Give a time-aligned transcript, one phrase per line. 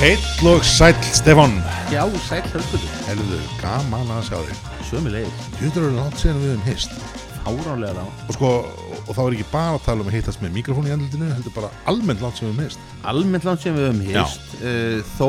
[0.00, 1.58] Heill og sæll, Stefan
[1.92, 4.60] Já, sæl höfðuðu, Helðu, gaman að sjá þig.
[4.88, 6.94] Sömu leið, Hjutur eru langt síðan við höfum hist.
[7.44, 8.52] Áránlega þá Og sko,
[9.02, 11.54] og þá er ekki bara að tala um að hittast með mikrofón í andlutinu Heldur
[11.58, 12.88] bara almennt langt sem við höfum hist.
[13.12, 15.28] Almennt langt sem við höfum hýst uh, Þó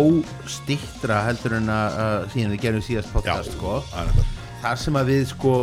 [0.56, 3.80] stittra heldur en að uh, síðan við gerum síðast podcast sko.
[3.92, 4.30] það er þetta
[4.62, 5.54] Þar sem að við sko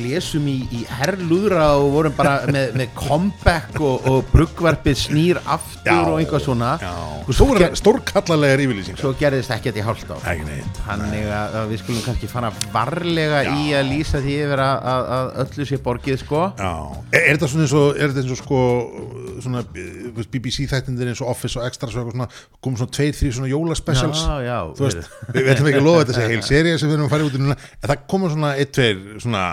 [0.00, 5.92] lesum í, í herrlúðra og vorum bara með, með comeback og, og bruggvarpið snýr aftur
[5.92, 6.70] Já, og eitthvað svona.
[7.26, 9.00] Stór, ger, stórkallalegar yfirlýsingar.
[9.02, 10.16] svo gerðist ekkert í hálft á
[10.86, 13.52] Þannig að, að við skulum kannski fara varlega Já.
[13.56, 16.42] í að lýsa því yfir að, að, að öllu sé borgið sko.
[16.58, 16.72] Já,
[17.10, 18.60] er, er þetta svona eins og, er þetta eins og sko,
[19.44, 22.26] svona eh, BBC þættindir eins og Office og Extras og svona,
[22.64, 24.24] komum svona tveir, þrý svona jólaspecials.
[24.78, 27.14] Þú veist, við ætlum ekki að lofa þetta sé heil seria sem við erum að
[27.16, 29.44] fara út í núna, en það komur svona eitt, tveir, svona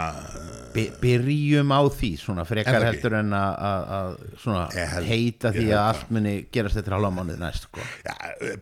[0.73, 2.87] By, byrjum á því svona frekar ekki?
[2.95, 7.37] heldur en að, svona Ég held- heita því að allt muni gerast eftir halva mánuð
[7.43, 7.83] næst sko.
[8.01, 8.15] já,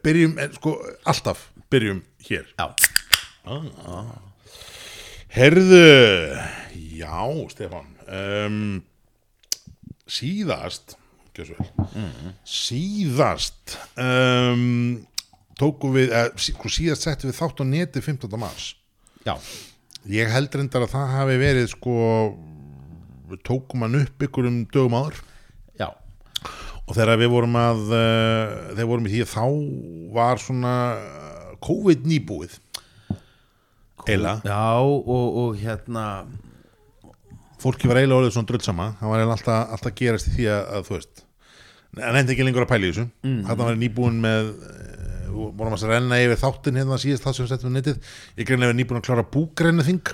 [0.03, 0.74] byrjum, en, sko,
[1.08, 2.50] alltaf byrjum hér.
[2.59, 2.68] Já,
[5.31, 5.80] Herðu,
[7.00, 7.16] já,
[7.53, 8.81] Stefán um,
[10.12, 10.98] síðast
[11.38, 15.02] vel síðast um,
[15.60, 18.38] tókum við, eh, sí- sko, síðast settum við þátt á neti 15.
[18.42, 18.74] mars.
[19.26, 19.36] Já,
[20.09, 21.92] Ég held reyndar að það hafi verið sko
[23.30, 25.20] við tókum hann upp ykkur um dögum áður.
[25.78, 25.92] Já.
[26.88, 29.46] Og þegar við vorum að uh, þegar vorum í því þá
[30.18, 32.58] var svona uh, COVID nýbúið
[34.09, 35.06] eila, já og,
[35.38, 36.26] og hérna
[37.62, 40.88] fólki var eiginlega orðið svona dröllsama það var alltaf, alltaf gerast í því að, að
[40.88, 41.28] þú veist
[42.00, 43.08] en endi ekki lengur að pæla í þessu.
[43.26, 43.40] Mm.
[43.50, 47.52] þarna var nýbúin með uh, vorum að renna yfir þáttin hérna síðast það sem við
[47.52, 48.12] settum við netið.
[48.38, 50.14] Ég greinlega nýbúin að klára búgreinu þing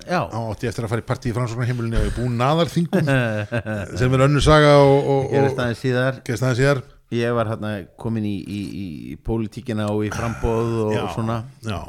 [0.00, 3.10] þá átti eftir að fara í partí í framsóknarheimilinu og ég búin naðarþingum
[4.00, 6.22] sem er önnur saga og, og, gerist og aðeins síðar.
[6.24, 6.82] gerist aðeins síðar.
[7.14, 11.40] Ég var hérna komin í, í, í, í pólitíkina og í frambóð og, já, svona.
[11.66, 11.80] Já,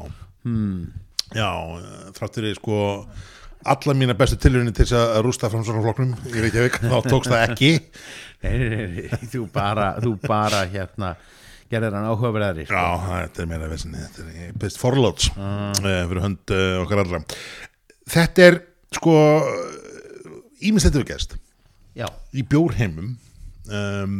[0.44, 0.92] hmm.
[1.38, 1.50] já
[2.18, 2.82] þráttur ég sko
[3.74, 7.72] alla mína bestu tilhörinu til þess að rústa framsóknarflokknum í Reykjavík, þá tókst það ekki.
[8.42, 11.12] Nei, nei, nei, þú bara þú bara hérna
[11.70, 12.74] gerðir hann áhugaverðari sko.
[12.74, 15.70] já, þetta er meira vesinni þetta er best forláts uh.
[15.78, 17.20] fyrir hönd uh, okkar allra.
[18.10, 18.58] Þetta er
[18.98, 19.14] sko
[20.66, 21.38] ímest þetta við gerst.
[21.94, 24.18] Já, í bjórheimum um,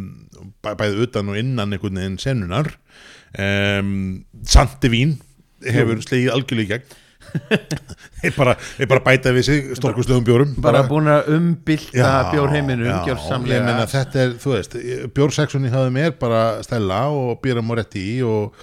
[0.62, 2.70] bæ, bæði utan og innan einhvern veginn sennunar
[3.40, 3.94] um,
[4.46, 5.18] Santi Vín
[5.66, 7.00] hefur slegið algjörlega í gegn
[8.22, 8.56] þeir bara,
[8.90, 14.56] bara bæta við sig stórkuslegum bjórum bara búin að umbylta bjórheiminu meina þetta er, þú
[14.56, 14.76] veist
[15.16, 18.58] bjórseksunni hafði mér bara Stella og Björn Moretti og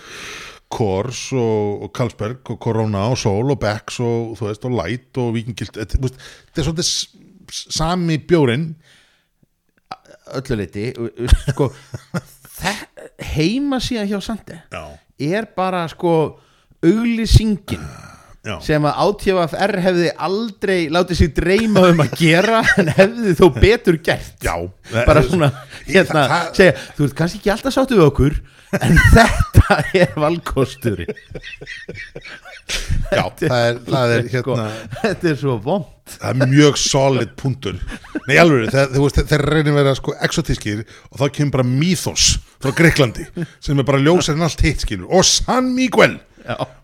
[0.69, 5.33] Kors og, Karlsberg og Corona og Sol og Becks og þú veist og Light og
[5.37, 6.93] Vikingild þetta er svolítið
[7.49, 8.71] sami bjórin
[10.37, 10.91] öllu leiti
[11.49, 11.71] sko,
[13.35, 14.61] heima síðan hjá Sandi
[15.33, 16.13] er bara sko
[16.85, 17.89] auglýsingin
[18.47, 23.47] já, sem að átífafr hefði aldrei látið sig dreyma um að gera en hefði þó
[23.59, 24.37] betur gert.
[24.45, 24.55] Já.
[25.09, 25.51] Bara svona
[25.89, 28.39] hérna, Það- segja, þú ert kannski ekki alltaf sáttu við okkur
[28.79, 31.15] en þetta er valkosturinn.
[33.09, 34.65] Já, það er, það er hérna
[35.01, 37.79] þetta er svo vond það er mjög solid punktur.
[38.29, 40.83] Nei alveg, þeir, reynir að vera sko exotískir
[41.13, 42.27] og þá kemur bara Mythos
[42.61, 43.27] frá Greiklandi
[43.65, 45.09] sem er bara ljósar en allt hitt skilur.
[45.13, 46.19] Og San Miguel.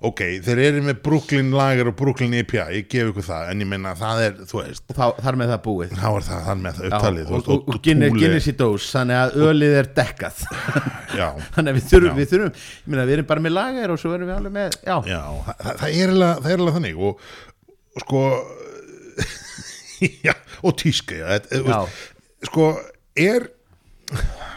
[0.04, 3.70] Ok, þeir eru með Brooklyn Lager og Brooklyn IPA, ég gef ykkur það en ég
[3.70, 5.94] menna það er, þú veist, og þá, þar með það búið.
[6.00, 9.38] Þá er það þann með það upptalið og, og, og Guinness, í dós þannig að
[9.48, 10.44] ölið er dekkað.
[11.54, 14.14] Þannig að við þurfum, við þurfum ég meina, við erum bara með lager og svo
[14.16, 16.14] erum við alveg með já, já, það, það, er
[16.58, 17.26] alveg, þannig og,
[18.04, 18.22] sko
[20.26, 22.02] já, og tíska já, veist,
[22.50, 22.70] sko,
[23.14, 23.50] er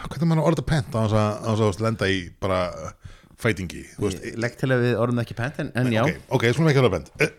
[0.08, 2.62] er mann að orða pent á á þess að lenda í bara
[3.38, 6.48] fætingi, þú veist, legg til að við orðum ekki pent en, en já, ok, ok,
[6.56, 7.34] skulum ekki að Eh,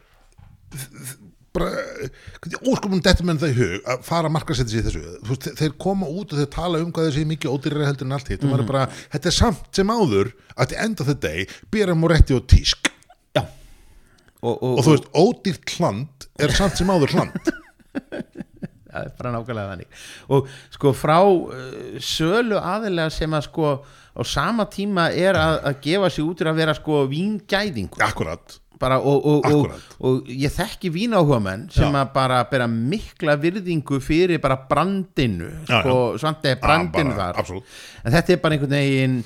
[1.50, 1.70] bara
[2.40, 5.14] hvernig óskumum þetta menn það í hug að fara að markasetja sér þessu?
[5.26, 8.16] Veist, þe- þeir koma út og þeir tala um hvað þessi mikið ódýrari heldur en
[8.20, 8.46] allt hitt.
[8.46, 8.84] Maður er bara,
[9.16, 12.92] þetta er samt sem áður að the end of the day, bera moretti og tísk
[13.36, 13.42] já.
[14.46, 17.40] Og, og, og þú veist, ódýrt hland er samt sem áður hland
[18.90, 19.98] það er bara nákvæmlega þannig.
[20.34, 20.48] Og
[20.78, 23.74] sko frá uh, sölu aðilega sem að sko
[24.20, 28.60] á sama tíma er að, að gefa sig út til að vera sko víngæðingur akkurat,
[28.80, 32.02] bara og, og, og, og ég þekki vínáhuga menn sem Já.
[32.04, 37.44] að bara bera mikla virðingu fyrir bara brandinu Já, sko, svandi brandinu bara, þar.
[37.44, 37.78] absolutt.
[38.04, 39.22] en þetta er bara einhvern veginn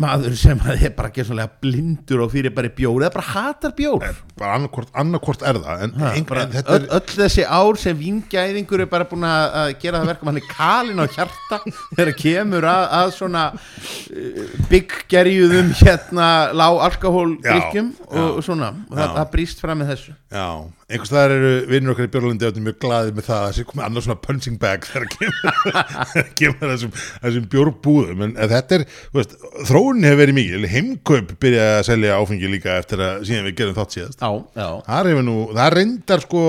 [0.00, 4.06] maður sem að er bara gerðsannlega blindur og fyrir bara bjór eða bara hatar bjór.
[4.40, 7.78] Bara annarkvort, annarkvort er það en, Ha, bara, en þetta öll, er öll þessi ár
[7.80, 11.60] sem vingæðingur er bara búin að gera það verkum hann er kalin á hjarta
[11.94, 18.72] þegar kemur að, að svona uh, bygggerjuðum hérna lág alkohól drikkjum Já, og, og svona.
[18.88, 20.46] Og það, það brýst fram með þessu já,
[20.90, 23.84] einhvers staðar eru vinnur okkar í Björlandi og mjög glaðið með það að þessi komið
[23.86, 25.06] annars svona punching bag þegar
[26.12, 26.92] þegar kemur þessum,
[27.22, 28.26] þessum bjórbúðum.
[28.26, 29.38] En, þetta er, þú veist,
[29.70, 30.68] þróunin hefur verið mikil.
[30.74, 34.20] Heimkaup byrjaði að selja áfengi líka eftir að síðan við gerum þátt síðast.
[34.20, 35.14] Já, já, það
[35.54, 36.44] það reyndar sko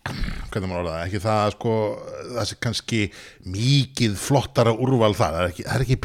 [0.00, 1.72] hvernig maður orða það, ekki það sko,
[2.32, 3.00] það sé kannski
[3.52, 5.96] mikið flottara úrval það, það er ekki, ekki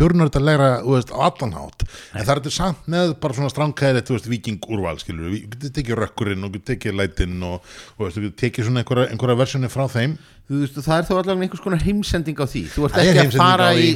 [0.92, 4.68] veist, á allanhátt en það er þetta samt með bara svona stránkæðir þú veist, viking
[4.68, 8.38] úrval, skilur við getur tekið rökkurinn og getur tekið lætin og, og veist, þú getur
[8.44, 10.18] tekið svona einhverja, einhverja versjoni frá þeim.
[10.46, 12.64] Þú veist, það er þó allavega einhvers konar heimsending á því.
[12.76, 13.88] Þú ert er ekki að fara í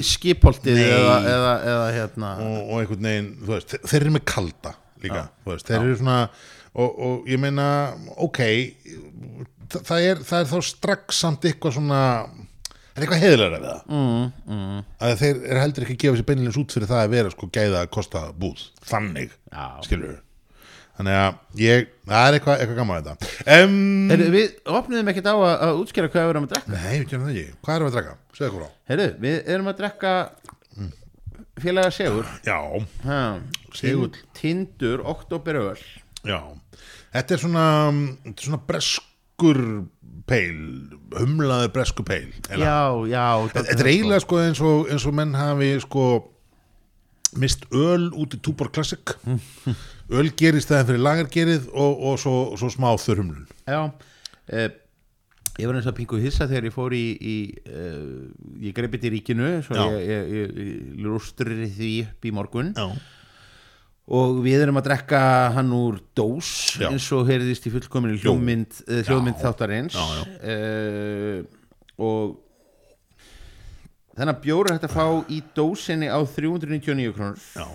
[0.79, 0.87] Nei.
[0.95, 2.31] eða, eða, eða hérna.
[2.47, 4.73] Og, og einhvern veginn, þú veist, þe- þeir eru með kalda
[5.03, 6.17] líka, þú veist, þeir eru svona
[6.79, 7.67] og, og ég meina,
[8.25, 8.41] ok
[9.73, 11.99] það, er, það er þá strax samt eitthvað svona
[12.95, 13.83] er eitthvað heiðlega við það?
[13.97, 17.13] Mm, mm, að þeir eru heldur ekki að gefa sér beinilins út fyrir það að
[17.15, 19.65] vera sko gæða að kosta búð þannig, já.
[19.87, 20.19] skilur við
[20.99, 23.27] þannig að ég, það er eitthvað, eitthvað gaman að þetta.
[23.55, 23.75] Um,
[24.11, 26.73] Heyrðu, við opniðum ekkert á að, að útskýra hvað við erum að drekka.
[26.73, 28.15] Nei, við gerum það ekki, hvað erum við að draka?
[28.35, 30.13] Segðu okkur á Heyrðu, við erum að drekka
[31.59, 32.59] félaga Sigur Já.
[33.75, 35.77] Tin- Tindur, oktoberöl
[36.25, 36.39] já.
[37.13, 37.65] Þetta er svona,
[38.25, 38.61] þetta er svona
[39.39, 39.87] breskur
[40.29, 40.57] peil,
[41.17, 42.27] humlaður breskur peil.
[42.49, 46.03] Já, já Þetta er eiginlega sko eins og, eins og menn hafi sko
[47.39, 48.99] mist öl út í Túbor Classic.
[50.09, 53.91] Öl gerist það fyrir lagargerið og, og svo, svo smá þurrumlun Já
[54.49, 54.71] eh,
[55.59, 57.35] Ég var eins og pingu hissa þegar ég fór í, í
[57.69, 58.25] uh,
[58.63, 59.83] ég greipið til ríkinu svo Já.
[59.99, 62.71] ég, ég, ég, rústri því upp í morgun.
[62.73, 62.87] Já,
[64.09, 65.19] og við erum að drekka
[65.53, 66.49] hann úr dós
[66.81, 66.87] Já.
[66.89, 69.43] eins og heyrðist í fullkominu hljómynd, uh, hljómynd Já.
[69.45, 69.93] þáttarins.
[69.93, 70.23] Já, já.
[70.49, 71.43] Eh,
[72.01, 72.39] og
[74.17, 77.45] þennan bjóru hægt að fá í dósinni á 399 krónur.
[77.53, 77.67] Já,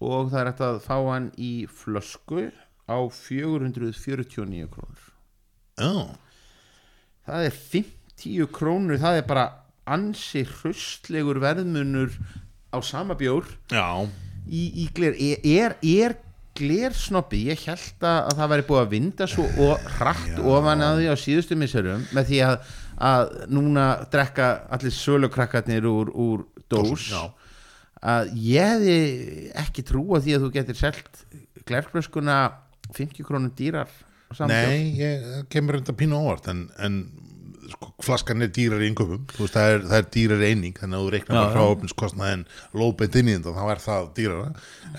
[0.00, 2.48] og það er hægt að fá hann í flösku
[2.88, 5.04] á 449 krónur.
[5.76, 5.92] Já.
[7.28, 9.44] Það er 50 krónur það er bara
[9.90, 12.16] ansi hrustlegur verðmunur
[12.72, 13.44] á sama bjór.
[13.70, 14.08] Já,
[14.48, 16.16] í, í gler er, er, er
[16.60, 20.40] glersnoppi ég held að að það væri búið að vinda svo og hratt Já.
[20.52, 22.56] ofan að því á síðustu misserum með því að,
[23.10, 27.22] að núna drekka allir sölukrakkarnir úr, úr dós Já.
[28.02, 28.98] að ég hefði
[29.62, 31.24] ekki trúa því að þú getur selt
[31.68, 32.38] glerflöskuna
[32.96, 33.90] 50 krónum dýrar
[34.46, 37.02] nei, ég kemur þetta pínu óvart en, en
[37.74, 41.38] sko, flaskan er dýrar í veist, það er, er dýrar eining þannig að þú reiknar
[41.38, 42.46] bara hráöfniskostnaðin
[42.76, 44.48] lóðbeint inn í þetta, þá er það dýrara.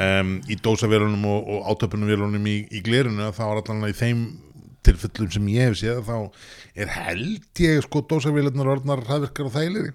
[0.08, 4.24] Um, í dósavélunum og, og átöpunumvélunum í, í glerinu þá er allan í þeim
[4.86, 6.16] tilfellum sem ég hef séð þá
[6.82, 9.94] er held ég sko dósavélunar orðnar hraðvirkar og þægilegri.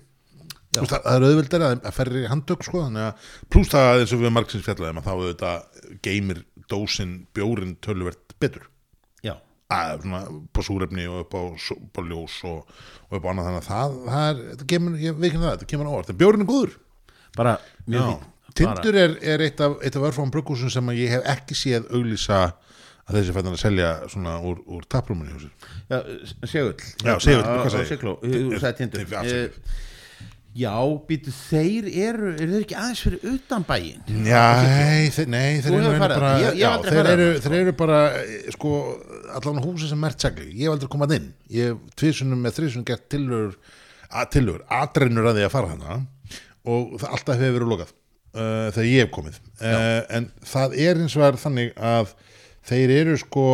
[0.76, 4.22] Þú veist, það er auðveldari að, ferri handtök sko, þannig að pluss það eins og
[4.22, 8.66] við margsins fjallaðum að þá auðvitað geymir dósin bjórin töluvert betur.
[9.74, 11.42] Að svona upp á súrefni og upp á,
[11.74, 12.76] upp á ljós og,
[13.10, 13.48] og upp á annað.
[13.48, 16.12] Þannig að það, það er, þetta kemur, ég veit ekki það, þetta kemur á óvart.
[16.12, 16.76] En bjórinn er góður.
[17.36, 17.56] Bara
[17.90, 18.04] Já.
[18.56, 22.38] Tindur er, er eitt af, eitt af örfáum bruggúsum sem ég hef ekki séð auglýsa
[23.06, 25.74] að þessi fættan að selja svona úr, úr taprúmunni hjá sér.
[25.90, 25.98] Já,
[26.48, 26.86] segull.
[27.04, 27.84] Já, segull, á- hvað?
[27.90, 29.04] Sigló, þú sagði tindur
[30.56, 30.72] Já,
[31.08, 34.04] býtu, þeir eru eru þeir ekki aðeins fyrir utan bæinn?
[34.24, 36.30] Já, nei, þeir, nei, þeir eru bara.
[36.40, 38.70] Ég- ég já, þeir, eru, þarna, þeir eru bara eh, sko,
[39.36, 41.28] allan húsi sem mert segli ég hef aldrei komað inn.
[41.52, 43.58] Ég hef tvisunum með þrisunum gert tillögur
[44.16, 45.98] að tillögur, atrennur að því að fara hana
[46.66, 49.40] og það alltaf hefur verið lokað uh, þegar ég hef komið.
[49.60, 52.14] Uh, en það er eins og er þannig að
[52.70, 53.46] þeir eru sko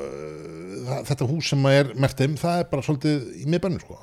[0.00, 4.00] uh, þetta hús sem er mert þeim, það er bara svolítið í miðbænum sko.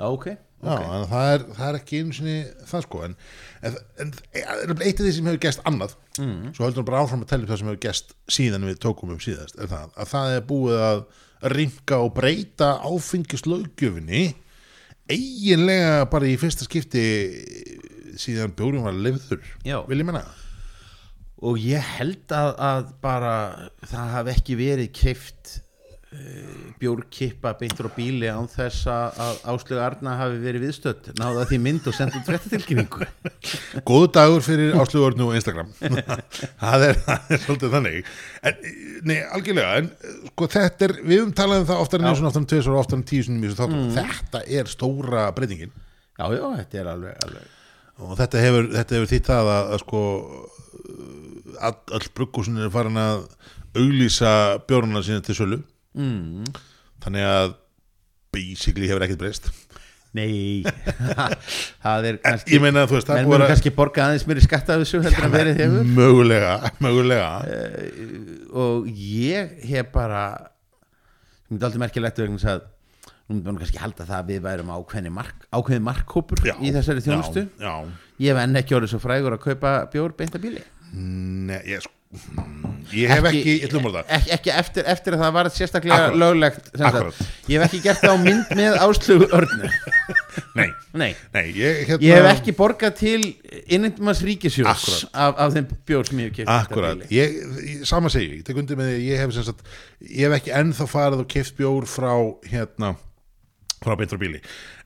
[0.00, 0.30] Já, ok,
[0.60, 2.36] Já, ok en það er, það er ekki einu sinni
[2.68, 3.16] það sko en,
[3.64, 4.12] en, en
[4.84, 6.50] eitt af því sem hefur gæst annað mm.
[6.52, 9.14] svo höldum við bara áfram að tella upp það sem hefur gæst síðan við tókum
[9.14, 11.02] upp síðast er það, að það er búið að
[11.54, 14.26] ringa og breyta áfengislaugjöfinni
[15.10, 17.06] eiginlega bara í fyrsta skipti
[18.20, 19.80] síðan bjórum var lifður Já.
[19.88, 20.26] vil ég menna
[21.40, 23.34] Og ég held að, að bara
[23.88, 25.52] það hafi ekki verið keift
[26.80, 31.10] bjórkippa beintur á bíli án þess að, Áslögu Arna hafi verið viðstödd.
[31.20, 33.06] Náða því mynd og sendt út fréttatilkynningu.
[33.88, 35.70] Góðu dagur fyrir áslugurnu og Instagram.
[36.64, 38.10] Það, er, það er svolítið þannig.
[38.42, 38.58] En,
[39.06, 39.92] nei, algjörlega en,
[40.32, 43.06] sko, er, við um það oftar en eins og oftar en tveis og oftar en
[43.06, 43.88] tíu þáttum.
[43.94, 45.72] Þetta er stóra breytingin.
[46.18, 47.56] Já, já, þetta er alveg, alveg.
[48.00, 50.04] Og þetta hefur, þetta hefur þýtt það að, að sko
[51.60, 53.28] all, all bruggúsin er farin að
[53.78, 54.32] auglýsa
[54.66, 55.60] bjórnuna sína til sölu
[55.96, 56.44] mm.
[57.04, 57.54] þannig að
[58.34, 59.50] basically hefur ekkert breyst.
[60.10, 60.64] Nei,
[61.84, 64.74] það er kannski ég meina þú veist menn að- kannski borga aðeins mér í skatta
[64.74, 65.92] af þessu heldur en verið hefur.
[65.98, 67.28] mögulega, mögulega.
[68.58, 70.24] Og ég hef bara
[71.46, 72.66] sem er aldrei merkilegt vegna að
[73.30, 76.72] nú myndum við kannski halda það að við værum ákveðni mark, ákveðin markhópur Já, í
[76.74, 77.44] þessari þjónustu.
[77.62, 77.74] já, já.
[78.26, 80.64] ég hef enn ekki orðið svo frægur að kaupa bjór beint að bíli.
[80.90, 81.94] Nei, ég, sko,
[82.90, 86.18] ég hef ekki, ég að það ekki, ekki eftir, eftir að það var sérstaklega Akkúrat.
[86.18, 86.96] löglegt sem sagt.
[86.98, 87.28] Akkúrat.
[87.46, 89.70] ég hef ekki gert það á mynd með áslögu örnu
[90.58, 90.66] Nei,
[90.98, 93.20] nei nei, ég, hérna, Ég hef ekki borgað til
[93.70, 94.24] innendumans
[94.72, 95.14] Akkúrat.
[95.14, 97.38] af, af þeim bjór sem ég hef keft Akkurat, ég,
[97.86, 99.62] sama segi ég, ég tek undir með því, ég hef sagt
[100.08, 102.12] ég hef ekki ennþá farið og keft bjór frá
[102.50, 102.94] hérna,
[103.78, 104.18] frá beintur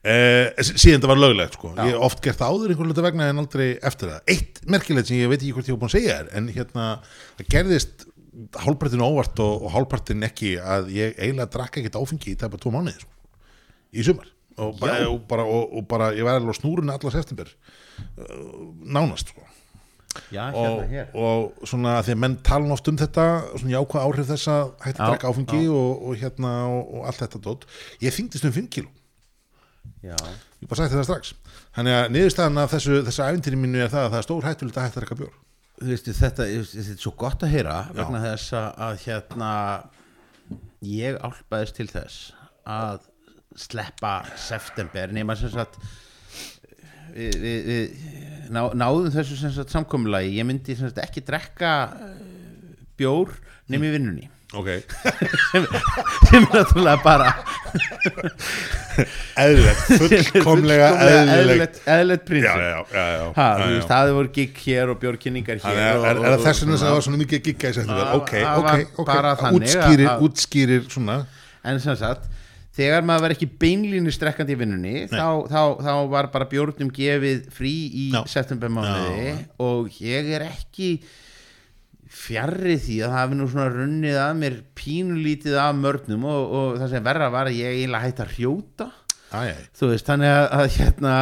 [0.04, 3.28] uh, síðan það var löglegt sko, ég hef oft gert það áður einhvern veginn vegna
[3.32, 5.96] en aldrei eftir það, eitt merkilegt sem ég veit ekki hvort ég hef búin að
[5.96, 6.90] segja þér, en hérna
[7.38, 8.06] það gerðist
[8.58, 12.72] hálfpartin óvart og, og hálfpartin ekki að ég eiginlega drakk ekkert áfengi í tæpa tvo
[12.74, 13.12] mánuði sko,
[13.94, 14.30] í sumar.
[14.54, 15.08] Og bara, Já.
[15.10, 19.42] og bara, og, og bara ég var alveg á snúrunni alla september uh, nánast sko.
[20.30, 21.08] Já, hérna og, hér.
[21.18, 23.24] og svona því að menn tala oft um þetta
[23.56, 27.42] svona jákvæð áhrif þess að Já, drekka áfengi og, og hérna og, og allt þetta
[27.48, 27.66] dót.
[28.04, 28.92] Ég þyngdist um 5 kíló,
[30.04, 30.16] Já,
[30.60, 31.32] ég bara sagði þetta strax.
[31.76, 34.78] Þannig að niðurstaðan af þessu, þessu æfintýri mínu er það að það er stór hættulegt
[34.78, 35.38] að hægt að drekka bjór.
[35.78, 39.52] Þú veistu þetta, þetta er svo gott að heyra vegna þess að, hérna
[40.84, 42.18] ég álpaðist til þess
[42.68, 43.08] að
[43.64, 45.78] sleppa september nema sem sagt
[47.14, 50.36] við, við, við ná, náðum þessu sem sagt samkomulagi.
[50.36, 52.22] Ég myndi sem sagt ekki drekka eh,
[53.00, 53.32] bjór
[53.72, 54.68] nema í vinnunni ok,
[55.50, 55.66] sem,
[56.30, 57.30] sem er náttúrulega bara
[59.44, 60.90] eðlilegt fullkomlega
[61.34, 61.80] eðlilegt.
[62.94, 63.24] já,
[63.58, 66.86] prinsip það voru gig hér og bjórkynningar hér er, og, er það þess vegna sem
[66.86, 67.42] það var svona mikið
[67.94, 68.70] Það- ok, ok,
[69.04, 69.10] ok,
[69.58, 71.18] útskýrir, útskýrir svona.
[71.64, 72.30] En sem sagt
[72.74, 77.44] þegar maður var ekki beinlínu strekkandi í vinnunni þá, þá, þá var bara bjórnum gefið
[77.54, 80.88] frí í septembermánuði og ég er ekki
[82.14, 86.76] fjarrri því að það hafi nú svona runnið að mér pínulítið af mörnum og, og
[86.82, 88.90] það sem verra var að ég eiginlega hætti að hrjóta
[89.74, 91.14] þú veist, þannig að, að hérna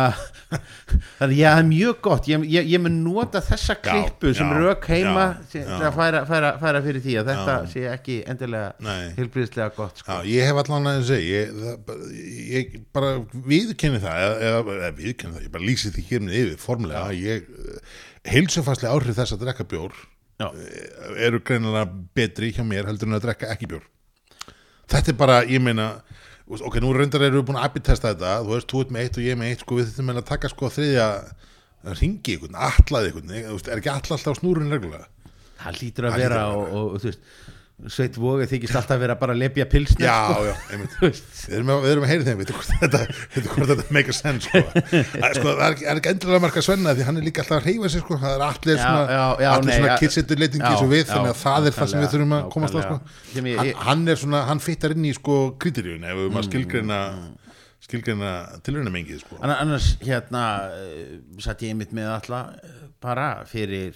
[1.19, 4.59] þannig að ég er mjög gott ég, ég, ég mun nota þessa klippu sem já,
[4.59, 5.79] rauk heima já, já.
[5.79, 7.71] að færa, færa, færa fyrir því að þetta Já.
[7.73, 10.19] sé ekki endilega hilbriðslega gott sko.
[10.19, 11.43] Já, ég hef allan að segja
[12.53, 17.07] ég, bara viðkenni það eða, viðkenni það, ég bara lýsi því hér með yfir formulega
[17.09, 17.53] að ég
[18.29, 19.97] heilsufastlega áhrif þess að drekka bjór
[20.43, 20.49] Já.
[20.59, 23.87] eh, eru greinilega betri hjá mér heldur en að drekka ekki bjór.
[24.93, 25.93] Þetta er bara, ég meina
[26.53, 29.19] ok, nú reyndar eru við búin að abitesta þetta þú veist, þú ert með eitt
[29.19, 31.09] og ég með eitt sko, við meina að taka sko þriðja
[31.99, 32.37] ringi
[32.69, 33.15] allaði
[33.73, 35.09] er ekki all alltaf snúrun reglulega?
[35.63, 37.27] Það lítur að vera og, og, og þú veist
[37.91, 40.43] Sveit Vóga þykist alltaf vera bara að lepja pilsnir já, sko.
[40.47, 42.69] já, einmitt við erum að, við erum að heyri þeim, veitu hvort
[43.73, 44.61] þetta, make a sense sko.
[44.77, 47.67] Það- sko, það er er ekki endilega marka svenna því hann er líka alltaf að
[47.73, 48.19] reyfa sig sko.
[48.23, 51.33] það er allir Já, svona, já, allir nei, svona kitsettur leitingi eins og við, þannig
[51.35, 53.01] að það er það sem við þurfum að komast að sko.
[53.35, 57.01] hann, hann er svona, hann fittar inn í sko kriteríun ef við Mm, maður skilgreina
[57.83, 58.31] skilgreina
[58.63, 59.41] tilruna mengið sko.
[59.43, 63.91] Anna- annars hérna uh, satt ég einmitt með alla uh, bara fyrir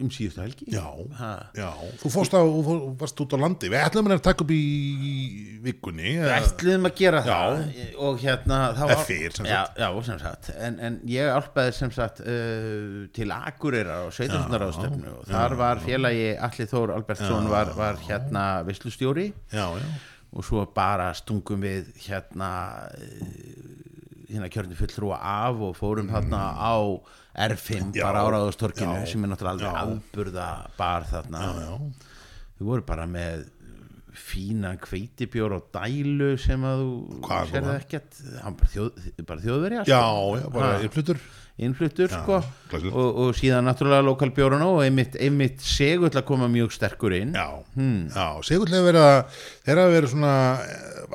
[0.00, 0.66] um síðustu helgi.
[0.72, 0.84] Já,
[1.18, 1.30] Ha.
[1.56, 1.68] já,
[2.02, 4.60] þú fórst á þú varst út á landi, við ætlum að taka upp í
[5.64, 7.34] vikunni Við eða- ætluðum að gera Já.
[7.34, 10.50] það og hérna þá Eða þið, sem já, já, sem sagt.
[10.58, 16.30] En, en ég álpaði sem sagt uh, til Akureyra og sveitarstofnaráðstöfnu og þar var félagi
[16.40, 18.64] Alli Þór Albertsson var, var hérna
[19.52, 19.66] já,
[20.32, 22.50] og svo bara stungum við hérna
[22.94, 26.74] eh, hérna kjörni fulltrúa af og fórum þarna á
[27.46, 29.80] R5 Já, bara áraðustorkinu sem er náttúrulega alveg já.
[29.86, 31.46] afburða bar þarna
[32.60, 33.48] við vorum bara með
[34.20, 37.68] fínan kveitibjór og dælu sem að þú var?
[37.78, 38.18] ekkert.
[38.42, 40.00] Hann bara, þjóð, bara þjóðverja já,
[40.40, 41.20] já, bara innflutur
[41.60, 42.08] innfluttur.
[42.08, 42.38] Sko.
[42.90, 47.34] og, og síðan náttúrulega lokalbjórun og einmitt, einmitt segull að koma mjög sterkur inn.
[47.36, 50.34] Já, já, Segull hefur verið að þeir hafa verið svona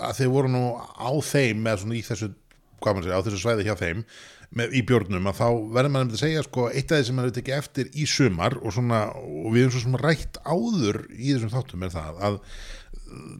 [0.05, 2.31] að þeir voru nú á þeim eða svona í þessu,
[2.77, 4.05] hvað maður segja, á þessu svæði hjá þeim
[4.51, 5.47] með, í bjórnum að þá
[5.77, 8.57] verður maður að segja sko eitt af því sem maður hefur tekið eftir í sumar
[8.61, 12.37] og svona, og við erum svo svona rætt áður í þessum þáttum er það að
[12.41, 13.33] uh,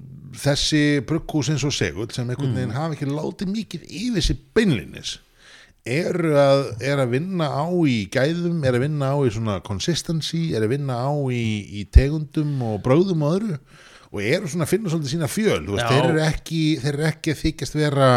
[0.46, 5.18] þessi brugghúsins og segull sem einhvern veginn hafa ekki látið mikið yfir sér beinlinis
[5.86, 10.48] eru að, er að vinna á í gæðum, er að vinna á í svona consistency,
[10.58, 11.46] er að vinna á í,
[11.78, 13.60] í tegundum og bróðum og öðru
[14.16, 16.62] og eru svona að finna svolítið sína fjöl veist, þeir eru ekki
[17.10, 18.10] ekki þykjast vera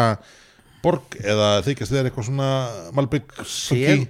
[0.83, 2.49] borg eða þykjast þeir eitthvað svona
[2.95, 3.33] malbygg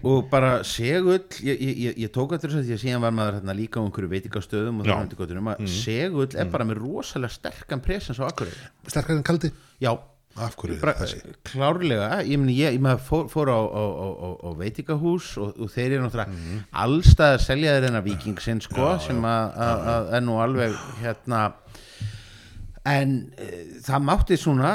[0.06, 3.16] og bara segull ég, ég, ég, ég tók eftir þess að því að síðan var
[3.18, 4.96] maður hérna, líka á einhverju veitingastöðum og Já.
[5.00, 8.54] hundi göttunum að segull er bara með rosalega sterkan presens á akkurri
[8.86, 9.52] sterkar en kaldi?
[9.82, 9.94] Já,
[10.38, 11.08] bara
[11.50, 15.98] klárlega ég, meni, ég, ég fór, fór á, á, á, á, veitingahús og, og þeir
[15.98, 20.38] eru náttúrulega allstað að selja þeir hennar vikingsinn sko, sem að, að, að er nú
[20.44, 21.42] alveg hérna
[22.88, 23.50] en e,
[23.84, 24.74] það mátti svona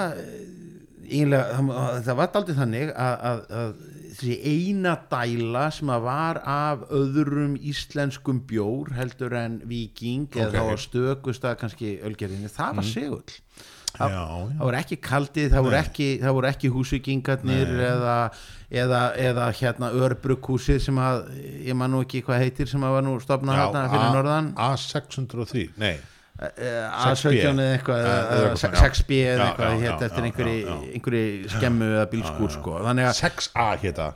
[1.09, 1.61] eiginlega,
[2.05, 3.75] það, var aldrei þannig að, að, að
[4.15, 10.41] þessi eina dæla sem að var af öðrum íslenskum bjór heldur en viking Ok.
[10.47, 13.39] eða þá stökust að kannski ölgerðinni, það var segull.
[13.95, 14.23] Já, já.
[14.27, 16.07] það voru ekki kaldið, það voru ekki,
[16.51, 18.17] ekki húsvíkingarnir eða,
[18.83, 21.29] eða, eða hérna örbrukhúsið sem að,
[21.69, 24.51] ég man nú ekki hvað heitir sem að var nú stopnað hérna fyrir norðan.
[24.59, 25.95] A603, nei
[26.35, 28.89] A17 eða eitthvað Eh, eða eða eitthvað svona, já.
[28.91, 34.09] 6B eða eitthvað hétt eftir einhverju, skemmu eða bílskúr sko þannig að, 6A hétta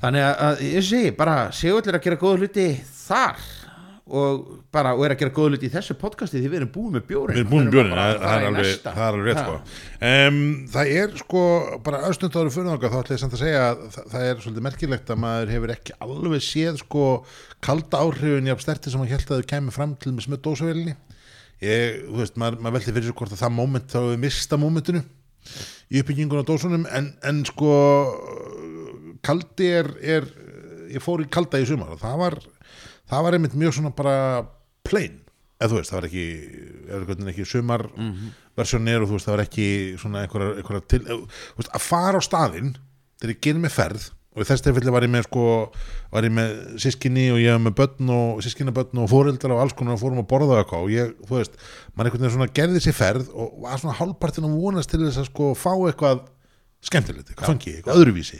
[0.00, 2.66] þannig að, ég segi bara Segull er að gera góða hluti
[3.06, 3.38] þar
[4.10, 6.94] og bara og er að gera góða hluti í þessu podcasti því við erum búin
[6.96, 9.40] með bjórin við erum búin með bara það, er í alveg, það er alveg rétt
[9.40, 9.54] sko.
[10.10, 10.40] um,
[10.74, 11.42] það er sko
[11.86, 14.42] bara östund ári fyrir þangað þá ætla ég samt að segja að það, það er
[14.44, 17.06] svolítið merkilegt að maður hefur ekki alveg séð sko
[17.68, 20.96] kalda áhrifin jafn sterti sem að held að þau kemur fram til með með dósavélinni.
[21.60, 24.56] Ég, þú veist, maður, maður veldi fyrir sér hvort að það moment þá við mista
[24.56, 25.02] momentinu
[25.90, 27.74] í uppbyggingun á dósunum en, en sko
[33.10, 34.14] það var einmitt mjög svona bara
[34.86, 35.18] plain.
[35.60, 36.26] Eða þú veist, það var ekki
[36.90, 37.82] eða ekki sumar
[38.56, 39.66] versjónir og þú veist, það var ekki
[40.00, 42.72] svona einhverja, einhverja til, þú veist, að fara á staðinn
[43.20, 45.44] þegar ég gerir með ferð og í þess tilfelli var ég með sko
[46.12, 49.74] var ég með sískinni og ég var með börn og sískinabörn og fóreldrar og alls
[49.74, 51.56] konar og fórum að borða eitthvað og ég, þú veist,
[51.94, 55.24] mann einhvern veginn svona gerði sér ferð og var svona hálfpartin að vonast til þess
[55.24, 56.22] að sko fá eitthvað
[56.86, 58.38] skemmtilegt, eitthvað fangi, eitthvað öðruvísi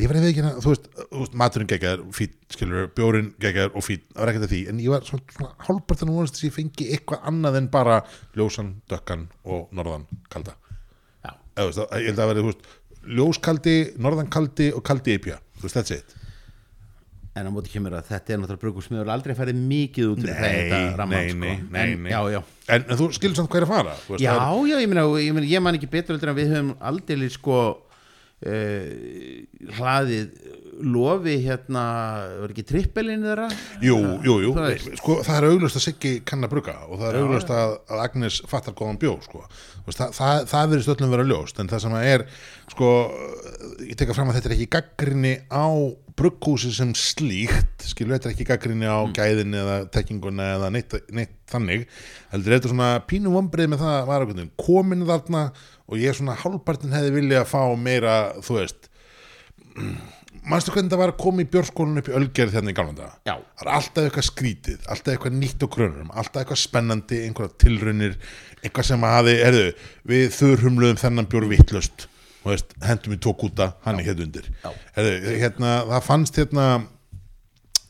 [0.00, 4.22] ég var að, þú veist, veist maturinn geggar, fýtt, skilur, bjórin geggar og fýtt, það
[4.24, 6.88] var ekkert að því, en ég var svona, hálfpartin að vonast þess að ég fengi
[6.96, 8.00] eitthvað annað en bara
[8.38, 10.56] ljósan, dökkan og norðan kalda.
[11.24, 12.68] Eða, veist, að- ég held að vera, þú veist,
[13.20, 15.38] ljóskaldi norðan kaldi og kaldi eipja.
[15.60, 16.14] Þú veist, that's it.
[17.34, 20.20] En á móti kemur að þetta er náttúrulega brugur sem hefur aldrei farið mikið út
[20.22, 21.38] Nei, ramman nei, sko.
[21.40, 22.10] nei, nei, en, nei.
[22.12, 22.38] já, já,
[22.70, 24.34] en, en þú skilur samt hvað er að fara veist, já,
[24.70, 27.56] já, ég meina, ég, ég man ekki betur en við höfum aldrei sko
[28.42, 30.52] uh, hlaðið
[30.84, 31.82] lofi hérna,
[32.40, 33.46] var ekki trippelin þeirra?
[33.84, 34.88] Jú, jú, jú, Það veist.
[34.98, 38.02] sko, það er auglust að Siggi kann að brugga og það er auglust að, að
[38.08, 39.44] Agnes fattar góðan bjó, sko
[39.92, 42.24] það, það, það verður stöllum vera ljóst en það sem að er,
[42.74, 42.88] sko
[43.84, 45.66] ég teka fram að þetta er ekki gaggrinni á
[46.14, 51.34] brugghúsi sem slíkt skilur þetta er ekki gaggrinni á gæðin eða tekkinguna eða neitt, neitt
[51.50, 51.88] þannig
[52.30, 55.42] heldur þetta svona pínu vombrið með það komin þarna
[55.88, 58.88] og ég svona hálfpartin hefði vilja að fá meira, þú veist
[60.50, 63.12] manstu hvernig það var að koma í björskólun upp í Ölgerð hérna í gamla daga?
[63.26, 63.36] Já.
[63.36, 68.18] það er alltaf eitthvað skrítið, alltaf eitthvað nýtt og grunum alltaf eitthvað spennandi, einhverja tilraunir
[68.62, 69.68] eitthvað sem að hafi, erðu
[70.10, 72.08] við þurrhumluðum þennan bjór vittlust
[72.84, 74.50] hendum í tók úta, hann er hérna undir.
[75.00, 76.66] Erðu, hérna, það fannst hérna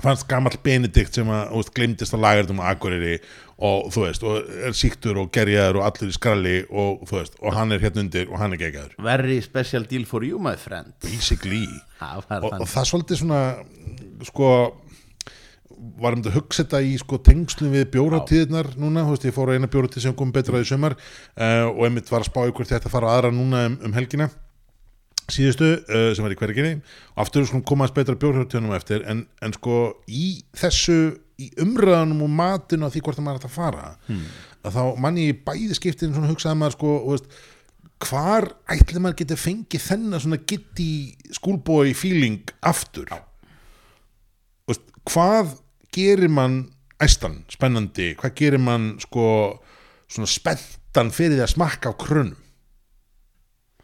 [0.04, 3.18] fannst gamall Benedikt sem að, veist, glemdist á lagartum á Akureyri
[3.58, 7.36] og þú veist, og er síktur og gerjaður og allur í skralli og þú veist,
[7.40, 10.56] og hann er hérna undir og hann er gegjaður Very special deal for you, my
[10.58, 10.94] friend.
[11.02, 11.66] Basically.
[12.00, 13.42] Var og, og það er svolítið svona
[14.26, 14.48] sko
[16.00, 19.52] varum þetta að hugsa þetta í sko tengslum við bjóratíðnar núna, þú veist, ég fór
[19.52, 22.68] á eina bjóratíð sem kom betra í sumar uh, og einmitt var að spá ykkur
[22.70, 24.30] þetta að fara aðra núna um, um helgina.
[25.32, 26.74] Síðustu uh, sem var í hverginni
[27.14, 30.98] og aftur sko komaðast betra bjórhjóttunum eftir en, en sko í þessu
[31.42, 34.24] í umræðanum og matinu og því hvort maður er að fara hmm.
[34.62, 37.28] að þá manni í bæði skiptin hugsaði maður sko veist,
[38.04, 40.88] hvar ætli maður geti fengið þennan svona gitti
[41.34, 43.10] schoolboy feeling aftur?
[44.68, 45.56] Veist, hvað
[45.94, 46.62] gerir mann
[47.02, 49.26] æstan, spennandi, hvað gerir mann sko
[50.06, 52.40] svona spenntan fyrir því að smakka á krönum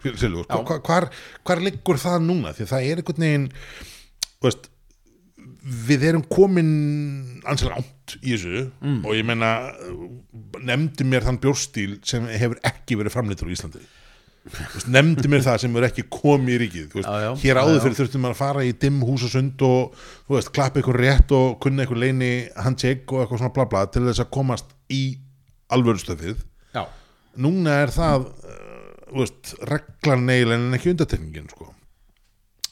[0.01, 0.81] Já.
[0.81, 1.11] hvar,
[1.45, 2.55] hvar, liggur það núna?
[2.57, 3.49] Því að það er einhvern veginn
[4.41, 4.70] veist,
[5.65, 6.71] við erum komin
[7.45, 9.01] ansið langt í þessu Mm.
[9.05, 9.51] og ég meina
[10.65, 13.83] nefndi mér þann bjórstíl sem hefur ekki verið framleitur á Íslandi
[14.89, 17.31] nefndi mér það sem er ekki komið í ríkið veist, Já, já.
[17.43, 17.83] hér áður já.
[17.85, 21.59] fyrir þurftum maður að fara í dimm húsasund og þú veist, klappa ykkur rétt og
[21.61, 25.03] kunna ykkur leini handshake og eitthvað svona bla bla til þess að komast í
[25.77, 26.41] alvörustöfið
[27.41, 28.25] núna er það
[29.11, 31.69] þú veist, reglan neil en ekki undartekningin sko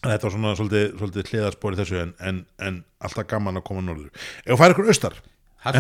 [0.05, 3.85] þetta var svona svolítið, svolítið hliðarspor í þessu en, en, en alltaf gaman að koma
[3.85, 4.11] norður.
[4.45, 5.19] Ef að fara ykkur austar
[5.67, 5.75] Er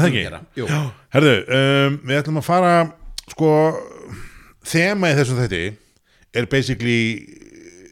[1.14, 2.72] herðu, um, við ætlum að fara
[3.30, 3.50] sko
[4.66, 5.60] þema í þessum þetta
[6.38, 7.00] er basically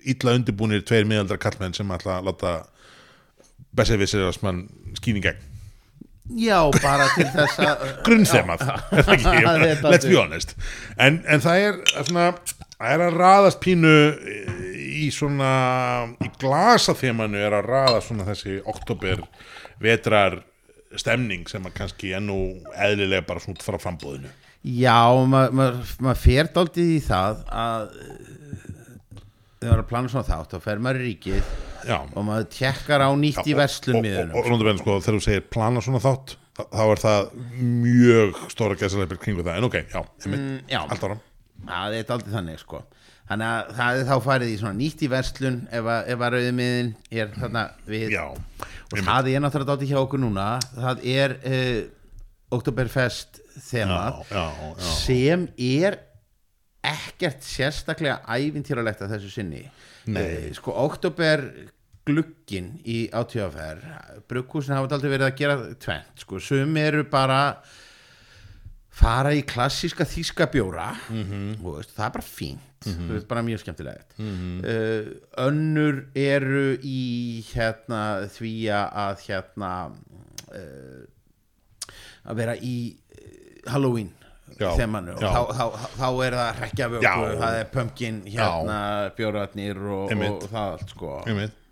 [0.07, 2.57] illa undirbúnir tveir miðaldra kallmenn sem ætla að láta
[3.77, 4.65] Besservissersmann
[4.99, 5.56] skýni gegn
[6.35, 8.67] já, bara til þess að grunnþemað,
[9.93, 10.57] let's be honest.
[10.99, 12.31] En, en það er svona
[12.77, 13.95] það er að raðast pínu
[14.97, 15.53] í svona
[16.25, 19.23] í glasaþemanu er að raða svona þessi oktober
[19.83, 20.41] vetrar
[20.97, 22.39] stemning sem að kannski ennú
[22.73, 24.31] eðlilega bara svona frá frambúðinu
[24.67, 25.69] já, maður ma,
[26.09, 27.89] ma fer daldið í það að
[29.61, 31.53] þau var að plana svona þátt þá fer maður í ríkið
[31.89, 35.19] já, og maður tjekkar á nýtt í verslun og, og, miðunum og, og, sko, þegar
[35.21, 37.31] þú segir plana svona þátt þá, þá er það
[37.87, 39.57] mjög stóra gæsaleipir kringu það.
[39.61, 40.81] En ok, já, einmitt, Mm, já.
[40.85, 41.19] allt ára
[41.67, 42.83] það er aldrei þannig sko.
[43.27, 46.35] Þannig að það er þá farið í svona nýtt í verslun ef að, ef að
[46.37, 48.05] rauðmiðin er þarna við.
[48.15, 50.45] Já, og það er náttúrulega dálítið hjá okkur núna.
[50.77, 51.81] Það er uh,
[52.55, 54.45] Oktoberfest þemað já, já,
[54.79, 54.91] já.
[55.01, 55.97] sem er
[56.93, 59.65] ekkert sérstaklega ævintýralegt að þessu sinni.
[60.07, 60.21] Nei.
[60.23, 61.43] Eh, sko Oktober
[62.07, 63.81] glugginn í átíðafer
[64.31, 67.41] brugghúsin hafa aldrei verið að gera tvent sko, sum eru bara
[68.97, 71.59] fara í klassíska þýska bjóra Mhm.
[71.65, 72.63] og veist, það er bara fínt.
[72.87, 74.15] Mm veist, bara mjög skemmtilegt.
[74.21, 75.11] Uh,
[75.43, 79.73] önnur eru í hérna því að hérna
[80.55, 81.03] uh,
[82.31, 82.97] að vera í
[83.67, 84.13] Halloween
[84.57, 87.15] þemanu og þá, þá, þá er það hrekkjavöku, Já.
[87.43, 88.81] það er pumpkin hérna,
[89.19, 91.63] bjóratnir og, og það allt sko Einmitt.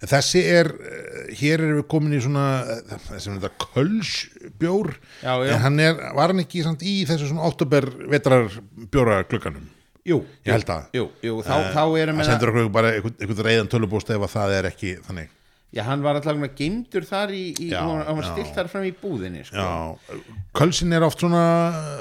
[0.00, 4.94] Þessi er, eh, hér erum við komin í svona, eh, þessi er þetta kölsbjór,
[5.28, 8.48] en hann er, var hann ekki samt í þessu svona óttuber vetrar
[8.88, 9.66] bjóra klukkanum?
[10.08, 10.86] Jú, Ég held að.
[10.96, 14.54] jú, jú, þá, þá erum Það sendur okkur bara einhvern reyðan tölubúst ef að það
[14.56, 15.28] er ekki þannig.
[15.70, 18.30] Já, hann var með geimdur þar í, í Já, hann var já.
[18.32, 19.54] stilt þar fram í búðinni sko.
[19.62, 20.22] Já,
[20.58, 21.42] kölsin er oft svona,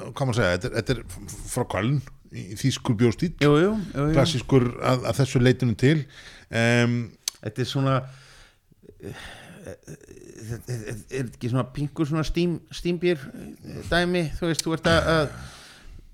[0.10, 2.00] hvað maður segja, þetta, er- þetta er frá köln,
[2.34, 2.98] í þýskur
[4.10, 4.14] jú.
[4.18, 5.96] klassískur að, að þessu leitinu til.
[6.50, 6.98] Um,
[7.40, 7.94] Þetta er svona
[9.00, 9.22] eh,
[10.50, 13.22] þetta er er þetta ekki svona pingur svona stím, stímbýr
[13.90, 15.32] dæmi, þú veist, þú ert að, að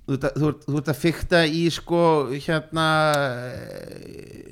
[0.06, 2.02] þú ert þú ert, þú ert að fykta í sko
[2.46, 2.88] hérna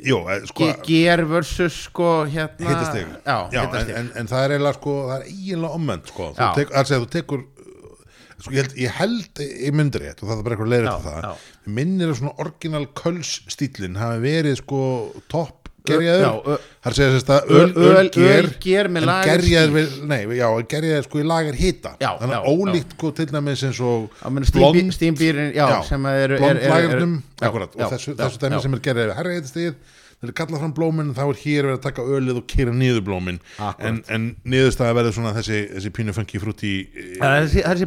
[0.04, 4.46] jú, eh, sko, Ge- ger versus sko hérna hittastig já, en, hittastig en, en það
[4.48, 6.52] er eiginlega sko það er eiginlega omvend sko þú, Já.
[6.58, 7.44] tek, altså, þú tekur
[8.44, 10.96] sko, ég, held, ég held í myndir rétt og það er bara eitthvað leiðir Já,
[10.98, 11.34] til það já.
[11.80, 14.82] minnir að svona orginal köls stílinn hafi verið sko
[15.32, 16.60] topp já, gerjaður.
[16.84, 19.90] Er að segja þess að Öl- öl, öl, öl- ger, ölger með en gerjaður
[20.74, 21.96] gerjaður sko í lagar hita.
[22.00, 24.08] Já, þannig að ólíkt sko til dæmis eins og
[24.54, 24.94] blond
[27.44, 28.64] akkurat, já, og þessu, já, þessu dæmi já.
[28.64, 29.76] sem er við herra heitastegið
[30.24, 33.02] þeir eru kallað fram blómin þá er hér verið að taka ölið og kýra niður
[33.04, 33.40] blómin.
[33.58, 33.88] Akkúrat.
[33.90, 36.16] en, en niðurstaða verður svona þessi, þessi pínu
[37.20, 37.82] Það er þessi, það er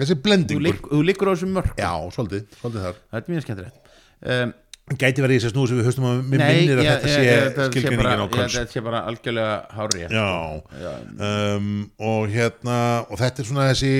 [0.00, 0.78] þessi blendingur.
[0.86, 3.02] Þú liggur á þessu mörg já, svolítið, svolítið þar.
[3.10, 3.92] Það er mjög skemmtilegt.
[4.16, 4.54] Um,
[4.94, 8.20] gæti verið í þessi snúð sem við höstum að mér minnir að þetta sé skilgreiningin
[8.22, 10.28] á köls Þetta sé bara algjörlega hárið já,
[11.26, 11.72] um,
[12.06, 12.76] og hérna
[13.10, 13.90] og þetta er svona þessi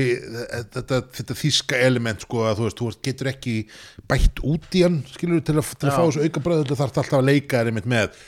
[0.77, 3.57] þetta, þetta þíska element sko að þú veist, þú getur ekki
[4.07, 7.03] bætt út í hann skilur til að, til að fá þessu auka bröð þú þarf
[7.03, 8.23] alltaf að leika þér einmitt með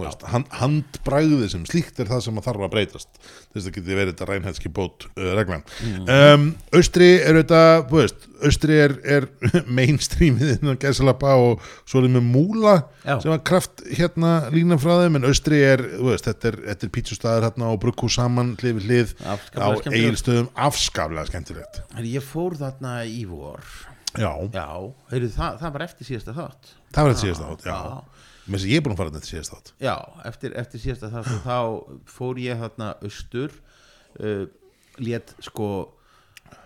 [0.00, 3.18] veist, hand, handbragðið sem slíkt er það sem að þarf að breytast
[3.52, 5.64] þess að geti verið þetta rænhætski bót uh, reglan.
[6.06, 6.46] Um,
[6.78, 9.28] Austri er þetta, þú veist, Austri er, er
[9.78, 13.14] mainstreamið innan gæsalappa og svo er þið með múla Já.
[13.20, 16.88] sem var kraft hérna lína frá þeim en Austri er, þú veist, þetta er, þetta
[16.88, 21.82] er pítsustæður hérna og brugghús saman hlið við hlið á eigilstöðum afskaflega skemmtilegt.
[21.96, 23.62] En ég fór þarna í vor.
[24.18, 24.66] Já, Já,
[25.12, 26.72] heyrðu, það, það var eftir síðasta þátt.
[26.90, 28.19] Það var þetta síðast átt, já, já.
[28.46, 29.94] Þess að ég er búin að fara þetta síðast átt Já,
[30.30, 31.58] eftir, eftir síðasta þátt þá
[32.10, 33.56] fór ég þarna austur
[34.20, 34.44] uh,
[35.00, 35.70] lét sko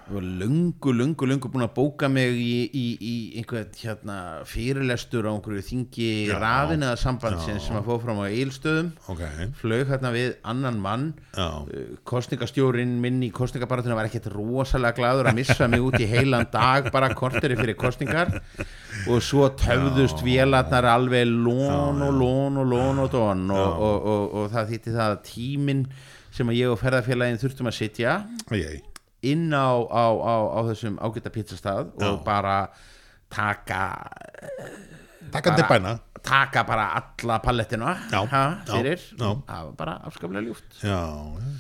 [0.05, 4.17] ég var löngu, löngu, löngu búin að bóka mig í, í, í einhvern hérna,
[4.49, 6.35] fyrirlestur á einhverju þingi Já.
[6.43, 9.23] rafinuða sambandsins sem að fóð fram á eilstöðum Ok,
[9.63, 11.07] flög hérna við annan mann.
[11.33, 16.09] Já, Uh, kostningastjórin minn í kostningabaratuna var ekkert rosalega gladur að missa mig út í
[16.11, 18.35] heilan dag bara korteri fyrir kostningar
[19.09, 24.25] og svo töfðust vélarnar alveg lón og lón og lón og dón og, og, og,
[24.43, 25.87] og það þýtti það að tíminn
[26.35, 28.19] sem að ég og ferðarfélagin þurftum að sitja
[28.53, 28.83] ég
[29.33, 32.59] inn á, á, á, á þessum ágæta pizzastað og bara
[33.33, 33.83] taka
[35.35, 35.93] Takkandi Bara- bæna.
[36.25, 37.95] taka bara alla pallettina
[38.69, 40.77] fyrir, það var bara afskaplega ljúft.
[40.83, 41.01] Já,
[41.41, 41.55] já.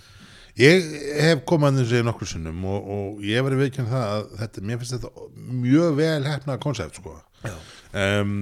[0.54, 0.84] Ég
[1.20, 4.62] hef komað að þessu nokkur sinnum og, og ég hef verið viðkjörn það að þetta,
[4.68, 5.24] mér finnst þetta
[5.64, 7.16] mjög vel hefnað konsept sko.
[7.92, 8.36] um,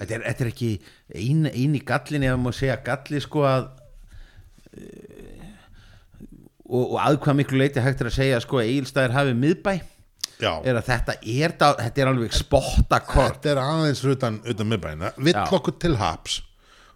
[0.00, 0.70] þetta er, þetta er ekki
[1.14, 5.11] ein, eini gallin ef maður segja galli sko að uh,
[6.72, 9.74] og, og að hvað miklu leiti hægt er að segja sko að Egilstaðir hafi miðbæ.
[10.42, 10.56] Já.
[10.66, 15.36] er að þetta er, þetta er alveg spottakort þetta er aðeins utan, utan miðbæna vill
[15.38, 16.40] okkur til haps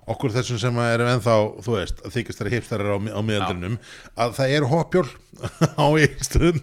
[0.07, 3.79] okkur þessum sem erum ennþá þú veist, að þykist þeirra hipstarar á, á miðaldrinum
[4.15, 5.09] að það eru hoppjól
[5.83, 6.61] á ístum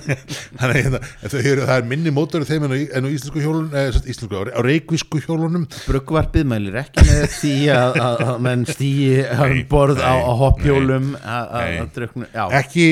[0.58, 1.00] þannig að hérna,
[1.30, 4.60] það er minni mótor þeim en á, á íslensku hjólun eh, sem sagt íslensku, á
[4.66, 5.66] reikvísku hjólunum.
[5.86, 10.32] Bruggvarpið mælir ekki með því að, að, að menn stýi um borð á, nei, á
[10.42, 11.78] hoppjólum nei.
[11.94, 12.86] druknu já, ekki,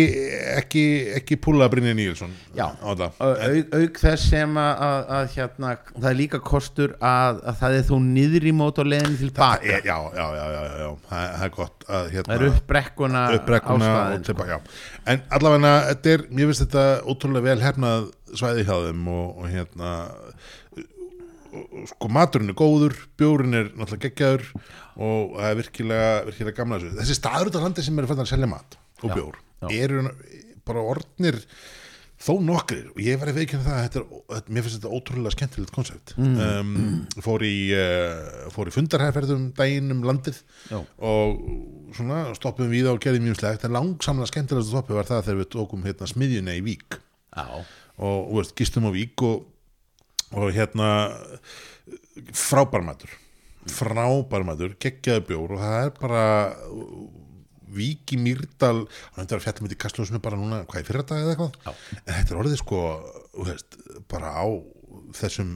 [0.54, 0.84] ekki,
[1.18, 2.70] ekki púla Brynja Níelsson Já.
[2.70, 7.78] á auk, auk þess sem að, að, hérna, það er líka kostur að, að það
[7.78, 10.90] er þó niður í mótorleiðin til baka já, já, já, já.
[11.08, 14.56] Það, er gott að hérna það er upp brekkuna upp brekkuna á og staðinn, tilbaka
[14.56, 14.60] já.
[15.14, 15.24] en
[16.12, 19.92] er, mér finnst þetta ótrúlega vel hefnað svæði hjá þeim og, og hérna
[21.88, 24.46] sko maturinn er góður bjórin er náttúrulega geggjaður
[24.98, 28.32] og það er virkilega, virkilega gamla þessi staður út á landi sem eru fann að
[28.32, 29.40] selja mat og bjór
[29.72, 30.04] eru
[30.68, 31.40] bara orðnir
[32.18, 34.00] þó nokkrir og ég var að veikina það að þetta
[34.34, 36.38] þetta, mér finnst þetta ótrúlega skemmtilegt koncept Mm.
[36.42, 40.40] um, fór í uh, fór í fundarherferðum daginn um landið
[40.72, 40.80] Já.
[40.98, 41.38] og
[41.94, 43.64] svona stoppum við og gerðum mjög slegt.
[43.68, 46.98] En langsamlega skemmtilegast stoppið var það þegar við tókum hérna smiðjuna í Vík.
[47.38, 47.46] Já,
[48.02, 49.46] og þú veist, gistum á Vík og,
[50.34, 50.90] og hérna
[52.34, 53.14] frábær matur.
[53.68, 56.22] Frábær matur, geggjaði bjór og það er bara
[57.76, 61.04] Vík í Mýrdal hann hefði að fjalla með í kastljósinu bara núna hvað í fyrra
[61.08, 61.80] dag eða eitthvað?
[62.04, 62.82] En þetta er orðið sko
[63.48, 63.78] veist,
[64.10, 64.46] bara á
[65.18, 65.54] þessum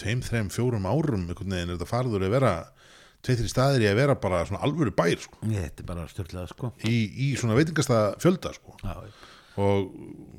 [0.00, 2.52] tveim, þreim, fjórum árum einhvern veginn er þetta farður að vera
[3.20, 6.70] tveitri staðir í að vera bara svona alvöru bær sko, þetta er bara störtlega sko.
[6.88, 6.96] Í,
[7.26, 8.78] í svona veitingasta fjölda sko.
[8.80, 8.94] Já,
[9.60, 9.90] og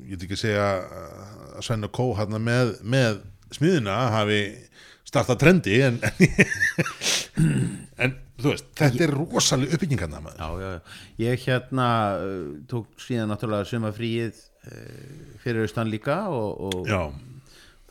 [0.08, 3.20] ég vil ekki segja að Svenna Kó hann með, með
[3.54, 4.40] smiðina hafi
[5.12, 7.58] startað trendi en, en,
[8.06, 10.40] en þú veist, þetta er rosalega uppbyggingarna maður.
[10.40, 11.02] Já, já, já.
[11.26, 16.88] ég hérna uh, tók síðan náttúrulega sumafríið uh, fyrir austan líka og, og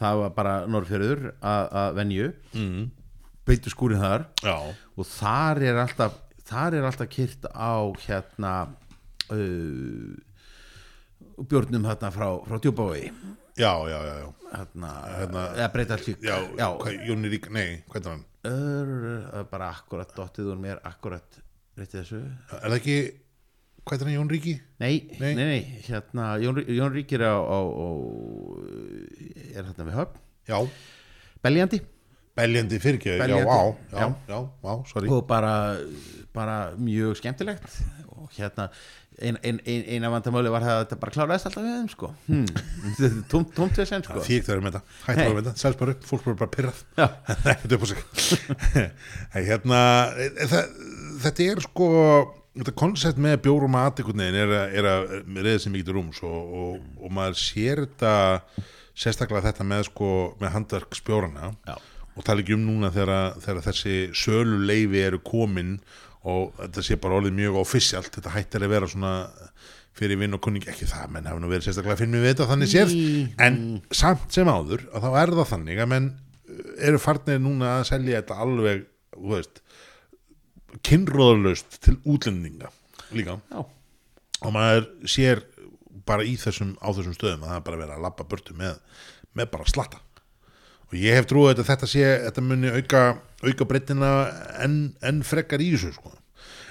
[0.02, 2.34] það var bara norrfjörður að venju.
[2.58, 2.90] Mm.
[3.46, 4.26] beitu skúrin þar.
[4.42, 4.58] Já,
[4.98, 6.18] og þar er alltaf
[6.52, 8.56] þar er alltaf kyrt á hérna
[9.32, 10.12] uh,
[11.42, 13.14] björnum hérna frá, frá djúbávegi
[13.58, 14.30] já, já, já, já.
[14.58, 16.68] hérna, Hérna- eða breyta allir já, já.
[16.78, 18.26] Hvað, Jóni Rík, nei, hvað er hann?
[18.46, 18.92] Ör,
[19.40, 21.42] er bara akkurat dottið úr mér akkurat
[21.78, 22.22] breytið þessu.
[22.58, 22.96] Er það ekki,
[23.86, 24.56] hvað er Jón Ríki?
[24.80, 25.34] Nei, Nei.
[25.36, 27.88] nei, nei, hérna Jón, Jón Ríkir á, á, á
[29.56, 30.22] er hérna við höfn.
[30.50, 30.58] Já,
[31.44, 31.82] Beljandi.
[32.38, 33.46] Beljandi fyrirgjöð já, já,
[33.92, 34.08] já.
[34.30, 35.10] já, já, sorry.
[35.12, 35.54] Og bara,
[36.34, 37.66] bara mjög skemmtilegt.
[38.16, 38.70] Og hérna
[39.28, 42.10] ein, ein, ein, eina vandamáli var það að þetta bara kláraðist alltaf við þeim sko.
[42.28, 43.22] Hmm.
[43.32, 44.24] tómt, við sem sko.
[44.26, 45.16] Fíkt verður með þetta, Hey.
[45.22, 47.08] verður með þetta, selst bara upp, fólk verður bara pyrrað Já.
[47.62, 48.04] Þetta upp á sig.
[49.48, 49.82] Hérna,
[50.52, 50.76] það,
[51.22, 51.88] Þetta er sko
[52.52, 55.04] þetta koncept með bjór og mat einhvern veginn er, að- er að
[55.40, 58.16] reyða sem mikið rúms og, og, og maður sér þetta
[59.02, 60.10] sérstaklega þetta með sko
[60.42, 61.54] með handverksbjórana.
[62.12, 66.98] Og tala ekki um núna þegar, þegar þessi sölu leifi eru komin og þetta sé
[67.02, 68.12] bara orðið mjög officialt.
[68.14, 69.14] Þetta hættir að vera svona
[69.98, 72.48] fyrir vinn og kunning, ekki það, menn hafa nú verið sérstaklega að finna við þetta
[72.52, 72.94] þannig séð,
[73.44, 73.58] en
[73.96, 77.88] samt sem áður að þá er það þannig að menn uh, eru farnir núna að
[77.92, 78.86] selja þetta alveg,
[79.18, 79.60] þú veist
[80.88, 82.72] kynróðalöst til útlendinga
[83.12, 83.36] líka.
[83.52, 83.66] Já.
[84.48, 85.44] og maður sér
[86.08, 88.80] bara í þessum, á þessum stöðum að það er bara verið að labba burtu með,
[89.36, 90.00] með bara slatta
[90.92, 93.04] og ég hef trúið að þetta sé þetta muni auka,
[93.48, 94.12] auka breytina
[94.64, 96.14] en, en frekar í þessu sko.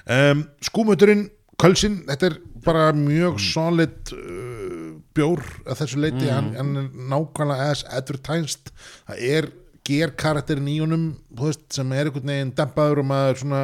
[0.07, 1.29] um, skúmuturinn
[1.61, 7.67] Kölsin, þetta er bara mjög solid uh, bjór að þessu leiti, hann, hann er nákvæmlega
[7.75, 8.71] as advertised.
[9.09, 9.49] Það er
[9.91, 13.61] gerkarakterin í honum veist, sem er einhvern veginn dempaður og maður svona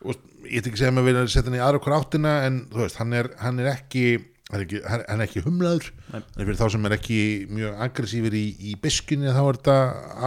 [0.00, 2.58] veist, ég ætla ekki segja að maður vilja setja hann í aðra okkur áttina en
[2.72, 4.06] þú veist, hann er, hann er ekki
[4.50, 5.90] hann er ekki, hann hann er ekki humlaður.
[6.14, 9.78] En fyrir þá sem er ekki mjög aggressífur í, í biskunni þá er þetta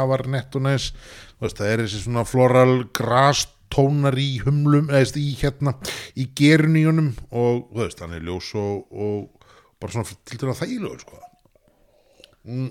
[0.03, 0.91] afar nett og næs
[1.39, 5.71] Þú veist, það er þessi svona floral grastónar í humlum eða í hérna
[6.19, 6.25] í
[6.83, 9.45] honum og þú veist, hann er ljós og, og
[9.79, 11.21] bara svona til dæra þægilegur sko.
[12.43, 12.67] Mm.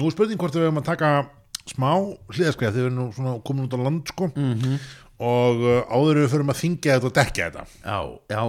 [0.00, 1.12] Nú er spurning hvort við höfum að taka
[1.68, 1.90] smá
[2.32, 4.32] hliðaskrið þegar við erum nú svona komin út á land sko.
[4.32, 4.80] -hmm.
[5.20, 7.64] Og uh, áður við förum að þingja þetta og dekja þetta.
[7.84, 7.98] Já,
[8.32, 8.42] já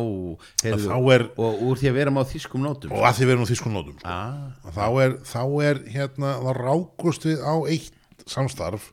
[0.64, 2.96] heyrðu, er, og úr því að vera á þýskum nótum.
[2.96, 4.16] Og að því við erum á þýskum nótum sko.
[4.16, 8.92] ah, þá er, þá er hérna, þá rákust við á eitt samstarf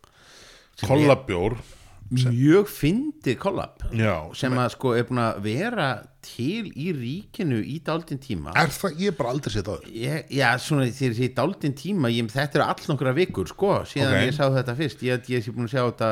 [0.82, 1.58] kollabjór
[2.08, 3.82] mjög fyndið kollab
[4.38, 5.88] sem að sko er búin að vera
[6.24, 8.52] til í ríkinu í dálítinn tíma.
[8.58, 9.84] Er það, ég hef bara aldrei séð það.
[9.92, 13.70] Ég, já, svona þegar ég sé dálítinn tíma ég, þetta eru all nokkra vikur sko
[13.88, 14.24] síðan Ok.
[14.26, 15.04] ég sá þetta fyrst.
[15.08, 16.10] Ég, ég sé búin að sjá þetta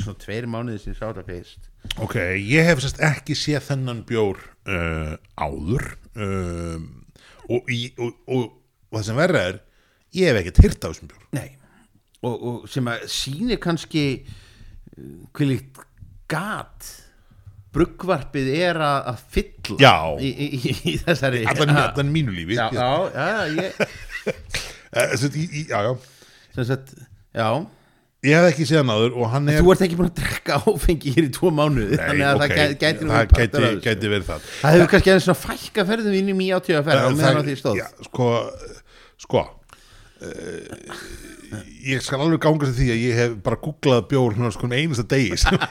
[0.00, 1.68] svona tveir mánuði sem ég sá þetta fyrst.
[2.02, 6.88] Ok, ég hef sérst ekki séð þennan bjór uh, áður um,
[7.50, 8.46] og, og, og,
[8.88, 9.60] og það sem verra er
[10.14, 11.28] ég hef ekkert hýrt af þessum bjór.
[11.36, 11.50] Nei,
[12.24, 14.04] og, og sem að sýnir kannski
[15.34, 15.82] hvilíkt
[16.30, 16.90] gat
[17.74, 20.48] bruggvarpið er að, fylla í, í,
[20.92, 23.26] í, þessari allan, mínu lífi já, já,
[23.58, 23.80] ég,
[24.94, 25.10] Eh,
[25.68, 25.96] já, já.
[27.34, 27.66] já.
[28.24, 31.26] Ég hef ekki séð hann hann er þú ert ekki búin að drekka áfengi hér
[31.26, 34.46] í tvo mánuði þannig að ok, það gæti, gæti, það gæti, gæti verið það.
[34.62, 37.44] Það hefur kannski aðeins svona fækka ferðum inn í mjög átíða ferð á meðan á
[37.44, 37.82] því stóð.
[38.06, 38.28] Sko
[39.26, 40.94] sko uh,
[41.88, 44.74] ég skal alveg ganga til því að ég hef bara googlað bjór hérna sko um
[44.76, 45.58] einasta degi sem-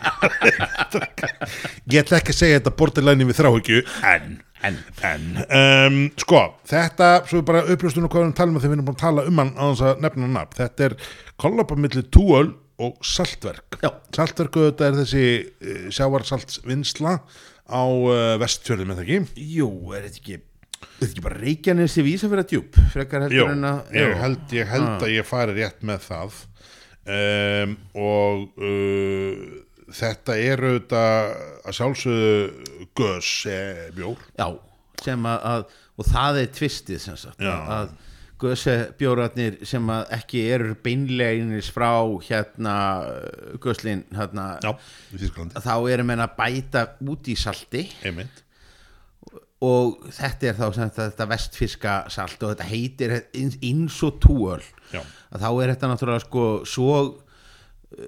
[1.94, 3.80] ég ætla ekki að segja þetta borderline við þráhyggju.
[4.10, 4.26] En,
[4.70, 5.28] en, en.
[5.60, 8.78] Um, sko, þetta svo er bara uppljóstunum hvað við erum að tala um þegar við
[8.78, 10.58] erum búin að tala um hann á þess að nefna hann nafn.
[10.62, 10.98] Þetta er
[11.44, 12.48] kollapa milli túöl
[12.84, 13.78] og saltverk.
[13.84, 13.90] Já.
[14.16, 17.14] saltverk auðvitað er þessi uh, sjávarsaltsvinnsla
[17.70, 19.20] á uh, vestfjörðum eða ekki?
[19.60, 20.40] Jú, er þetta ekki
[20.84, 24.44] er þetta ekki bara reykjanesi vísa fyrir að djúb frekar heldur en að ég held,
[24.60, 24.98] ég held Ah.
[25.08, 26.40] að ég fari rétt með það
[27.14, 29.44] um, og uh,
[29.94, 31.34] þetta er auðvitað
[31.68, 34.48] að sjálfsögðu gös eh, bjór Já,
[35.04, 35.66] sem að, að
[36.02, 37.54] og það er tvistið sem sagt Já.
[37.78, 37.92] að
[38.44, 41.92] göse bjórarnir sem að ekki eru beinleginis frá
[42.26, 42.74] hérna
[43.64, 44.74] göslin hérna, Já,
[45.64, 48.42] þá eru menn að bæta út í salti Einmitt.
[49.64, 55.46] Og þetta er þá sagt þetta vestfiska salt og þetta heitir eins, og túöl að
[55.46, 58.04] þá er þetta náttúrulega sko svo uh,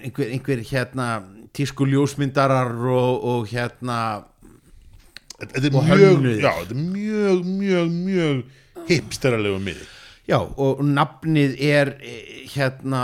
[0.00, 1.10] einhver, einhver hérna
[1.56, 4.00] tísku ljósmyndarar og, og hérna
[5.40, 8.40] Þetta er mjög, þetta er mjög, mjög, mjög
[8.90, 9.99] hipsteralegu miður
[10.30, 13.00] Já, og nafnið er eh, hérna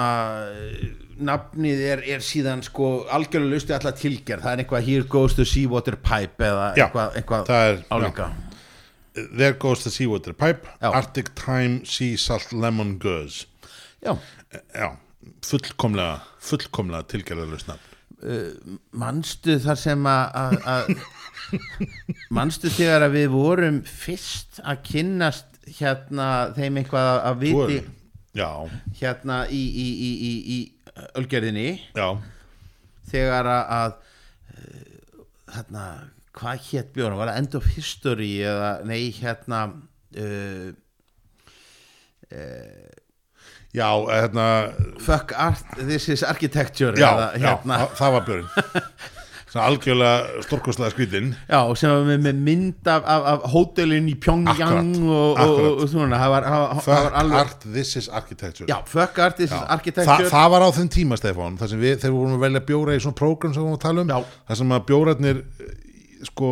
[0.52, 0.84] eh,
[1.26, 4.44] nafnið er, er síðan sko algjörlega lusti alltaf tilgerð.
[4.44, 7.50] Það er eitthvað here goes the seawater pipe eða Já, eitthvað, eitthvað
[7.96, 8.28] álíka.
[9.16, 10.68] There goes the seawater pipe.
[10.82, 10.90] Já.
[10.92, 13.46] Arctic time sea salt lemon goes
[14.04, 14.12] Já,
[14.76, 14.90] Já,
[15.42, 18.76] fullkomlega fullkomlega tilgerðalust nafn.
[18.96, 20.92] Manstu þar sem að-
[22.36, 27.78] manstu þegar að við vorum fyrst að kynnast hérna þeim eitthvað að viti
[28.36, 28.50] Já,
[29.00, 31.70] hérna í, í, í, í, í ölgerðinni.
[31.96, 32.10] Já,
[33.08, 33.94] þegar að,
[34.52, 35.22] eh,
[35.54, 35.84] þarna,
[36.36, 39.62] hvað hétt bjórn var það End of History eða nei hérna
[40.20, 40.68] uh,
[43.72, 44.46] já, hérna
[45.00, 48.48] Fuck Art, This is Architecture Já, eða, já, hérna, það, það var björn
[49.54, 54.90] algjörlega stórkostlega skrítin já, sem var með, með mynd af, af, af hótelin í Pyongyang
[55.06, 58.66] og, og, og, og svona það var, það, það var alveg art, this is architecture.
[58.68, 60.30] Já, Art, This is Þa, Architecture.
[60.32, 62.96] það var á þeim tíma Stefán þar sem við, þegar við vorum að velja bjóra
[62.96, 64.34] í svona prógram sem við vorum að tala um Já.
[64.50, 65.70] þar sem að bjórarnir eh,
[66.26, 66.50] sko,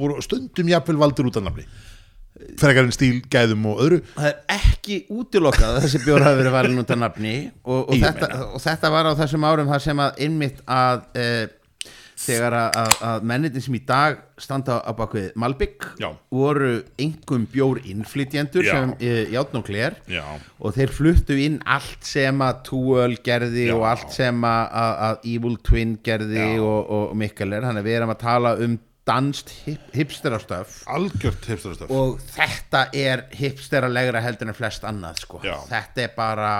[0.00, 1.66] voru stundum jafnvel valdir út af nafni.
[2.60, 4.00] Frekar en stíl, gæðum og öðru.
[4.16, 7.34] Það er ekki útilokað að þessi bjór hafi verið valin út af nafni
[7.68, 8.28] og, þetta,
[8.64, 11.26] þetta var á þessum árum þar sem að innmitt að e,
[12.20, 15.86] þegar að, að, mennitin sem í dag standa á bakvið Malbygg
[16.32, 18.72] voru einhverjum bjór innflytjendur Já.
[18.74, 19.96] sem e, játn og klér
[20.60, 23.74] og þeir fluttu inn allt sem að Túöl gerði Já.
[23.78, 24.76] og allt sem að,
[25.08, 26.62] að, Evil Twin gerði Já.
[26.64, 28.78] og, og Mikkeler, þannig að við erum að tala um
[29.10, 35.40] danst hip, hipsterastöf algjört hefstarastöf og þetta er hipsteralegra heldur en flest annað sko.
[35.42, 36.52] Þetta er bara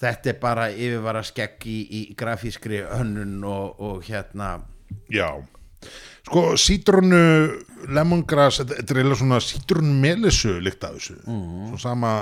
[0.00, 4.58] þetta er bara yfirvara skegg í, í grafískri hönnun og, og hérna.
[5.12, 5.30] Já.
[6.26, 7.20] Sko, sítrunu
[7.94, 11.18] lemongrass, þetta er eiginlega svona sítrun melisu líkt af þessu.
[11.24, 11.68] Mhm.
[11.70, 12.12] Svo sama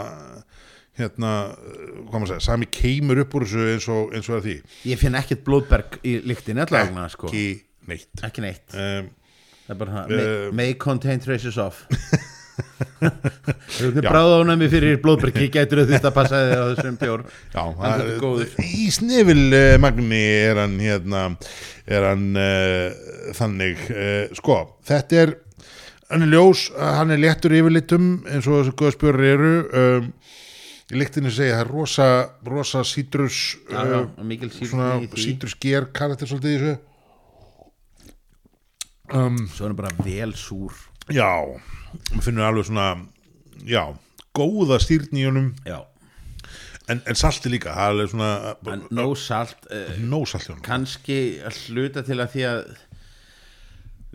[0.99, 4.45] hérna, eh, hvað maður segja sami keimur upp úr þessu eins og, eins og er
[4.45, 4.57] því.
[4.93, 7.27] Ég finn ekkert blóðberg í lyktin allavega sko.
[7.33, 7.47] ekki
[7.89, 8.11] neitt.
[8.23, 8.67] Ekki neitt.
[8.75, 9.09] Um,
[9.67, 11.81] það er bara Eh, uh, may, may contain traces of
[13.01, 14.09] þú Já.
[14.09, 17.25] bráðaunami fyrir blóðbergi getur þau þetta að passa þig á þessum bjór?
[17.55, 18.53] Já, Hann það er góður.
[18.65, 21.25] í snefil uh, magni er hann hérna
[21.87, 23.83] er hann uh, þannig.
[23.91, 25.35] Uh, sko, þetta er
[26.13, 29.53] hann er ljós, hann er léttur yfirlitum eins og þessu góðspjörur eru.
[29.75, 30.11] Um,
[30.93, 32.09] í líktinu segja það er rosa,
[32.45, 33.39] rosa sítrus
[33.73, 34.01] Já, já,
[34.69, 36.75] svona sítrus ger karakter svolítið í þessu.
[39.15, 40.73] Um, svo er hann bara vel súr
[41.13, 41.31] já,
[42.13, 42.89] maður finnur alveg svona
[43.69, 43.83] já,
[44.37, 45.51] góða stýrn í honum.
[45.69, 45.83] Já,
[46.89, 48.33] en, en salti líka, það er alveg svona
[48.75, 50.65] en no salt uh, nóg salt í honum.
[50.67, 52.61] kannski að hluta til að því að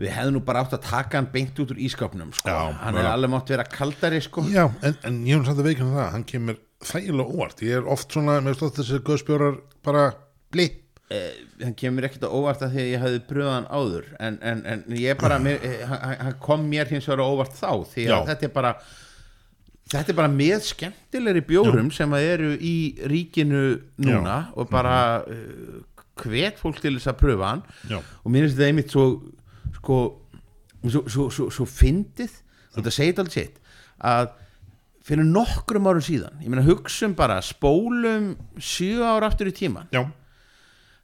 [0.00, 2.48] við hefðum nú bara átt að taka hann beint út úr ískapnum sko.
[2.48, 4.46] Já, hann er alveg mátt vera kaldari sko.
[4.48, 7.64] Já, en, en ég hef samt að veikna það hann kemur þægilega óvart.
[7.66, 10.70] Ég er oft svona, með stótt þessi göðspjórar bara eh,
[11.10, 14.08] hann kemur ekkert á óvart að því að ég hefði bröðað hann áður.
[14.22, 17.70] En, en, en ég bara mér, eh, hann, kom mér hins vegar á óvart þá
[17.92, 18.26] því að Já.
[18.30, 18.74] þetta er bara
[19.90, 22.74] þetta er bara með skemmtilegri bjórum sem að eru í
[23.10, 23.62] ríkinu
[24.06, 25.80] núna og bara uh,
[26.20, 27.64] hvet fólk til þess að pröfa hann.
[27.90, 27.98] Já.
[27.98, 29.06] og mér finnst þetta einmitt svo
[29.80, 29.98] sko,
[30.84, 32.38] svo, svo, svo, svo fyndið
[32.76, 33.58] þetta segir alveg sitt
[33.98, 34.30] að
[35.10, 40.04] fyrir nokkrum árum síðan ég meina hugsum bara, spólum sjö ára aftur í tíman já,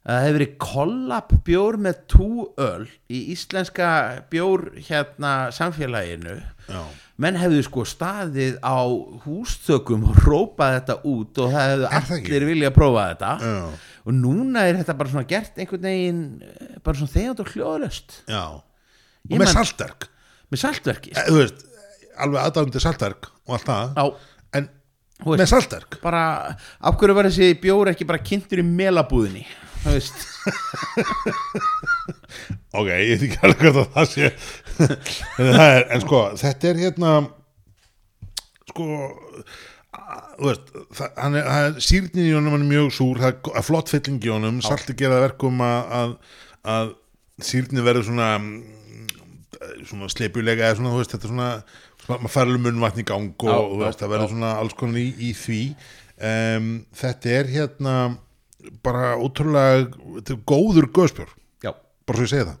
[0.07, 2.27] það hefur verið kollab bjór með tú
[2.63, 3.87] öl í íslenska
[4.31, 6.37] bjór hérna samfélaginu.
[6.67, 6.81] Já,
[7.23, 8.77] menn hefðu sko staðið á
[9.25, 12.31] hústökum og rópað þetta út og það hefðu það ekki?
[12.31, 13.31] allir vilja að prófa þetta.
[13.41, 17.51] Já, og núna er þetta bara svona gert einhvern veginn eh, bara svona þegjand og
[17.55, 18.43] hljóðlöst já.
[19.27, 20.07] Ég og með man- saltverk.
[20.51, 21.63] Með saltverki Eh, þú veist,
[22.23, 24.11] alveg aðdáðandi saltverk og allt það,
[24.55, 24.69] en
[25.25, 25.97] veist- með saltverk.
[26.01, 26.21] bara,
[26.79, 29.43] af hverju var þessi bjór ekki bara kynntur í melabúðinni
[29.83, 30.17] þú veist.
[32.77, 34.27] Ok, ég veit ekki alveg hvað það sé.
[34.77, 37.13] En, það er, en sko, þetta er hérna
[38.69, 38.85] sko
[39.97, 40.69] að- þú veist,
[40.99, 43.67] það, hann er, það er sírnin í honum hann er mjög súr, það er að
[43.71, 46.13] flott fylling í honum, salti gera það verkum að, að,
[46.75, 46.91] að
[47.49, 48.29] sírnin verður svona
[49.87, 51.49] svona sleipulega eða svona, þú veist, þetta er svona
[52.21, 54.75] maður fær alveg munnvatn í gang og Já, þú veist, já, það verður svona alls
[54.77, 55.61] konar í, í því.
[56.27, 56.69] Um,
[57.01, 57.95] þetta er hérna
[58.85, 61.31] bara ótrúlega góður göðspjór
[61.63, 61.71] já,
[62.07, 62.59] bara svo ég segi það.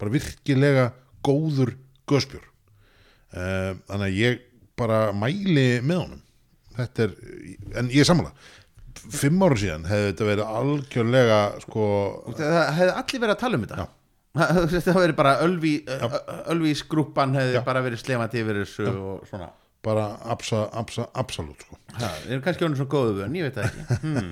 [0.00, 0.84] Bara virkilega
[1.24, 1.74] góður
[2.10, 4.44] göspjör uh, þannig að ég
[4.78, 6.22] bara mæli með honum.
[6.74, 7.16] Þetta er,
[7.80, 8.34] en ég sammála.
[9.14, 11.84] Fimm ára síðan hefði þetta verið algjörlega sko,
[12.38, 13.90] það hefði allir verið að tala um þetta.
[14.34, 17.60] Það hefði bara Ölvi skrúpan hefði Já.
[17.62, 19.52] bara verið slefandi yfir þessu og svona
[19.84, 21.78] bara absa, absa, absolutt sko.
[21.94, 24.30] Við erum kannski honum svo góðu vön, ég veit það ekki hmm.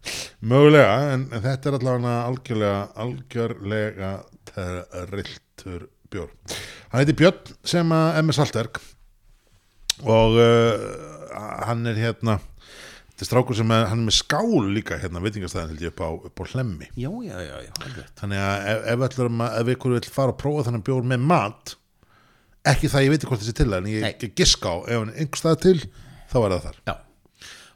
[0.50, 4.14] mögulega, en, en þetta er allavega algjörlega, algjörlega
[4.54, 6.32] trilltur bjór
[6.90, 8.80] hann heiti Björn sem að er með saltverk
[10.04, 10.82] og uh,
[11.68, 12.38] hann er hérna
[13.14, 16.02] þetta er strákur sem er, hann er með skál líka hérna veitingastæðin held ég upp
[16.02, 19.72] á, upp á hlemmi já, já, já, já, alveg þannig að ef, ef, að- ef
[19.76, 21.74] ykkur vil fara að prófa þannig bjór með mat
[22.72, 25.40] ekki það ég veit hvort þessi til en ég, giska á, ef hann er einhver
[25.40, 25.76] stað til
[26.30, 26.78] þá er það þar.
[26.88, 26.94] Já.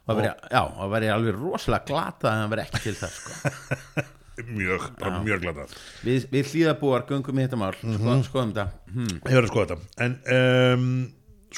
[0.09, 4.07] Það væri, já, það væri alveg rosalega glata en það væri ekki til það sko.
[4.59, 5.77] mjög, bara mjög glatað.
[6.07, 8.65] Við, við hlýðabúar göngum í þetta mál sko, skoðum þetta.
[8.95, 9.15] Hmm.
[9.19, 10.05] ég verður að skoða þetta.
[10.05, 10.91] En um,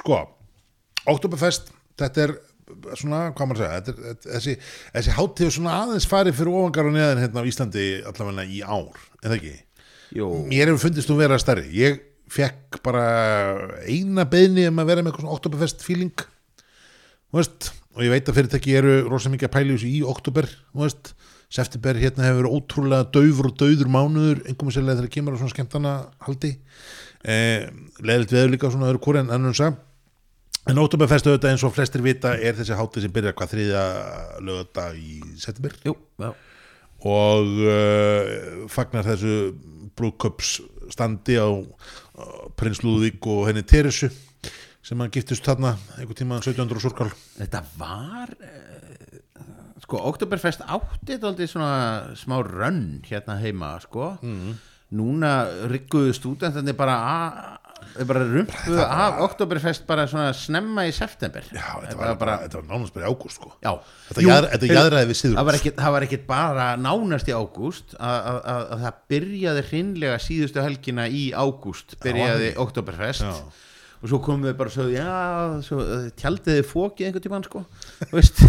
[0.01, 0.21] sko
[1.11, 2.36] Oktoberfest, þetta er
[2.99, 4.55] svona, hvað maður að segja þetta er, þetta, þessi,
[4.97, 9.01] þessi hátíð svona aðeins farið fyrir ofangar og neðan hérna á Íslandi allavega í ár,
[9.23, 9.55] eða ekki?
[10.19, 11.69] Jú, mér hefur fundist þú vera stærri.
[11.71, 11.99] Ég
[12.32, 13.05] fekk bara
[13.84, 16.23] eina beðni um að vera með eitthvað svona Oktoberfest feeling
[17.36, 20.49] veist, og ég veit að fyrirtæki eru rosa mikið að pæla þessu í oktober
[21.51, 25.51] september hérna hefur verið ótrúlega daufur og dauður mánuður einhverjum sérlega þegar kemur á svona
[25.53, 26.51] skemmtana haldi.
[27.27, 27.65] Eh,
[27.99, 29.82] leðilt veður líka svona öðru hvori en annars að
[30.71, 33.84] en oktoberfest auðvitað eins og flestir vita er þessi hátíð sem byrjar hvað þriðja
[34.47, 35.75] lögata í september?
[35.88, 36.32] Jú, já.
[37.11, 39.36] Og uh, fagnar þessu
[39.97, 42.01] brúðköpsstandi á uh,
[42.59, 44.09] prins Lúðvík og henni Teresu
[44.82, 51.17] sem hann giftist þarna einhver tíma 1700 og surkál Þetta var uh, sko, Oktoberfest átti
[51.19, 51.72] þetta svona
[52.17, 54.55] smá rönn hérna heima sko Mhm.
[54.91, 56.97] núna rigguðu stúdentarnir bara
[57.95, 61.45] þeir bara rumpuðu af Oktoberfest bara svona snemma í september.
[61.53, 63.51] Já, þetta var, bara, þetta var nánast bara í ágúst sko.
[63.63, 63.71] já,
[64.11, 67.35] Þetta jaðra- þetta jaðraði við síður það var ekkit, það var ekkit bara nánast í
[67.37, 73.27] ágúst að, að, að, að það byrjaði hreinlega síðustu helgina í ágúst byrjaði Oktoberfest.
[74.02, 75.10] Og svo komum við bara og sögðu já,
[75.66, 77.62] svo, uh, tjaldiði fókið einhvern tímann sko.
[78.10, 78.41] Veist.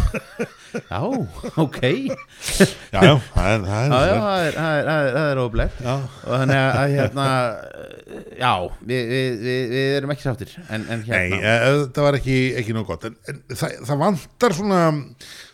[0.73, 1.03] Já,
[1.61, 1.83] ok.
[1.85, 7.27] Já, Já, það er, það er, óblegt og þannig að, hérna
[8.41, 12.19] já, við, við, við, við erum ekki sáttir en, en Nei, hérna e, það var
[12.23, 13.05] ekki, ekki nóg gott.
[13.11, 14.81] En, en það, það vantar svona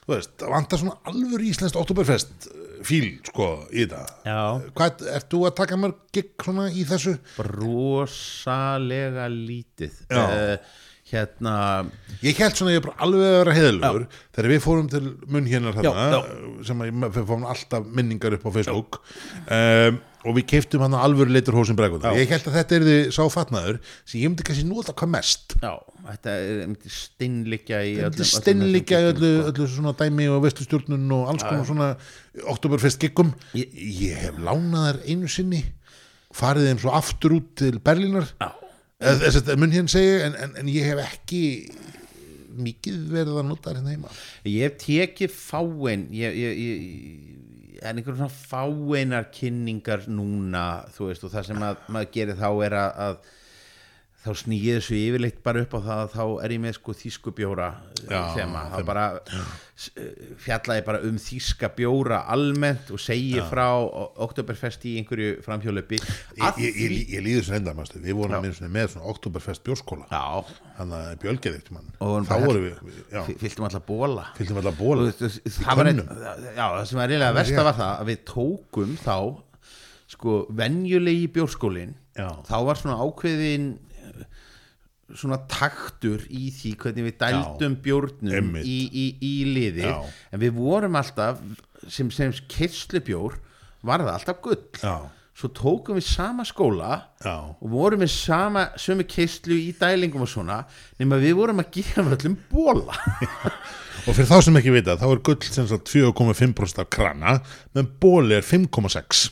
[0.04, 2.48] þú veist, það vantar svona alvör íslenskt Oktoberfest
[2.86, 4.40] fíl sko í já,
[4.76, 7.16] Hvað, ert þú að taka mörg gig svona í þessu?
[7.38, 9.96] rosalega lítið.
[10.12, 10.56] Uh,
[11.08, 11.54] hérna
[12.24, 14.06] Ég held svona að ég er bara alveg að vera heiðlugur
[14.36, 15.72] þegar við fórum til munn hérna
[16.68, 19.00] sem við fórum alltaf minningar upp á Facebook.
[19.46, 22.10] Um, og við keiftum hann alvöru litur hósin bregunda.
[22.10, 22.18] Já.
[22.24, 25.54] Ég held að þetta er því sáfatnaður sem ég myndi kannski nota hvað mest.
[25.62, 25.72] já,
[26.08, 31.28] þetta er myndi steinlikja í er steinlíkja öllum öllu, öllu svona dæmi og vestustjórnun og
[31.32, 31.90] alls konar svona
[32.54, 33.34] oktoberfest giggum.
[33.54, 33.74] Ég-
[34.08, 35.62] Ég hef lánað þær einu sinni
[36.34, 38.26] farið þeim svo aftur út til Berlínar
[39.00, 41.42] þess að munn hérna segi en, en, en ég hef ekki
[42.58, 44.10] mikið verið að nota þær hérna heima.
[44.50, 46.78] Ég hef tekið fáin ég, ég, ég,
[47.82, 50.64] en einhverjum svona fáinar kynningar núna
[50.94, 53.18] þú veist og það sem að, maður gerir þá er að, að
[54.18, 57.32] þá snýið þessu yfirleitt bara upp á það að þá er ég með sko þýsku
[57.38, 57.66] bjóra
[58.10, 58.86] Já, þema, þá þema.
[58.88, 59.04] bara
[59.78, 59.92] s-
[60.42, 63.68] fjallaði bara um þýska bjóra almennt og segi frá
[64.26, 68.02] Oktoberfest í einhverju framhjólöpi ég, ég, ég, ég líður sem enda mástu.
[68.02, 68.42] við vorum Já.
[68.48, 70.24] með, svona, með svona Oktoberfest bjórskóla Já,
[70.80, 71.90] þannig að bjölgeði eftir mann.
[72.02, 76.02] Þá vorum við, já, fy- fylltum alltaf bóla fylgdum alltaf bóla það var einn,
[76.58, 79.16] já, það sem var reyðlega versta var það að við tókum þá
[80.08, 82.32] sko venjulegi bjórskólin Já.
[82.48, 83.87] þá var svona ákveðin eh,
[85.16, 89.86] svona taktur í því hvernig við dældum bjórnum í, í, í liði.
[89.86, 90.02] Já.
[90.32, 91.40] en við vorum alltaf
[91.88, 93.38] sem, sem kirslubjór
[93.86, 94.66] var það alltaf gull.
[94.82, 94.96] Já,
[95.38, 96.90] svo tókum við sama skóla
[97.22, 100.64] já, og vorum við sama sömu keislu í dælingum og svona
[100.98, 102.96] nema við vorum að gefa öllum bóla
[104.08, 107.36] og fyrir þá sem ekki vita þá er gull sem sagt 4,5% af krana
[107.76, 109.28] menn bóli er 5,6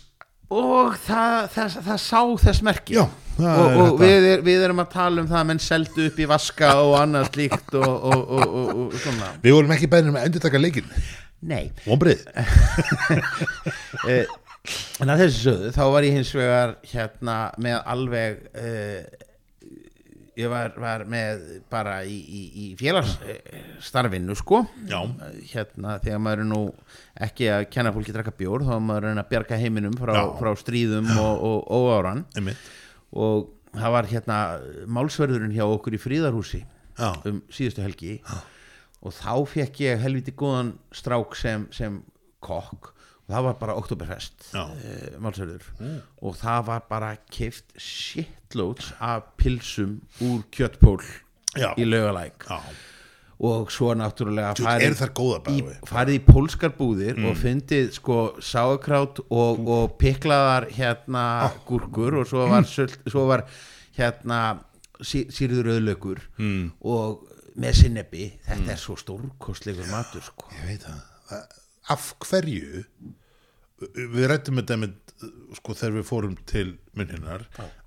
[0.55, 2.97] og það, það, það sá þess merki.
[2.97, 3.05] Já,
[3.37, 6.19] og, er og við, er, við erum að tala um það að menn seldu upp
[6.23, 9.31] í vaska og annað slíkt og, og, og, og, og svona.
[9.45, 10.93] Við vorum ekki bæðin með að endur taka leikin
[11.45, 12.23] nei, Vombrið
[14.11, 14.25] eh,
[15.03, 19.26] en að þessu sögðu þá var ég hins vegar hérna með alveg eh,
[20.37, 24.99] ég var, var með bara í, í, í félagsstarfinu sko Já.
[25.53, 26.61] hérna þegar maður er nú
[27.27, 29.97] ekki að kenna fólki að drakka bjór þá er maður að reyna að bjarga heiminum
[30.01, 30.25] frá, Já.
[30.41, 32.67] frá stríðum og, og óáran einmitt
[33.17, 34.41] og það var hérna
[34.99, 36.63] málsverðurinn hjá okkur í fríðarhúsi
[36.97, 37.11] Já.
[37.29, 38.19] um síðustu helgi
[39.07, 42.01] og þá fekk ég helviti góðan strák sem, sem
[42.45, 42.96] kokk og
[43.29, 44.65] það var bara Oktoberfest Já.
[44.79, 45.63] e, málsverður
[46.23, 51.01] og það var bara kift shitloads af pilsum úr kjöttpól
[51.57, 51.73] Já.
[51.79, 51.85] í
[52.49, 52.61] já,
[53.39, 55.01] og svo náttúrulega farið
[55.89, 57.27] farið í pólskar búðir Mm.
[57.31, 61.53] og fundið sko sáakrát og, og piklaðar hérna Ah.
[61.67, 63.45] gúrkur og svo var, sölt, svo var
[63.99, 64.61] hérna
[65.03, 66.73] sí, sýrður auðlaugur mm.
[66.81, 68.71] og með sinnebi þetta Mm.
[68.71, 70.87] er svo stórkostlegur matur sko ég veit
[71.29, 71.49] Það-
[71.93, 72.85] af hverju
[73.97, 74.95] við rættum þetta með
[75.59, 77.47] sko þegar við fórum til munninar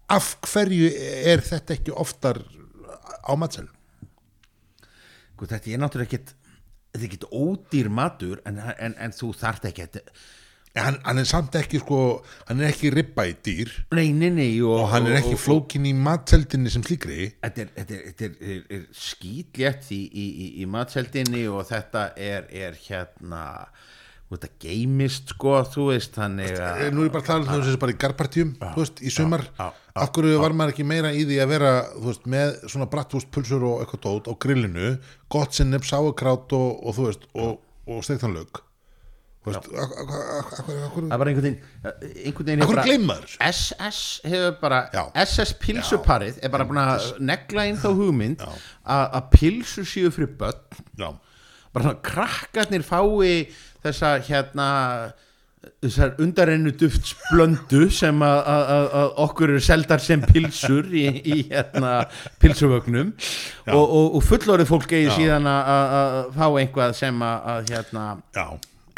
[0.10, 0.89] af hverju
[1.34, 2.41] er þetta ekki oftar
[3.26, 3.76] á matselum
[5.39, 6.32] Sko, þetta er náttúrulega ekkit
[6.89, 10.00] þetta er ekkit ódýr matur en, en, en þú þarft ekki að
[10.78, 11.99] hann, hann er samt ekki sko,
[12.49, 13.72] hann er ekki ribba í dýr.
[13.95, 17.32] Nei, nei, nei og, og hann er ekki flókin í matseldinni sem slíkri.
[17.43, 22.78] Þetta er, er, er, er, skítlétt í, í, í, í matseldinni og þetta er, er
[22.88, 23.45] hérna
[24.30, 27.95] þetta geimist sko þú veist þannig að Nú er bara að tala um þessu bara
[27.95, 31.53] í garpartíum þú veist, í sumar, af hverju var maður ekki meira í því að
[31.55, 31.74] vera
[32.05, 34.95] veist, með svona brattvúst pulsur og eitthvað tót á grillinu,
[35.34, 38.38] gott sinneb, sáukrát og, og þú veist, og, og steiktan
[39.46, 41.62] það er bara einhvern veginn
[42.26, 43.14] einhvern veginn?
[43.48, 45.06] SS hefur bara Já.
[45.24, 48.44] SS pilsuparið er bara búin að negla inn þá hugmynd
[48.84, 50.84] að pilsur séu fyrir börn.
[51.00, 51.10] Já,
[51.76, 53.48] bara krakkarnir fái
[53.84, 54.70] þessa hérna
[55.84, 58.50] þessar undarennu duftsblöndu sem að,
[59.24, 62.02] okkur eru seldar sem pilsur í, í hérna
[62.40, 63.12] pilsuvögnum.
[63.68, 68.48] Og, og, og fullorðið fólk eigi síðan að, fá einhvað sem að hérna já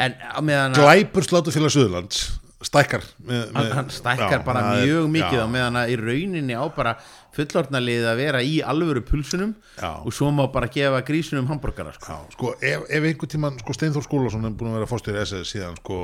[0.06, 2.22] en á meðan að Glæpur slátufélag Suðurlands
[2.62, 5.42] stækkar með, hann, hann stækkar já, bara er- mjög mikið já.
[5.42, 6.92] á meðan að í rauninni á bara
[7.34, 9.90] fullorðnalið að vera í alvöru pulsunum Já.
[10.04, 12.18] og svo má bara gefa grísunum hambúrgara sko.
[12.36, 15.78] Sko, ef, ef einhvern tímann sko, Steinþór Skúlason er búin að vera fórstjóri SS síðan
[15.80, 15.98] sko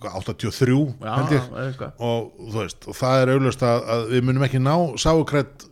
[0.00, 1.92] 83 Já, held ég eða eitthvað.
[2.00, 2.32] og
[2.88, 5.66] og það er auðlust að, að við munum ekki ná sáukrætt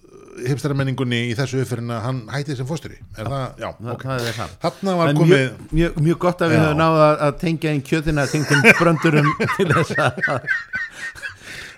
[0.49, 4.05] hipstara menningunni í þessu uppfyrin að hann hætti sem fórstjóri er það, já, það, ok
[4.07, 6.63] það það þarna var En komið mjög, mjög, mjög gott að við Já.
[6.65, 10.21] höfum náða að, tengja inn kjötina tengtum bröndurum til þess að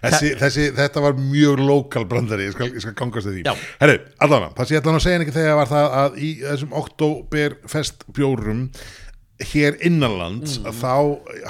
[0.05, 3.55] þessi, þessi, þetta var mjög lokal brandari, ég skal, ég skal gangast að því Já.
[3.81, 3.97] herru,
[4.27, 8.67] allavega, það ég ætla að segja ekki þegar var það að í þessum oktoberfest bjórum
[9.51, 10.77] hér innanlands Mm.
[10.79, 10.95] þá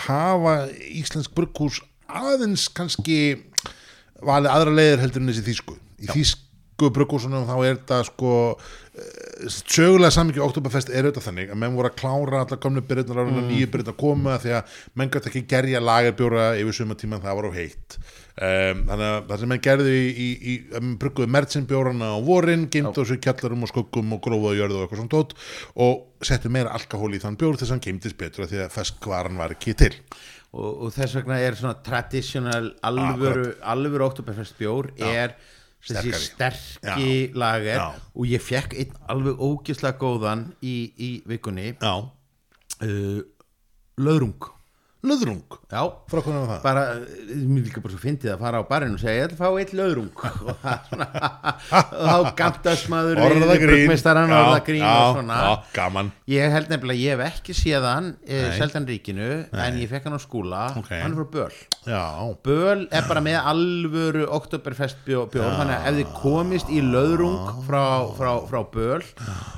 [0.06, 0.54] hafa
[0.88, 3.18] íslensk brugghús aðeins kannski
[4.24, 6.43] valið aðra leiðir heldur en þessi þýsku í þýsku
[6.78, 11.90] brugghúsunum þá er þetta sko eh, sögulega samvikið oktoberfest er auðvitað þannig að menn voru
[11.90, 13.46] að klára allar gamlu byrjurnar ára mm.
[13.52, 17.52] nýju byrjurnar koma því að menn gæti ekki gerja lagerbjóra yfir sumatíman það var á
[17.58, 17.98] heitt.
[18.34, 22.64] Um, þannig að það sem menn gerðu í, í, í um, brugguðu mertsinbjórana á vorin
[22.66, 25.36] geimdu þessu kjallarum og skuggum og grófaðu jörðu og eitthvað svona tótt
[25.84, 28.74] og settu meira alkohól í þann bjór þess að hann geimdist betur af því að
[28.74, 29.92] feskvaran var ekki til.
[30.54, 35.34] Og, og þess vegna er svona traditional alvöru, alvöru Oktoberfest bjór er
[35.84, 37.86] þessi sterki lager Já.
[38.14, 41.74] og ég fekk einn alveg ógislega góðan í, í vikunni.
[41.80, 41.94] Já,
[42.80, 43.20] uh,
[44.00, 44.50] löðrung
[45.04, 45.80] löðrung já,
[46.10, 46.62] frá hvernig var það?
[46.64, 49.36] bara, eh, mér líka bara svo fyndið að fara á barinn og segja, ég ætla
[49.36, 50.10] að fá eitt löðrung
[50.48, 53.66] og það þá gantast maður Orða grín.
[53.68, 56.10] brugmeistarann Já, grín já, já, gaman.
[56.30, 58.56] Ég held nefnilega, ég hef ekki séð hann e, Nei.
[58.58, 60.62] seldan ríkinu, en ég fekk hann á skúla.
[60.80, 60.90] Ok.
[60.94, 61.58] hann er frá Böl.
[61.88, 62.04] Já,
[62.44, 67.64] Böl er bara með alvöru Oktoberfest bjór, bjór þannig að ef þið komist í löðrung
[67.68, 67.84] frá,
[68.16, 69.02] frá, frá Böl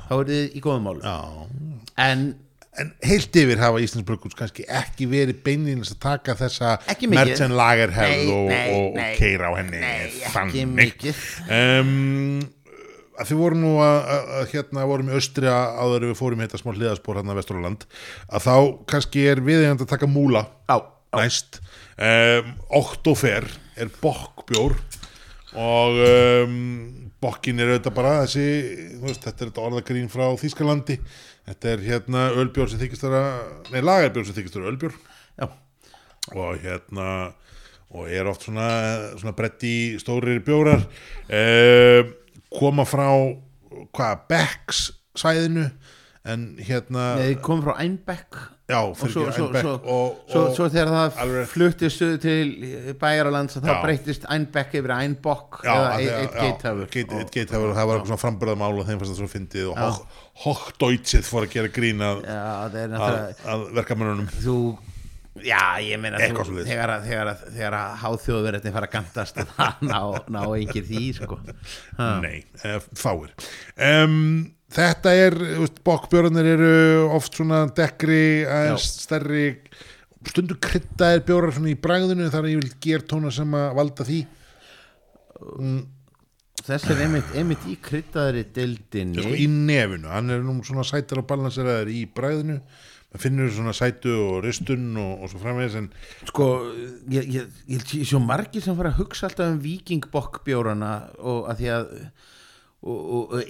[0.09, 1.17] þá er þið í góðum málu já.
[2.07, 2.27] En
[2.83, 6.75] En heilt yfir hafa Íslands brugghús kannski ekki verið beinlínast að taka þessa
[7.09, 9.81] merchant lagerhefð og, og, og keira á henni
[10.35, 11.07] þannig.
[11.49, 12.43] um,
[13.17, 16.43] að þið voru nú að, að, að hérna vorum í Austria áður en við fórum
[16.45, 17.87] þetta smá hliðaspor hérna að Vesturland
[18.29, 18.57] að þá
[18.93, 20.77] kannski er viðeigandi að taka múla á,
[21.17, 21.63] næst.
[21.97, 23.49] Um, Oktofer
[23.81, 24.77] er bokkbjór
[25.57, 26.61] og um,
[27.25, 28.45] bokkin er auðvitað bara þessi
[29.01, 30.99] veist, þetta er þetta orðagrín frá Þýskalandi
[31.47, 33.23] þetta er hérna ölbjór sem þykist vera
[33.73, 34.97] nei, lagarbjór sem þykist vera ölbjór.
[35.37, 35.49] Já,
[36.35, 37.09] og hérna
[37.97, 38.69] og er oft svona,
[39.17, 40.83] svona bretti stórir bjórar.
[41.31, 42.13] Um,
[42.53, 43.09] koma frá
[43.95, 45.69] hvað, Becks svæðinu.
[46.27, 49.47] En hérna Nei, þið kom frá Einbeck já, og svo, svo,
[50.27, 52.49] svo, svo, þegar það alveg- fluttist til
[52.99, 57.87] bæjaralands þá breytist Einbeck yfir Einbock Já, eða eitt geithafur geit- eitt geithafur og það
[57.87, 60.03] var eitthvað svona frambörðamál og þeim fannst það svo fyndið og
[60.47, 64.59] Hochdeutschið fór að gera grín að, að, verkamennunum þú
[65.45, 69.99] Já, ég meina þú, þegar, þegar, þegar að háþjóðverðin fara að gandast það ná,
[70.33, 71.37] ná engir því sko.
[71.99, 72.07] Ha.
[72.25, 73.35] Nei, eh, fáir.
[73.77, 75.37] Um, Þetta er,
[75.87, 76.71] bokkbjörnir eru
[77.15, 79.45] oft svona dekkri aðeins stærri.
[80.27, 84.19] Stundu kryddaðir bjórar svona í bragðinu þar er ég vil gertóna sem að valda því.
[86.67, 89.23] Þessi er einmitt, einmitt í kryddaðri deildinni.
[89.23, 92.59] Sko, í nefinu, hann er nú svona sætar og balanseraðir í bragðinu.
[93.07, 95.87] Maður finnur svona sætu og ristun og, og svo framvegis en
[96.27, 96.47] Sko,
[97.13, 100.91] ég, ég, ég, ég svo margir sem fara að hugsa alltaf um vikingbokkbjórana
[101.23, 101.93] og að því að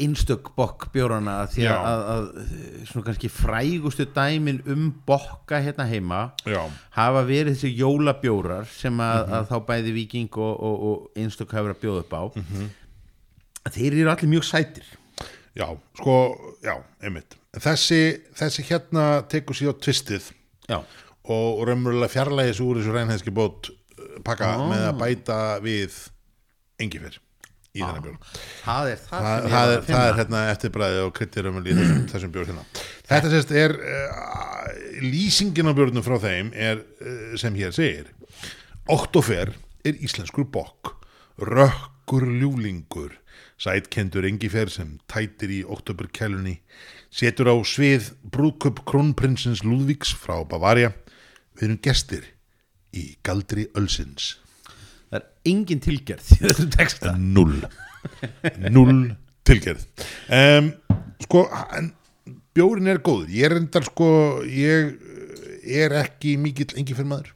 [0.00, 6.62] einstök bokkbjórana því að, að, að svona kannski frægustu dæmin um bokka hérna heima já,
[6.96, 9.34] hafa verið þessi jólabjórar sem að, Mhm.
[9.40, 12.22] að þá bæði viking og, og, og einstök hafa verið að bjóða upp á.
[13.76, 14.86] Þeir eru allir mjög sætir.
[15.56, 15.66] Já,
[15.98, 16.16] sko
[16.62, 18.00] já, einmitt, þessi
[18.36, 20.26] þessi hérna tekur á tvistið
[20.68, 20.82] já,
[21.24, 25.96] og raunverulega fjarlægis úr þessu reynhæðski bót uh, pakka með að bæta við
[26.78, 27.16] engifer
[27.76, 28.18] í þennan bjór.
[28.64, 30.20] Það er það, það, sem ég er, að það er finna.
[30.20, 32.64] hérna eftirbræði og kryttir um í þessum, þessum bjór hérna.
[33.10, 34.70] Þetta sérst er uh,
[35.04, 38.10] lýsingin á bjórnum frá þeim er uh, sem hér segir.
[38.92, 39.52] Oktofer
[39.86, 40.96] er íslenskur bokk
[41.36, 43.18] rökkur ljúlingur
[43.60, 46.58] sætkendur engifer sem tætir í oktoberkælunni
[47.12, 50.92] setur á svið brúðköp krónprinsins Lúðvíks frá Bavaria.
[51.56, 52.32] Við erum gestir
[52.96, 54.36] í galdri Ölsins
[55.10, 57.14] það er engin tilgerð í þessum texta.
[57.18, 57.60] Null.
[58.70, 58.98] Null
[59.46, 59.86] tilgerð.
[60.32, 60.72] Um,
[61.24, 61.46] sko
[62.56, 63.30] bjórin er góður.
[63.34, 64.10] Ég er endar sko
[64.50, 64.96] ég
[65.66, 67.32] er ekki mikill engi fyrir maður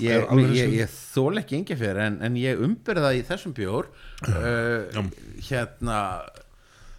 [0.00, 3.52] ég, Er alveg ég, ég þól ekki engi fyrir en, en ég umbyrða í þessum
[3.56, 3.90] bjór
[4.30, 5.02] uh,
[5.48, 5.98] hérna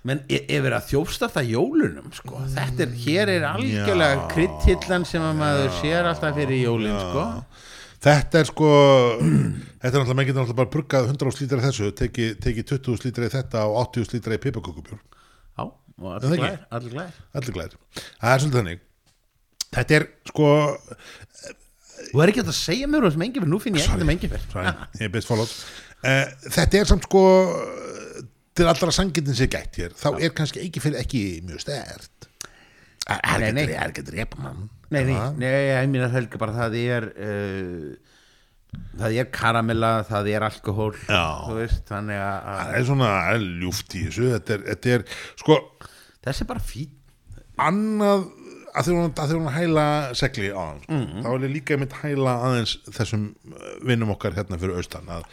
[0.07, 2.39] menn e- yfir að þjófstarta jólunum sko.
[2.55, 4.23] þetta er, hér er algjörlega Já.
[4.31, 7.25] kryddhillan sem að maður sér alltaf fyrir jólin sko.
[8.01, 8.69] Þetta er sko
[9.21, 13.27] þetta er náttúrulega, menn getur náttúrulega bara bruggað 100 slítra þessu, teki, teki 20 slítra
[13.29, 17.57] í þetta og 80 slítra í pipakökubjór já, og Er allir glær, allir glær allir
[17.57, 17.75] glær,
[18.21, 18.85] það er svolítið þannig.
[19.71, 20.47] Þetta er sko
[22.09, 24.29] þú er ekki að segja mér um engi fyrir, nú finn ég ekki um engi
[24.31, 25.51] fyrir sorry, ég er best followed
[26.01, 26.25] uh,
[26.57, 27.23] þetta er samt sko
[28.57, 32.29] til allra sangitin sér gætt hér þá er kannski ekki fyrir ekki mjög stert
[33.07, 33.63] er Nei, nei.
[33.65, 37.05] ekki er ekki drepa mann Nei, nei, nei, ég meina það helga bara það er
[37.15, 38.11] uh,
[38.99, 41.23] það er karamella, það er alkohól Já.
[41.47, 43.11] þú veist, þannig að, það að er svona
[43.61, 45.05] ljúft í þessu þetta er, þetta er
[45.41, 45.57] sko
[46.21, 46.93] þessi er bara fín
[47.61, 48.27] annað
[48.71, 49.87] að því hún, að því hún hæla
[50.17, 50.99] segli á hann sko.
[51.23, 55.27] þá vil ég líka mynd hæla aðeins þessum uh, vinnum okkar hérna fyrir austan að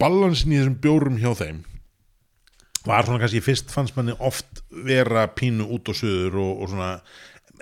[0.00, 1.60] balansin í þessum bjórum hjá þeim
[2.86, 6.94] var svona kannski fyrst fannst manni oft vera pínu út og suður og, og svona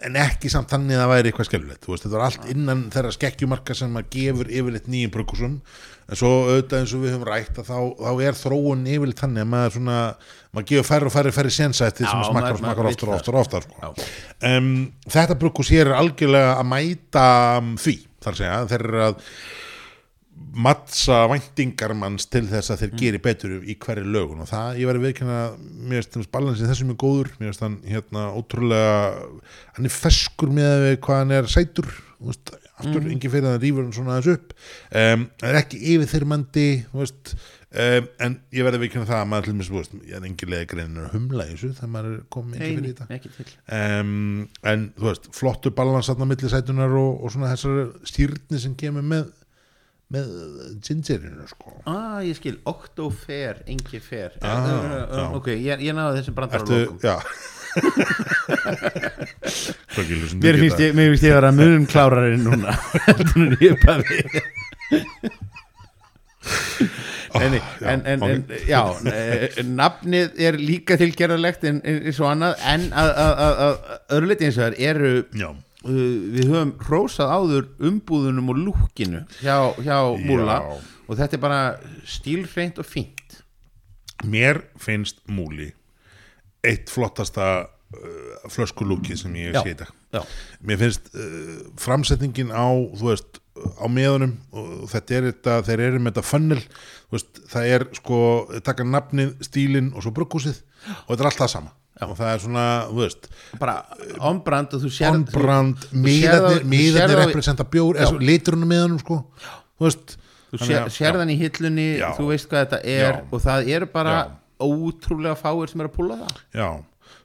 [0.06, 2.82] en ekki samt þannig að það væri eitthvað skellulegt þú veist, þetta var allt innan
[2.94, 5.56] þeirra skekkjumarka sem maður gefur yfirleitt nýjum brukusum
[6.10, 9.50] en svo auðvitað eins og við höfum rætt þá, þá er þróun yfirleitt þannig að
[9.54, 9.98] maður svona
[10.50, 13.36] maður gefur færri og færri færri því sem maður- og smakkar maður oftar og oftar
[13.36, 13.94] og oftar sko.
[14.50, 14.72] um,
[15.06, 17.26] þetta brukus hér er algjörlega að mæta
[17.60, 19.24] um, því þar segja, þeir eru að
[20.40, 22.98] mattsa væntingar manns til þess að þeir Mm.
[23.02, 24.40] geri betur í hverju lögun.
[24.42, 25.40] Og það, ég verið viðkynna
[25.90, 27.30] mér finnst balansið þessum er góður.
[27.38, 28.96] Mér finnst hann hérna ótrúlega
[29.76, 31.90] hann er feskur með hvað hann er sætur.
[32.20, 33.12] Veist, aftur Mm.
[33.14, 34.52] engi fyrir að hann rýfur hann svona aðeins upp.
[34.92, 37.34] Um, hann er ekki yfirþyrmandi veist.
[37.70, 41.04] Um, en ég verði viðkynna það að maður mér veist, ég er engi leið greinin
[41.06, 43.06] að humla í þessu þegar maður er komið ekki fyrir þetta.
[43.14, 43.30] ekki
[44.00, 48.74] um, en þú veist, flottur balans þarna milli sætunar og, og svona þessar stýrni sem
[48.74, 49.30] kemur með
[50.10, 50.26] með
[50.82, 51.68] gingerinu sko.
[51.88, 55.36] Ah, ég skil, Octofair, engi fair Ah, uh.
[55.38, 57.16] Ok, ég, ég náði þessum brandar Ertu, já.
[60.40, 62.72] Mér finnst ég, mér finnst ég að vera munum klárari núna.
[63.06, 64.02] Heldur en ég bara
[67.30, 68.82] en, en, en, en já,
[69.64, 71.80] nafnið er líka tilgerðalegt en,
[72.14, 75.48] svo annað en að, að, að, að öðruleiti eins og það eru Já,
[75.84, 80.74] við höfum hrósað áður umbúðunum og lúkinu hjá, hjá Múla Já.
[81.08, 81.60] og þetta er bara
[82.04, 83.40] stílhreint og fínt.
[84.28, 85.70] Mér finnst múli
[86.66, 90.20] eitt flottasta uh, flöskulúki sem ég þetta Já,
[90.60, 92.68] mér finnst uh, framsetningin á
[93.00, 93.40] þú veist,
[93.80, 96.60] á meðunum og þetta er þetta, þeir eru með þetta funnel
[97.14, 98.20] veist, það er sko
[98.66, 101.76] taka nafnið, stílinn og svo brukkúsið og þetta er allt það sama.
[102.06, 103.28] Og það er svona, þú veist,
[103.60, 103.74] bara
[104.30, 105.12] on-brand og þú sér
[105.92, 108.20] miðarnir sérð á- representa bjór eða
[108.70, 109.18] með honum sko
[109.80, 110.16] þú veist,
[110.52, 112.08] þú sér, að- sér þann í hillunni Já.
[112.18, 113.24] þú veist hvað þetta er Já.
[113.30, 114.30] og það eru bara Já.
[114.60, 116.68] ótrúlega fáir sem eru að púla það Já,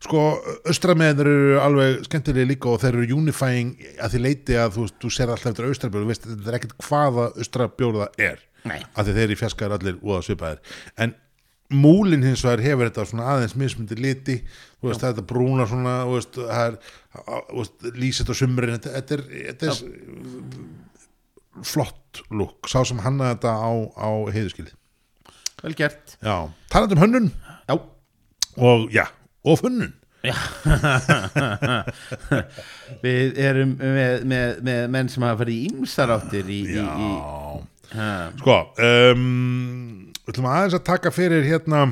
[0.05, 0.23] sko
[0.69, 5.11] austrameðnir eru alveg skemmtilega líka og þeir eru unifying að því leiti að þú, þú
[5.15, 8.79] sér alltaf eftir austrabjór þú veist, þetta er ekkert hvaða austrabjór það er Nei.
[8.97, 10.59] að þeir í fjaskar allir úða svipaðir
[10.97, 11.15] en
[11.73, 16.13] múlin hins vegar hefur þetta svona aðeins mismundi liti þú veist, þetta brúna svona þú
[16.19, 19.75] veist, það er, lýsett á sumrin þetta, er, þetta er
[21.65, 24.75] flott lúk, sá sem hanna þetta á, á heiðuskilið
[25.65, 26.17] vel gert.
[26.21, 27.29] Já, talandi um hönnun.
[27.67, 27.75] Já,
[28.57, 29.05] og já,
[29.45, 29.93] og hönnun.
[33.05, 36.81] Við erum með, með, með menn sem hafa farið í ymsar áttir í, í, í,
[36.81, 38.07] Já, ha,
[38.39, 41.85] sko um, við ætlum aðeins að taka fyrir hérna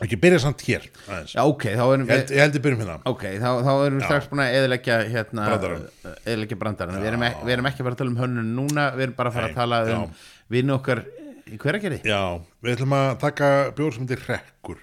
[0.00, 1.32] ekki byrja samt hér aðeins.
[1.36, 2.94] já ok, þá erum ég, held, við ég held ég byrjum hérna.
[3.10, 5.82] Ok, þá, þá erum við strax búin að eðilegja hérna, Brandarann.
[6.24, 8.86] eðilegja brandarann við erum, ek, við erum ekki að fara að tala um hönnun núna
[8.96, 10.22] við erum bara að fara Nei, að tala um já.
[10.56, 11.02] vinnu okkar
[11.50, 11.98] í hveragerði.
[12.08, 12.22] Já,
[12.64, 14.80] við ætlum að taka bjór sem heitir Rekkur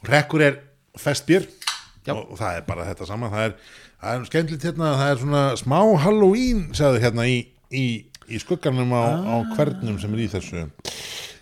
[0.00, 0.58] og Rekkur er
[0.98, 1.46] festbýr
[2.06, 2.14] Já.
[2.16, 3.30] og, og það er bara þetta sama.
[3.30, 3.54] Það er,
[4.02, 7.38] það er skemmtilegt hérna það er svona smá Halloween sagði hérna í,
[7.70, 7.86] í,
[8.26, 10.66] í skuggarnum á, á hvernum sem er í þessu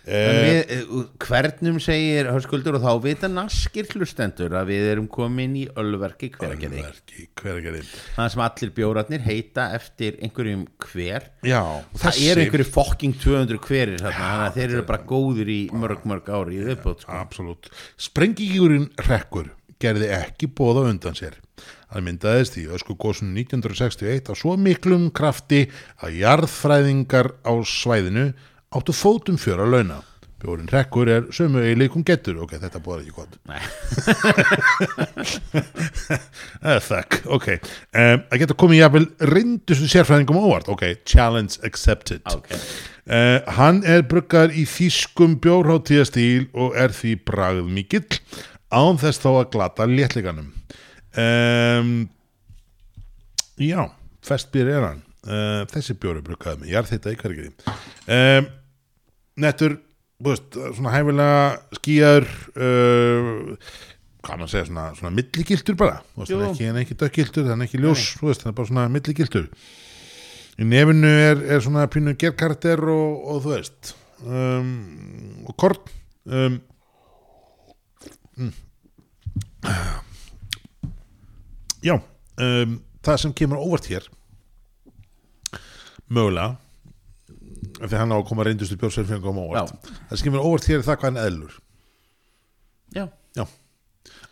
[0.05, 0.83] Eh,
[1.25, 7.25] hvernum segir hörskuldur og þá vita naskir hlustendur að við erum komin í ölverki Ölverki,
[7.41, 7.81] hveragerði
[8.13, 11.61] það sem allir bjóratnir heita eftir einhverjum hver Já,
[11.97, 16.29] það eru einhverju fokking 200 hverir þannig að þeir eru bara góðir í mörg mörg
[16.29, 17.19] ári í viðbót sko.
[17.25, 17.73] Absolutt.
[17.97, 19.49] Sprengigjúrin Rekkur
[19.81, 21.41] gerði ekki bóða undan sér.
[21.89, 25.65] Það myndaðist í ösku gósun 1961 á svo miklum krafti
[26.03, 28.33] að jarðfræðingar á svæðinu
[28.73, 30.01] áttu fótum fjöra launa.
[30.41, 32.41] Bjórin Rekkur er sömu eiginleikum getur.
[32.43, 33.37] Ok, þetta bóðar ekki gott.
[33.49, 33.61] Nei.
[36.65, 37.47] Eh, Þakk, ok.
[37.93, 40.69] Um, að geta komið jafnvel reyndustu sérfræðingum á óvart.
[40.73, 42.23] Ok, challenge accepted.
[42.31, 42.49] Ok.
[43.05, 48.07] Uh, hann er bruggar í þýskum bjórháttíðastíl og er því bragð mikill
[48.73, 50.47] án þess þó að glata léttleganum
[51.21, 51.91] um,
[53.61, 53.85] Já,
[54.25, 57.57] festbýr er hann uh, þessi bjór er bruggaði með jarðþýtta í hverjum
[58.17, 58.53] um,
[59.43, 59.73] Nettur,
[60.21, 61.41] þú veist, svona hæfilega
[61.75, 63.55] skýjar uh,
[64.25, 66.39] hvað maður að segja, svona, svona milligiltur bara, Jú.
[66.39, 68.85] hann er ekki, er ekki dökkiltur, hann er ekki ljós, veist, hann er bara svona
[68.89, 69.51] milligiltur.
[70.55, 73.91] Í nefinu er, er svona pínu gerkarakter og, og þú veist
[74.23, 75.77] um, og korn
[76.25, 76.61] um,
[78.37, 78.53] mm.
[81.83, 84.07] já um, það sem kemur óvart hér
[86.09, 86.55] mögulega.
[87.75, 89.73] Því hann á að koma reyndustu bjórsverfingum óvart.
[90.09, 91.55] Það sem kemur óvart hér það hvað hann eðlur.
[92.95, 93.05] Já.
[93.35, 93.45] já.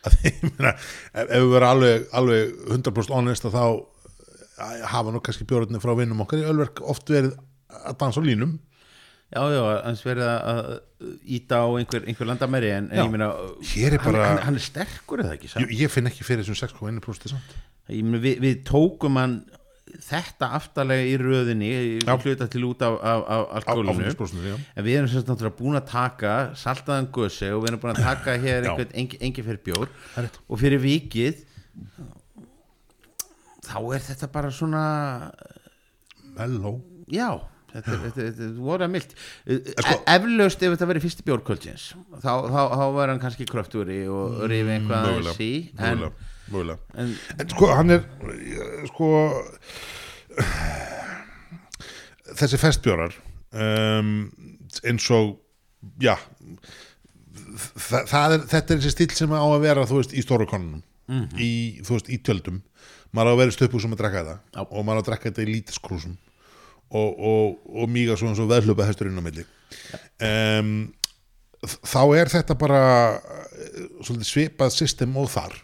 [0.44, 3.66] Meina, ef, ef við verðum alveg, alveg 100% honest að þá
[4.92, 7.34] hafa nú kannski bjórnir frá vinnum okkar í Ölverk oft verið
[7.74, 8.58] að dansa á línum.
[9.34, 10.68] Já, já, hans verið að
[11.26, 13.04] íta á einhver, einhver landamæri en, en Já.
[13.08, 15.74] ég meina er bara- hann, hann er sterkur eða ekki samt?
[15.74, 17.56] ég, finn ekki fyrir þessum 6,1% samt.
[17.90, 19.40] Ég meina, við, við tókum hann
[19.84, 21.70] þetta aftalega í röðinni
[22.02, 22.14] Já.
[22.16, 26.36] hluta til út af, af, af alkoholinu en við erum sérst náttúrulega búin að taka
[26.60, 29.92] saltaðan gösi og við erum búin að taka hér einhvern engi, engi fyrir bjór.
[30.16, 30.40] Er rétt.
[30.48, 31.44] og fyrir vikið
[33.68, 34.84] þá er þetta bara svona
[36.34, 36.80] Mellow
[37.14, 37.30] já,
[37.74, 41.88] þetta þetta þetta voru að mild sko- eflaust ef þetta verið fyrsti bjórkvöldsins
[42.24, 45.54] þá, þá, þá var hann kannski kröftúri og rifi eitthvað mögulega, aðeins í
[45.92, 46.08] en,
[46.52, 48.04] mögulega, en En sko, hann er
[48.90, 49.12] sko
[52.34, 53.14] þessi festbjórar
[53.54, 54.16] um,
[54.84, 55.38] eins og
[56.02, 56.16] já
[57.78, 60.48] það, það er, þetta er þessi stíl sem á að vera þú veist, í stóru
[60.50, 60.84] konunum
[61.38, 62.62] í, þú veist, í tjöldum.
[63.14, 64.62] Maður á að vera stöpusum að drekka þetta Já.
[64.64, 66.14] og maður á að drekka þetta í lítiskrúsum
[66.94, 69.46] og, og, og míga svona svo veðlupa hesturinn á milli.
[70.24, 70.72] Um,
[71.62, 72.82] þá er þetta bara
[73.20, 75.60] eh, svipað system og þar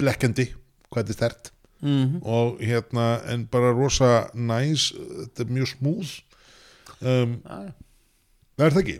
[0.00, 0.48] blekkandi
[0.88, 6.14] hvað þetta er stert mm og hérna en bara rosa næs þetta er mjög smúð
[7.06, 7.58] um, já,
[8.58, 8.96] það er það ekki?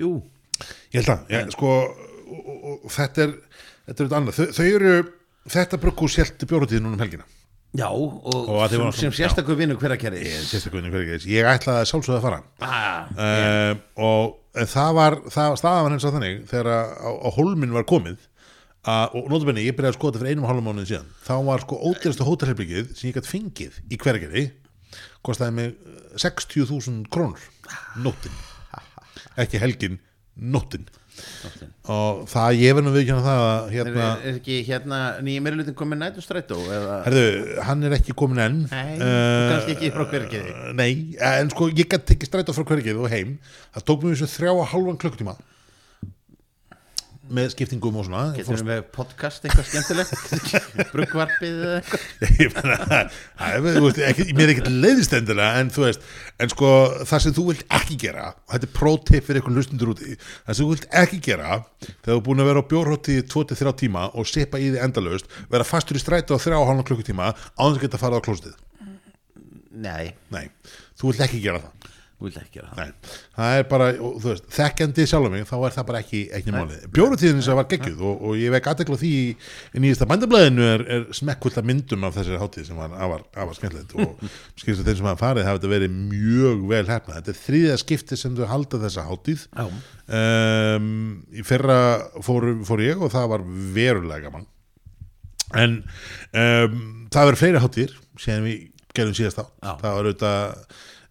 [0.00, 0.10] Jú,
[0.92, 3.32] ég held að, ég, sko og, og, og þetta er
[3.88, 4.94] þetta er þetta annað, þau, þau eru
[5.50, 7.24] þetta brugghús heldur bjórutíð núna um helgina.
[7.78, 11.46] Já og, Og að sem, sem sérstakur vinnu hverja kerði ég, sérstaklega hvernig ekki, ég
[11.46, 12.40] ætlaði að sjálfsögða að fara.
[12.66, 17.10] Ah, um, og en það var það, staðan var eins og þannig þegar að, á,
[17.14, 18.24] á hólminn var komið
[18.88, 21.10] að, og notabenni, ég byrjaði að skoða þetta fyrir einum og hálfum mánuðin síðan.
[21.26, 24.44] Þá var sko ódýrastu hótelherbyggið sem ég gætt fengið í hvergeri
[25.26, 27.44] kostaði mig eh, 60.000 krónur
[28.00, 28.32] nóttin.
[29.40, 30.00] Ekki helgin,
[30.40, 30.88] nóttin.
[31.90, 35.76] Og það, ég verðum við ekki það að er, hérna, er ekki hérna nýja meirulutin
[35.76, 36.94] komin nætustrætó eða?
[37.04, 37.24] Herðu,
[37.66, 38.58] hann er ekki komin enn.
[38.70, 43.02] Nei, Eh, kannski ekki frá hvergiði Nei, en sko ég gæti tekið strætó frá hvergið
[43.04, 43.36] og heim.
[43.76, 45.36] Það tók mér þessu þrjá og halvan klukkutíma
[47.34, 48.24] með skiptingum og svona.
[48.36, 50.12] Getur við með podcast eitthvað skemmtilegt?
[53.40, 56.06] Eitthvað ekki, mér er ekkert leiðistendilega en þú veist,
[56.40, 56.70] en sko
[57.08, 60.16] það sem þú vilt ekki gera, og þetta er pro-tip fyrir einhvern hlustundur úti,
[60.46, 63.74] það sem þú vilt ekki gera þegar þú er búin að vera á bjórhótti 2-3
[63.84, 67.78] tíma og sippa í því endalaust vera fastur í strætó á 3,5 klukkutíma án þess
[67.78, 68.54] að geta að fara á klóstið
[69.70, 70.46] nei, nei,
[70.98, 71.96] þú vilt ekki gera það
[73.36, 73.86] það er bara,
[74.24, 76.82] veist, þekkjandi sjálf mig, þá er það bara ekki, ekki málið.
[76.96, 81.06] Bjórutíðin sem var geggjuð og, og ég vek aðtekla því í nýjasta bændablaðinu er, er
[81.16, 83.24] smekkvöld að myndum af þessari hátíð sem var afar,
[83.56, 84.24] skemmtilegt og
[84.60, 87.18] skilst að þeim sem hafa farið hafa þetta verið mjög vel hefnað.
[87.18, 89.46] Þetta er þriðja skipti sem þau halda þessa hátíð.
[90.10, 90.88] Um,
[91.32, 91.80] í fyrra
[92.26, 93.46] fór, fór ég og það var
[93.76, 94.48] verulega gaman.
[95.58, 99.46] En um, það verður fleiri hátíðir síðan við gerum síðast á.
[99.80, 100.42] Það var auðvitað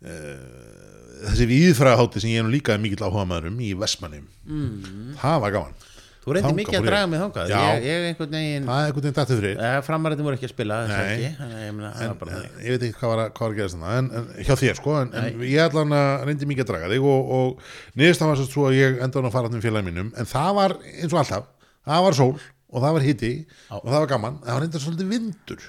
[0.06, 0.79] uh,
[1.28, 5.16] þessi viðfræðahátti sem ég er nú líka mikill áhuga maður um í Vestmannum mm.
[5.20, 5.80] það var gaman.
[6.20, 7.50] Þú reyndi mikið að draga mig þangað.
[7.50, 7.60] Já.
[7.64, 10.52] ég, ég einhvern veginn það er einhvern veginn dættu fyrir eh, framarættin voru ekki að
[10.52, 13.32] spila ekki þannig ég meina það en, bara en, ég veit ekki hvað var að,
[13.38, 15.96] hvað var að gerast þannig en, en hjá þér sko en, en ég allan
[16.28, 19.30] reyndi mikið að draga þig og, og niðurst það var svo að ég enda hann
[19.32, 21.50] að fara hann félagin mínum en það var eins og alltaf
[21.88, 22.32] það var sól
[22.70, 23.34] og það var hitti
[23.80, 25.68] og það var gaman en það var reynda svolítið vindur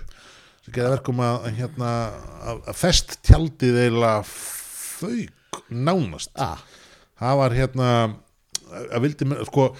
[0.60, 1.92] sem geða verkum að, hérna,
[2.42, 5.36] að, að fest tjaldið eiginlega fauk
[5.68, 6.32] nánast.
[6.40, 6.60] Ah,
[7.20, 7.88] það var hérna
[8.70, 9.70] að vildi, sko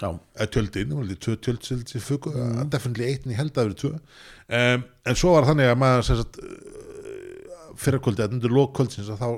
[0.00, 2.62] já, eða tjöldin, það var líka tvö tjöld sem sem fuku, mm.
[2.72, 3.92] definitely eitt en ég held að verið tvö.
[4.60, 6.40] Um, en svo var þannig að maður sem sagt
[7.80, 9.28] fyrrakvöldi, að undir lók kvöldsins að þá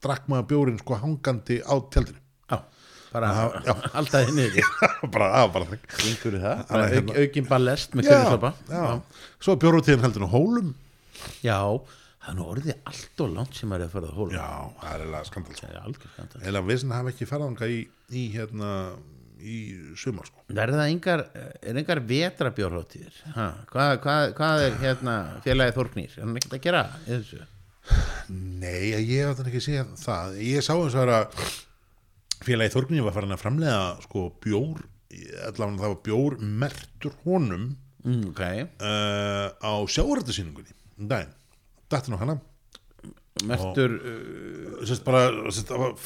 [0.00, 2.20] drakk maður bjórin sko hangandi á tjaldinu.
[3.10, 3.30] Bara
[3.98, 4.64] alltaf í því
[5.14, 5.66] bara, bara
[6.38, 6.60] það.
[6.70, 8.10] Hérna- auk, aukin ballest með
[8.70, 8.84] já.
[9.42, 10.68] svo bjórutíðin heldur nú hólum.
[11.44, 11.58] Já,
[12.20, 14.50] það er nú orðið allt og langt sem maður er að fara að hóla já,
[14.80, 15.62] það er eiginlega skandal sko.
[15.62, 18.74] það er algjör skandal eða við sem hafa ekki ferðanga í, í hérna
[19.40, 19.56] í
[19.96, 20.42] sumar sko.
[20.52, 21.22] Verða engar,
[21.64, 23.22] er engar vetrabjórháttíðir
[23.70, 25.16] hvað, hvað, hvað er hérna
[25.46, 26.84] félagið Þórknýr er hann ekkert að gera
[28.30, 30.36] Nei, ég hef þannig ekki séð það.
[30.44, 31.40] Ég sá það að
[32.46, 34.84] félagi Þorgnir var farin að framlega sko bjór,
[35.48, 37.66] allavega það var bjór mertur honum
[38.04, 38.42] mm, ok,
[38.80, 41.34] uh, á sjáurrættasýningunni um daginn,
[41.90, 42.38] dætti nú hana
[43.46, 44.82] mestur uh,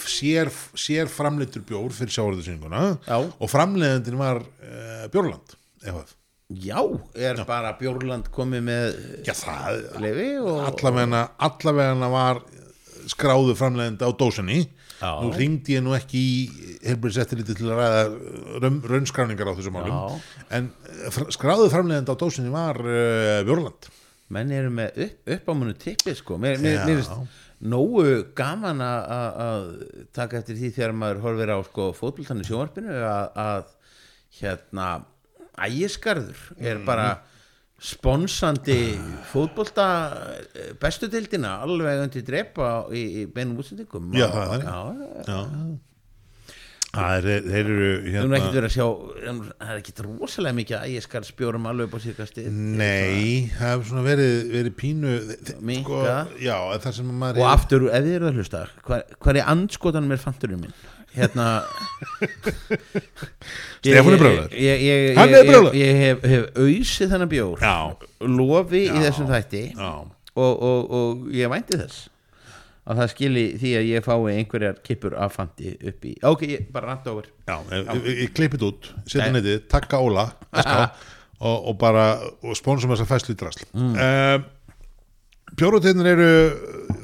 [0.07, 3.17] sér, sér framleitur bjór fyrir sjáurrættasýninguna Já.
[3.19, 6.15] og framleiðandinn var uh, Bjórland eitthvað
[6.61, 6.79] já,
[7.17, 9.81] er bara Bjórland komið með Já, það,
[10.45, 12.43] og allavegna, allavegna var
[13.11, 14.61] skráðu framleiðandi á dósinni
[15.01, 15.11] Já.
[15.21, 16.37] nú ringdi ég nú ekki í
[16.85, 18.05] helbriðsettiliti til að ræða
[18.63, 20.39] raun, raunskráningar á þessum málum Já.
[20.59, 23.91] en eh, skráðu framleiðandi á dósinni var uh, Björland
[24.35, 26.85] menn eru með upp, uppámunu tippi sko mér, mér, Já.
[26.89, 28.07] mér finnst nógu
[28.37, 33.71] gaman að- taka eftir því þegar maður horfir á sko fótboltan í sjónvarpinu að,
[34.41, 34.89] hérna
[35.65, 36.85] ægiskarður er Mm.
[36.89, 37.09] bara
[37.85, 38.97] sponsandi
[39.33, 39.87] fótbolta
[40.55, 44.65] eh, bestu dildina alveg undir drepa í, í beinum útsendingum Já, þannig.
[44.65, 44.79] já,
[45.29, 45.39] já,
[46.95, 52.01] það er, þeir eru hérna, það er ekkert rosalega mikið skal spjórum alveg upp á
[52.05, 56.17] síðkasti nei, það hefur svona verið, verið pínu þe- sko, Minnka.
[56.41, 60.15] já, það sem maður og aftur, ef þið eru að hlusta hvað, hvað er andskotanum
[60.19, 60.77] er fanturinn minn
[61.15, 61.49] hérna
[63.85, 64.23] Stefán er
[64.83, 65.77] ég, Hann er brjálaður.
[65.79, 67.75] ég, hef, hef auðsið þennan bjór já,
[68.35, 69.03] lofi í Já.
[69.09, 72.09] þessum þætti og, og, og ég vænti þess
[72.85, 76.67] að það skili því að ég fái einhverjar kippur af fandi upp í ok, ég
[76.75, 77.31] bara ranta over.
[77.49, 77.57] Já,
[78.05, 79.39] ég, klippið út setja Nei.
[79.39, 80.75] netið, takka Óla SK,
[81.41, 82.09] og, og bara
[82.45, 83.65] og spónsum þess að fæslu í drasl.
[83.73, 83.95] Mm.
[83.95, 84.51] um,
[85.55, 86.31] bjórhóttiðnir eru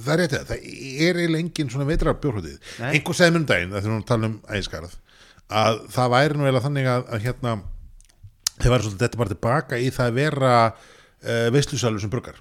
[0.01, 0.65] það er rétt eða, það
[1.07, 4.39] er eiginlega engin svona veitrar bjórhóttið, einhver segði mér um daginn þegar við tala um
[4.51, 4.97] ægiskarð
[5.51, 7.55] að það væri nú eiginlega þannig að, að hérna
[8.61, 12.41] þeir væri svolítið þetta bara tilbaka í það að vera uh, veislusalur sem bruggar.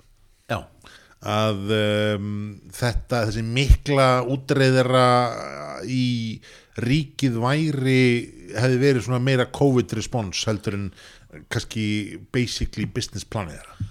[0.49, 0.59] Já,
[1.27, 2.33] að um,
[2.71, 5.07] þetta, þessi mikla útreiðara
[5.83, 6.39] í
[6.79, 8.01] ríkið væri
[8.55, 10.89] hefði verið svona meira COVID response heldur en
[11.51, 13.89] kannski basically business planið þeirra.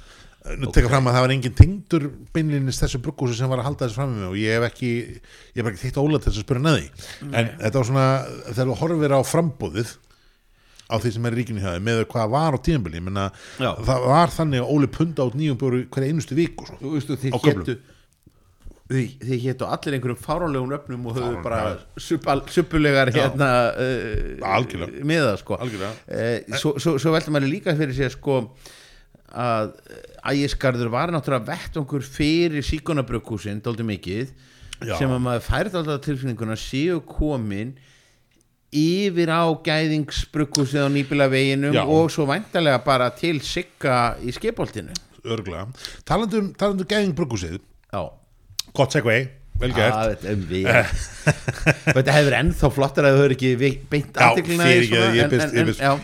[0.57, 0.81] Nú okay.
[0.81, 3.99] teka fram að það var engin tengdur beinlinnis þessu bruggúsi sem var að halda þessu
[3.99, 4.93] fram með og ég hef ekki,
[5.53, 6.87] ég hef ekki þýtt ólega til þess að spura neði
[7.29, 8.07] en þetta var svona,
[8.47, 9.91] þegar þú horfir á frambúðið
[10.89, 13.03] á því sem er ríkinu hjá þið með hvað var á tíðanbili
[13.59, 16.78] það var þannig að Óli punda át nýjum bjóru hverja einustu viku svo.
[16.80, 17.78] þú veistu Á hétu
[18.89, 25.05] þið, hétu allir einhverjum fáránlegum öfnum og höfðu bara suppulegar hérna uh, Algjörlega.
[25.05, 25.93] miða sko Algjörlega.
[26.09, 28.39] Eh, svo, svo, svo veldur maður líka fyrir sér sko
[29.28, 29.74] að
[30.32, 34.32] ægiskarður var náttúrulega vettvangur fyrir síkonabrukkúsin dóldi mikið
[34.89, 34.95] Já.
[34.97, 37.74] sem að maður færði alltaf tilfinninguna séu komin
[38.75, 41.85] yfir á gæðingsbrukkúsið á nýbila veginum Já.
[41.89, 44.93] og svo væntalega bara til sigga í skipoltinu
[45.25, 45.66] örglega
[46.05, 47.59] talandum, talandum gæðing bruggúsið
[47.93, 48.03] Já.
[48.77, 50.85] Gott segvei, vel gert Ah, þetta, er vel.
[51.99, 53.51] þetta hefur ennþá flottar að þau eru ekki
[53.91, 55.17] beint Já, aðteklina fyrir ekki að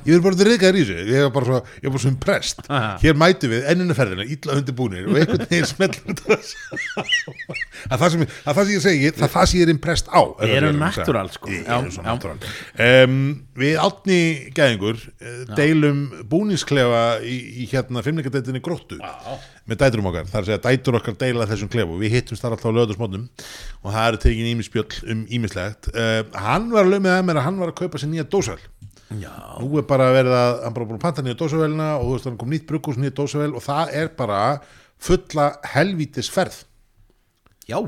[0.09, 2.67] ég er bara reyðgar í þessu Ég er bara svo, ég er bara svo impressed
[2.69, 2.91] Aha.
[3.05, 6.05] Hér mætu við ennuna ferðina, illa undirbúnir og einhvern veginn smellur
[7.95, 8.05] það
[8.59, 9.73] það sem ég segi það, það sem ég er
[10.11, 11.05] á það erum sem ég er segja.
[11.05, 11.47] natural, sko.
[12.85, 13.19] Um,
[13.55, 14.17] Við átni
[14.57, 18.99] gæðingur eh, deilum búningsklefa í, í hérna fimmleikadeitinni gróttu.
[19.65, 22.77] Með dæturum okkar, að segja dætur okkar deila þessum klefu, við hittumst þar alltaf á
[22.77, 23.25] löðarsmónum
[23.81, 27.47] og það eru tekin ímispjöll um ímislegt uh, hann var alveg með það mér að
[27.49, 28.59] hann var að kaupa sér nýja dósvel
[29.23, 32.17] já, nú er bara verið að, hann bara búin að panta nýja dósavelina og þú
[32.17, 34.41] veist, hann kom nýtt brugghús nýja dósavel og það er bara
[35.01, 36.61] fulla helvítis ferð
[37.71, 37.81] já,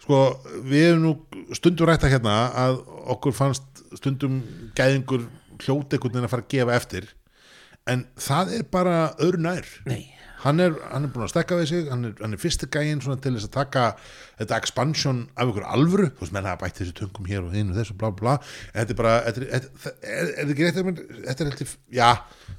[0.00, 0.22] sko,
[0.64, 1.14] við hefum nú
[1.58, 2.80] stundum rætta hérna að
[3.12, 4.40] okkur fannst stundum
[4.78, 5.28] gæðingur
[5.60, 7.12] hljóti einhvern veginn að fara að gefa eftir
[7.92, 9.68] en það er bara öðru nær.
[9.84, 10.14] Nei
[10.44, 13.02] hann er, hann er búin að stekka við sig hann er, hann er fyrsti gæinn
[13.02, 13.84] til þess að taka
[14.38, 16.10] þetta expansion af ykkur alvöru.
[16.14, 18.36] Þú veist, menn hafa bætt þessu töngum hér og hinn og þessu bla bla bla,
[18.74, 19.94] þetta er bara er, þetta,
[20.44, 22.10] að mér þetta er heldur, já,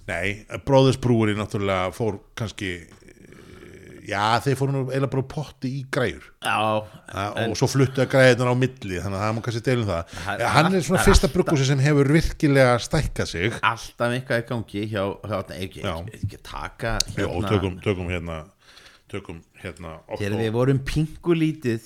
[0.09, 2.75] nei bróðisbrúri náttúrulega fór kannski
[4.07, 6.55] já, þeir fóru nú eiginlega bara potti í græjur já,
[7.15, 10.15] Ja, og svo fluttu að græðinar á milli þannig að það má kannski deilum það
[10.25, 14.43] Það- ja, hann er svona er fyrsta bruggúsi sem hefur virkilega stækkað sig alltaf eitthvað
[14.43, 15.95] í gangi hjá, hjá ekki, ekki, Já.
[16.19, 18.43] ekki taka Já, og tökum, tökum hérna
[19.09, 21.81] tökum hérna þegar við vorum pingulítið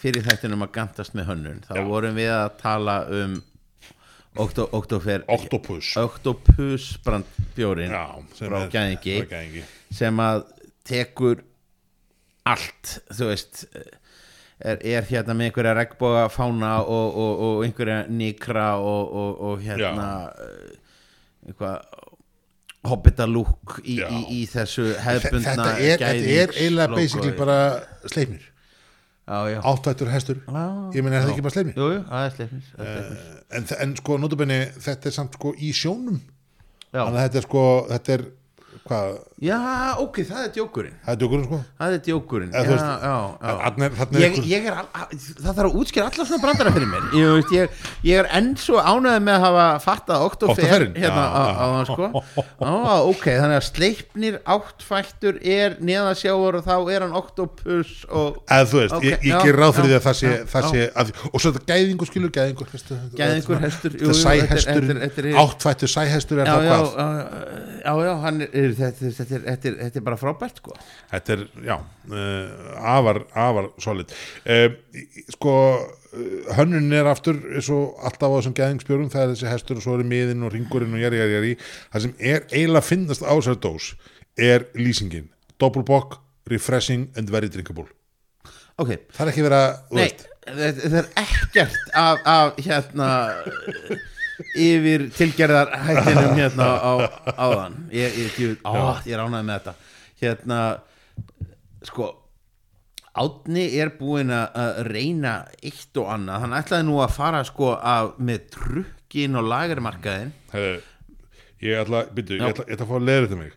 [0.00, 1.84] fyrir þættinum að gantast með hönnun þá Já.
[1.86, 3.38] vorum við að tala um
[4.38, 9.62] okto, oktofer Octopus Octopus brandbjórin Já, er- frá gæðingi.
[9.90, 10.44] sem að
[10.86, 11.42] tekur
[12.48, 13.64] allt þú veist
[14.60, 19.62] er, er hérna með einhverja regnboga fána og, og, og einhverja nikra og, og, og
[19.64, 20.06] hérna
[20.40, 20.78] eh,
[21.48, 22.06] eitthvað
[22.90, 27.56] hobbitalúk í, í, í þessu Þe- hefbundna þetta er, þetta er eiginlega basically bara
[28.08, 28.46] sleipnir,
[29.60, 30.38] áttvættur hestur.
[30.46, 30.62] Já.
[30.96, 31.76] ég meina er það ekki bara sleipnir?
[31.76, 33.26] Jú, jú, er sleipnir, er sleipnir.
[33.58, 34.56] en, þe- en sko, notabenni,
[34.88, 36.16] þetta er samt sko í sjónum.
[36.90, 38.24] Þannig að þetta er sko, þetta er
[38.88, 39.58] hvað, já,
[40.04, 40.96] ok, það er djókurinn.
[41.04, 41.58] Það er djókurinn sko.
[41.80, 43.52] Það er djókurinn já, veist, já, já.
[43.80, 46.90] er- er ég, ég er, al- a- það þarf að útskýra alla svona brandara fyrir
[46.90, 47.06] mér.
[47.16, 50.92] Ég, veist, ég, ég er enn svo ánægð með að hafa fattað oktofer Októferinn?
[51.00, 52.10] hérna á, á það sko.
[52.60, 57.94] Á, ok, þannig að sleipnir áttfættur er neðasjáur og þá er hann oktopus
[58.44, 60.68] eða þú veist, Ok, ég, ger ráð fyrir því að það sé, það
[61.00, 62.68] að, og svo þetta gæðingur skilur gæðingur
[63.16, 66.76] Gæðingur, hestur, þetta er- sæhestur, er- er- áttfættur sæhestur er já, það já,
[68.44, 70.76] er, er þetta, þetta, er, þetta, er, þetta er bara frábært sko.
[71.12, 71.76] Þetta er, já,
[72.10, 74.14] uh, afar afar solid.
[74.44, 74.66] Uh,
[75.36, 75.54] sko,
[76.12, 79.98] uh, hönnun er aftur svo alltaf á þessum gæðingspjörum það er þessi hestur og svo
[79.98, 83.62] er miðin og ringurinn og jæri, jæri, jæri það sem er eiginlega finnast á þessari
[83.64, 83.92] dós
[84.40, 86.20] er lýsingin, doppelbock
[86.50, 87.88] refreshing and very drinkable.
[88.80, 92.60] Ok, það er ekki verið að þú nei veist, þetta þetta er ekkert af, af
[92.64, 93.08] hérna
[94.54, 96.92] yfir tilgerðar hættinum hérna á
[97.46, 97.76] áðan.
[97.94, 98.72] Ég, ég, ég, á,
[99.06, 99.74] ég er ánægð með þetta.
[100.20, 100.60] Hérna
[101.88, 102.08] sko
[103.20, 105.32] Átni er búinn að reyna
[105.66, 110.76] eitt og annað, hann ætlaði nú að fara sko að, með trukkin og lagermarkaðin Heru,
[111.66, 113.56] ég ætla, byrju, ég ætla, ég ætla að fá að leiða þetta mig.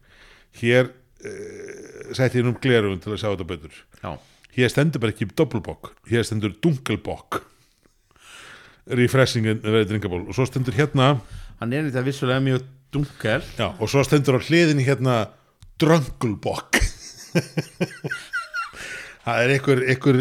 [0.58, 3.78] Hér uh, sætti ég nú um glerun til að sjá þetta betur.
[4.02, 4.12] Já,
[4.58, 7.44] hér stendur bara ekki doppelbokk hér stendur dunkelbokk
[8.88, 10.24] refreshing and very drinkable.
[10.28, 11.16] Og svo stendur hérna
[11.62, 13.46] hann er þetta vissulega mjög dunkel.
[13.58, 15.22] Já, og svo stendur á hliðinni hérna
[15.82, 16.82] drunkelbokk
[19.24, 20.20] það er ykkur, ykkur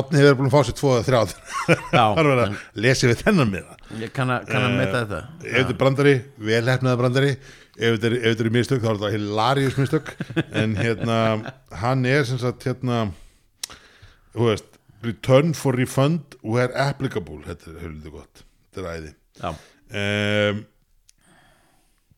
[0.00, 1.34] átni hefur búin að fá sér tvo eða þrjáð
[1.68, 3.76] Já, það er verið að lesi við þennan miða.
[4.00, 5.20] Ég kann að, kann að meta þetta.
[5.44, 6.14] ef þetta er brandari,
[6.48, 10.12] velhefnaða brandari ef þetta er, þetta er mistök þá er þetta hilarious mistök.
[10.62, 11.18] En hérna,
[11.82, 13.02] hann er sem sagt hérna
[14.32, 14.67] þú veist,
[15.04, 18.44] return for refund where applicable, þetta er höfðu gott.
[18.72, 19.12] Þetta er æði.
[19.98, 20.64] Um,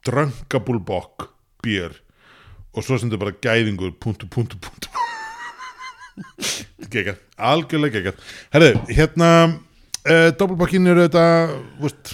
[0.07, 1.31] drunkable bock
[1.65, 1.99] beer.
[2.75, 4.91] Og svo sem þetta bara gæðingur punktu, punktu, punktu
[6.93, 11.25] geggar, algjörlega geggar herðu, hérna uh, doppelbokkin eru þetta
[11.81, 12.13] veist,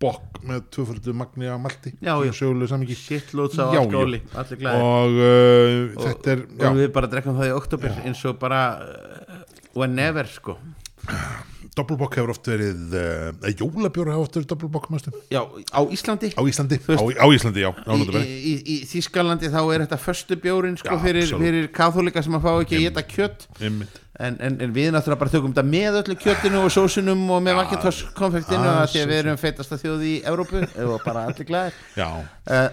[0.00, 1.92] bokk með tvöföldu magni af malti
[2.96, 4.22] shitloads á glæðir
[4.72, 8.62] og uh, þetta er já, og við bara drekkum það í oktober eins og bara
[9.74, 10.56] uh, whenever sko.
[11.76, 14.88] Doppelbokk hefur oft verið uh, jólabjóra hefur oft verið doppelbokk
[15.30, 15.40] já,
[15.70, 16.32] á Íslandi.
[16.34, 19.84] Á Íslandi, veist- á, á Íslandi, já, á í, í, í, í Þískalandi þá er
[19.86, 23.46] þetta förstu bjórin sko, Já, fyrir, fyrir kathólika sem að fá ekki að geta kjött
[24.20, 27.60] en, en, en við náttúrulega bara tökum þetta með öllu kjöttinu og sósunum og með
[27.62, 31.78] Macintosh konfektinu að því að við erum feitasta þjóð í Evrópu og bara allir glæðir
[31.96, 32.08] já,
[32.50, 32.66] uh,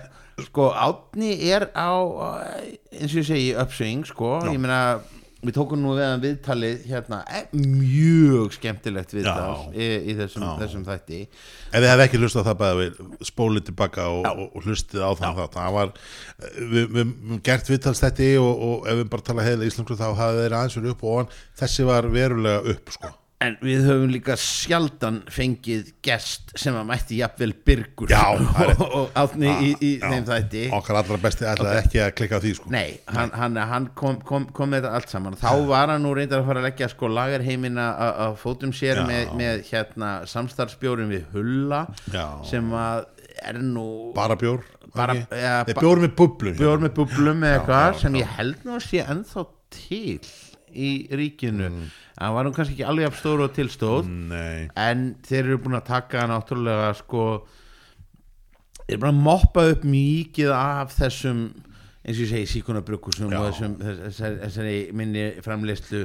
[0.48, 1.90] sko Átni er á
[2.92, 4.52] eins og ég segi uppsving sko, Já.
[4.52, 4.82] ég meina
[5.44, 10.88] við tókum nú við hann viðtalið hérna, eh, mjög skemmtilegt viðtal í, í þessum, þessum
[10.88, 11.20] þætti.
[11.68, 15.12] Ef þið hefði ekki hlustað það bæði við spólið tilbaka og, og, og hlustið á
[15.20, 15.94] það það, það var,
[16.74, 17.14] við, við
[17.46, 20.96] gert viðtalstætti og, og ef við bara tala heilig íslensku þá hafði þeir aðeins verið
[20.96, 21.32] upp og ofan
[21.62, 23.14] þessi var verulega upp sko
[23.46, 28.24] en við höfum líka sjaldan fengið gest sem að mætti jafnvel byrgur Já,
[28.82, 30.64] og, Átni í, í Já, þeim þætti.
[30.74, 32.72] okkar allra besti ætlaði ekki að klikka á því sko.
[32.74, 35.38] Nei, hann, hann, hann kom, kom, kom með þetta allt saman.
[35.38, 39.30] Þá var hann nú reyndar að fara að leggja sko lagerheimina á- fótum sér með,
[39.38, 41.84] með hérna samstarfsbjórin við Hulla
[42.14, 42.26] Já.
[42.50, 43.06] sem að
[43.46, 43.86] er nú
[44.18, 44.64] bara bjór
[44.98, 48.86] Bara- ja, bjór með bublun bjór með bublum eða já, sem ég held nú að
[48.88, 49.44] sé ennþá
[49.78, 50.16] til
[50.74, 51.70] í ríkinu.
[52.18, 55.78] Hann var nú kannski ekki alveg af stóru og tilstóð nei, en þeir eru búin
[55.80, 57.24] að taka náttúrulega sko
[58.84, 61.46] þeir eru búin að moppa upp mikið af þessum
[62.08, 63.40] eins og ég segi síkunarbrugusum Já.
[63.40, 66.04] og þessum, þessari, þessari minni framleyslu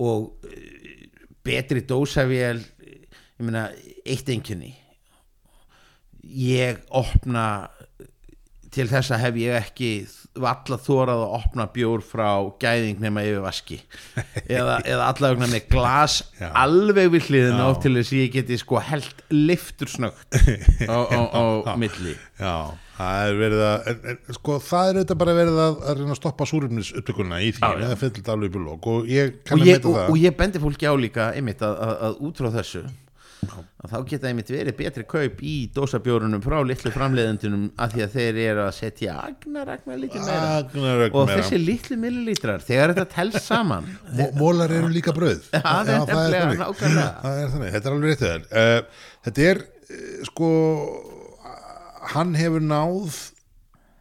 [0.00, 1.08] og eh,
[1.44, 3.68] betri dósavél ég meina
[4.04, 4.74] eitt einkenni.
[6.20, 7.44] Ég opna
[8.74, 9.90] til þessa hef ég ekki
[10.40, 12.28] valla þórað að opna bjór frá
[12.62, 13.80] gæðing nema yfir vaski
[14.46, 16.46] eða, eða allavegna með glas Já.
[16.62, 17.70] alveg við hliðina Já.
[17.72, 20.38] of til þess að ég geti sko held liftur snögt
[20.86, 21.42] á, á, á
[21.82, 22.54] milli já,
[23.00, 26.14] það er verið að en, en, sko það er auðvitað bara verið að, að reyna
[26.14, 27.84] að stoppa súrumnis upptökunna í því Já, já.
[27.90, 30.94] eða fyllt alveg búlok og ég kann að meita það og ég bendi fólki á
[30.94, 32.98] líka einmitt að, að, að út frá þessu að
[33.40, 38.40] þá geta einmitt verið betri kaup í dósabjórunum frá litlu framleiðendunum af því að þeir
[38.44, 40.50] eru að setja agnaragna lítið meira.
[40.60, 41.40] Agnarök og meira.
[41.40, 43.88] þessi litlu millilítrar þegar þetta telst saman.
[44.18, 45.46] Mó- Mólar eru líka brauð.
[45.54, 46.62] Já, það er þannig.
[46.64, 47.10] nákvæmlega.
[47.24, 50.50] Það er þannig, þetta er alveg rétt þér uh, Þetta er uh, sko
[52.14, 53.18] hann hefur náð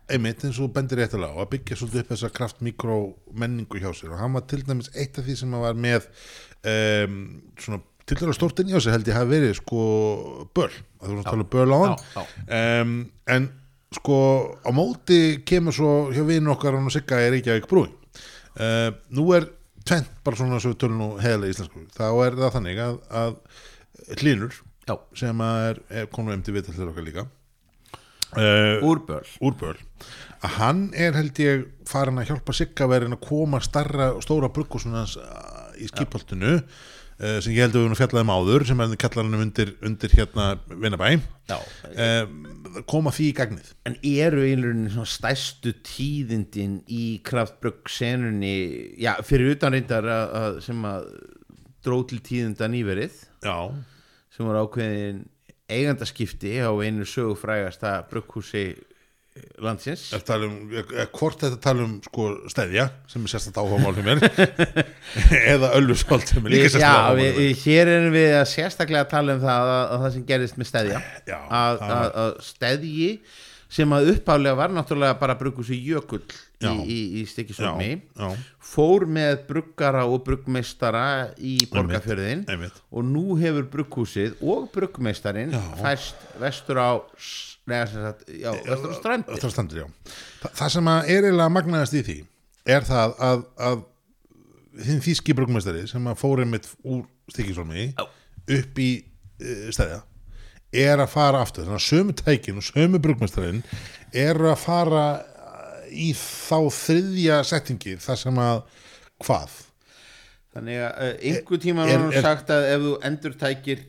[0.09, 2.95] einmitt eins og bendir réttilega á að byggja svolítið upp þessa kraft mikró
[3.37, 4.15] menningu hjá sér.
[4.15, 6.07] Og hann var til dæmis eitt af því sem hann var með
[6.65, 7.19] um,
[7.61, 7.81] svona
[8.17, 9.85] til stórt inn hjá sér held ég hafi verið sko
[10.55, 12.23] böl, að þú erum að tala um böl á hann Já,
[12.81, 12.97] um,
[13.35, 13.47] en
[13.99, 14.17] sko
[14.65, 17.95] á móti kemur svo hjá vinur okkar hann og Sigga er ekki að ekki brúin
[18.59, 19.49] uh, nú er
[19.89, 21.85] tvent bara svona svo við tölum nú heðlega íslensku.
[21.95, 23.37] Þá er það þannig að, að
[24.21, 24.55] hlínur
[24.89, 24.95] Já.
[25.17, 27.25] sem er, er konum um til vitallir okkar líka
[28.35, 29.75] uh, úrböl úrböl
[30.39, 34.51] að hann er held ég farin að hjálpa Sigga verið að koma starra og stóra
[34.53, 35.17] bruggusunans
[35.79, 36.59] í skipholtinu.
[36.59, 36.87] uh,
[37.19, 41.09] sem ég held að við erum fjallaðum áður sem er kallarinn undir, undir hérna vinnabæ
[41.49, 41.57] Já.
[41.59, 43.73] uh, koma því í gagnið.
[43.89, 48.53] En eru einlega svona stærstu tíðindin í kraftbrugg senunni,
[49.01, 51.09] já, fyrir utan reyndar að, að sem að
[51.83, 53.19] dróð til tíðinda nýverið?
[53.43, 53.57] Já,
[54.35, 55.25] sem var ákveðin
[55.69, 58.71] eigandaskipti á einu sögufrægasta brugghúsi
[59.63, 60.07] landsins.
[60.15, 63.95] Er tala um, er, hvort þetta tala um sko stæðja sem er sérstætt áhuga mál
[63.95, 64.23] hjá mér
[65.53, 68.33] eða öllusholt sem er líka Við- sérstætt Já, áhuga við, mál við- hér erum við
[68.39, 71.85] að sérstaklega að tala um það að, að það sem gerist með stæðja Já, að,
[71.89, 73.09] að, að stæðji
[73.69, 76.23] sem að uppálega var náttúrulega bara brugghúsi Jökull
[76.59, 76.71] Já.
[76.83, 78.29] í, í, í já,
[78.69, 81.03] fór með bruggara og bruggmeistara
[81.37, 86.89] í borgarfjörðin og nú hefur brugghúsið og bruggmeistarin fæst vestur á
[87.91, 89.87] sem sagt, já, vestur á strandi Það standur, já.
[90.41, 92.17] Þa, það sem að er eiginlega magnaðast í því
[92.75, 93.79] er það að, að
[94.85, 98.05] þinn þýski brugmestari sem að fór einmitt úr stikisólmi Já.
[98.59, 100.01] upp í uh, stæðja
[100.79, 103.63] er að fara aftur, þannig að sömu tækin og sömu brugmestarin
[104.13, 108.59] er að fara eh, í þá þriðja settingi þar sem að
[109.25, 109.55] hvað?
[110.53, 113.81] þannig að uh, einhver tíma er, er er- sagt að ef þú endur tækir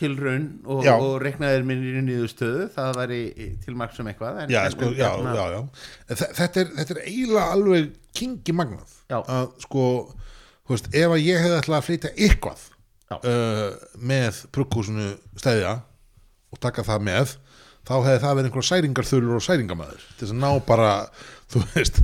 [0.00, 0.94] tilraun og, Já.
[0.96, 3.20] og reiknaðir minni í niðurstöðu það væri
[3.64, 5.60] til mark sem eitthvað en, Já, en, sko, en, já, hérna- já,
[6.40, 8.96] Þetta er, þetta er eiginlega alveg kingi magnað.
[9.20, 9.84] Að sko,
[10.66, 12.66] þú veist, ef að ég hefði ætlað að flytja eitthvað
[13.18, 13.68] uh,
[14.12, 15.76] með brugghúsinu stæðja
[16.50, 17.36] og taka það með
[17.86, 20.90] þá hefði það verið einhver særingarþulur og særingamæður til þess að ná bara
[21.50, 22.02] þú veist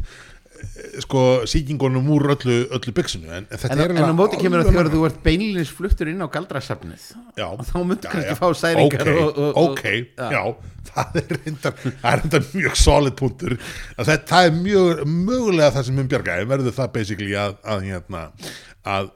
[1.04, 4.62] sko síkingunum úr öllu, öllu byggsinu en, en þetta En, er en á móti kemur
[4.62, 7.06] að þegar þú ert beinlins fluttur inn á galdrasafnið
[7.38, 7.46] Já.
[7.48, 8.38] og þá myndu Já, kannski já.
[8.40, 9.84] fá særingar Ok, og, og, og, ok,
[10.16, 10.42] já.
[10.90, 13.56] það er það reyndar mjög solid punktur
[13.96, 17.88] að þetta það er mjög, mögulega það sem um bjargaði verður það basically að, að,
[17.90, 18.22] hérna,
[18.96, 19.10] að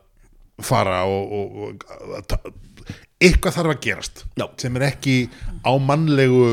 [0.71, 1.79] fara og, og,
[2.21, 2.51] og
[3.21, 4.47] eitthvað þarf að gerast Já.
[4.61, 5.17] sem er ekki
[5.65, 6.45] á mannlegu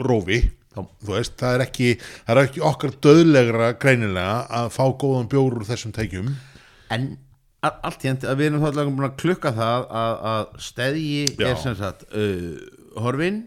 [0.00, 0.42] rófi.
[0.76, 5.58] Þú veist, það er ekki það er ekki okkar döðlegra greinilega að fá góðan bjór
[5.60, 6.32] úr þessum tækjum
[6.90, 7.10] En
[7.62, 11.46] allt end að við erum þá búin að klukka það að, að stæðji Já.
[11.50, 12.54] er sem sagt uh,
[13.02, 13.42] horfin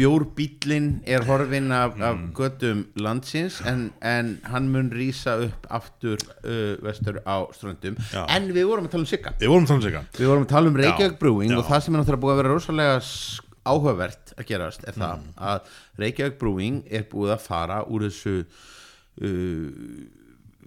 [0.00, 2.32] bjórbíllinn er horfin af, af Mm.
[2.36, 8.24] göttum landsins en, en hann mun rýsa upp aftur uh, vestur á ströndum Já.
[8.28, 11.58] en við vorum að tala um sigga Við vorum að tala um Reykjavík Brewing já.
[11.58, 13.00] og það sem er náttúrulega búið að vera rosalega
[13.70, 15.00] áhugavert að gerast er Mm.
[15.00, 19.70] það að Reykjavík Brewing er búið að fara úr þessu uh,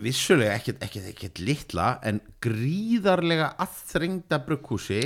[0.04, 5.04] vissulega ekkert, ekkert, ekkert litla en gríðarlega aðþrengda brugghúsi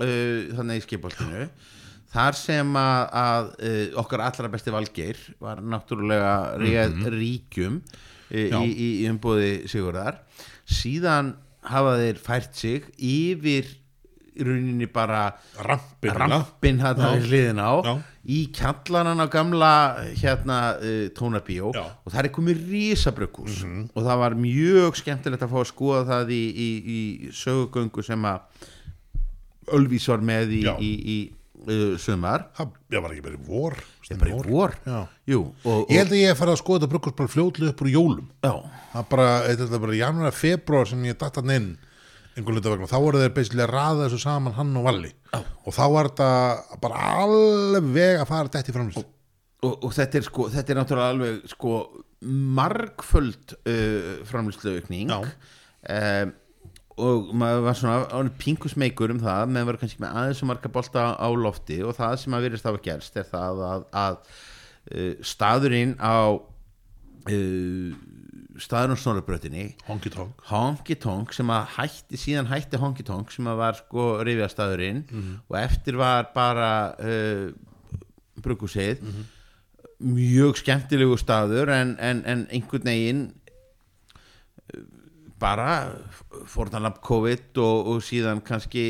[0.00, 1.44] uh, þannig í skipoltinu
[2.12, 8.66] þar sem að, að uh, okkar allra besti valgeir var náttúrulega réð ríkjum uh, í,
[8.72, 10.18] í, í umbúði Sigurðar.
[10.68, 11.34] Síðan
[11.68, 13.68] hafa þeir fært sig yfir
[14.32, 15.24] í rauninni bara
[15.66, 17.92] rampin rampin hérna við hliðin á Já.
[18.24, 19.72] í kjallanan á gamla
[20.20, 21.72] hérna uh, tónabíó.
[21.76, 21.84] Já.
[22.04, 26.34] Og það er komið rísabrökkús og það var mjög skemmtilegt að fá að skoða það
[26.38, 27.00] í, í, í
[27.36, 28.68] sögugöngu sem að
[29.72, 31.16] Ölvís var með í, í, í
[31.62, 32.48] uh, sumar.
[32.56, 33.76] Það ég var ekki bara í vor?
[34.08, 34.74] Það bara í vor.
[34.82, 34.98] Já.
[35.30, 37.84] Jú, og, og, Ég held að ég farið að skoða þetta brukkust bara fljótlega upp
[37.84, 38.26] úr jólum.
[38.42, 41.70] Það bara, þetta er bara janúar februar sem ég datt hann inn
[42.36, 45.40] einhvern hluta vegna, þá voru þeir basically að raða þessu saman hann og Valli Já.
[45.42, 50.28] og þá var þetta bara alveg að fara dætt í framlýst og, og þetta er
[50.28, 51.72] sko þetta er náttúrulega alveg sko
[52.60, 55.18] margföld uh, framlýsluaukning Já.
[55.22, 56.32] um,
[57.02, 61.06] og maður var svona pinkusmeikur um það meðan var kannski með aðeins og marga bolta
[61.16, 64.18] á lofti og það sem að virðist hafa gerst er það að, að
[64.96, 66.16] uh, staðurinn á
[68.60, 70.40] staðurinn á snorrabrötinni honky tonk.
[70.50, 75.04] Honky Tonk sem að hætti síðan hætti Honky Tonk sem að var sko rifjastæðurinn
[75.48, 77.48] og eftir var bara uh,
[78.42, 79.00] bruggusið
[80.02, 83.22] mjög skemmtilegu staður en, en, en einhvern veginn
[84.74, 84.82] uh,
[85.38, 85.94] bara
[86.46, 88.86] fórtanlamp COVID og, og síðan kannski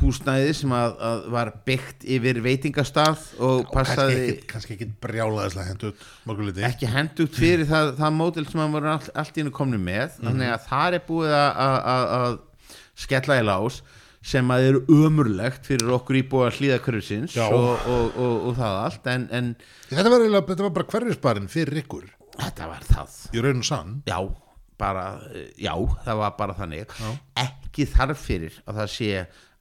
[0.00, 5.92] húsnæði sem að, að var byggt yfir veitingastað og passaði kannski ekki brjálaðislega
[6.28, 9.80] morguliti ekki hendugt fyrir það, það mótil sem hann voru all, allt í hennu komnu
[9.82, 10.18] með.
[10.22, 12.38] Þannig að það er búið að- að að- að
[13.06, 13.80] skella í lás
[14.22, 17.48] sem að er ömurlegt fyrir okkur íbúa hlýða hverjusins Já.
[17.50, 19.48] og, og, og, og það allt en, en
[19.90, 22.04] þetta var, þetta var bara hverjusbarinn fyrir ykkur.
[22.38, 23.16] Þetta var það.
[23.34, 23.96] Í raun og sann.
[24.06, 24.20] Já,
[24.78, 25.06] bara,
[25.58, 25.74] já,
[26.06, 26.94] það var bara þannig.
[27.42, 29.10] Ekki þarf fyrir að það sé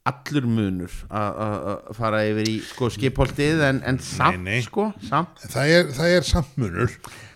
[0.10, 4.61] allur munur að fara yfir í sko skipholtið en, en samt nei.
[4.65, 5.44] sko samt.
[5.52, 6.95] Það er, það er sammunur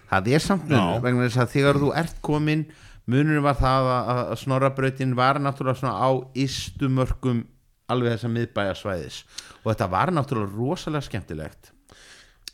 [0.10, 1.04] það er samt munur Já.
[1.04, 2.66] vegna þess að þegar þú ert komin
[3.06, 6.10] munurinn var það að, að snorrabrautin var náttúrulega svona á
[6.46, 7.44] ystu mörgum
[7.92, 9.22] alveg þessa miðbæjasvæðis
[9.62, 11.72] og þetta var náttúrulega rosalega skemmtilegt.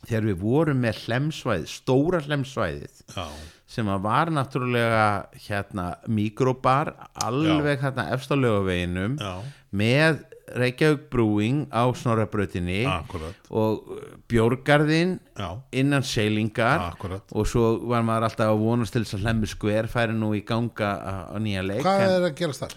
[0.02, 3.26] Þegar við vorum með hlemsvæðið, stóra hlemsvæðið já,
[3.72, 5.06] sem var náttúrulega
[5.48, 6.93] hérna mikrobar
[7.23, 9.34] alveg hérna efst á lögaveginum já,
[9.72, 13.93] með Reykjavík Brewing á Snorrabrautinni akkurat, og
[14.27, 17.23] Bjórgarðin já, innan seilingar akkurat.
[17.31, 20.41] og svo var maður alltaf að vonast til þess að hlemmu skver færi nú í
[20.43, 20.91] ganga
[21.31, 22.76] á, nýja leik hvað er að gerast þar?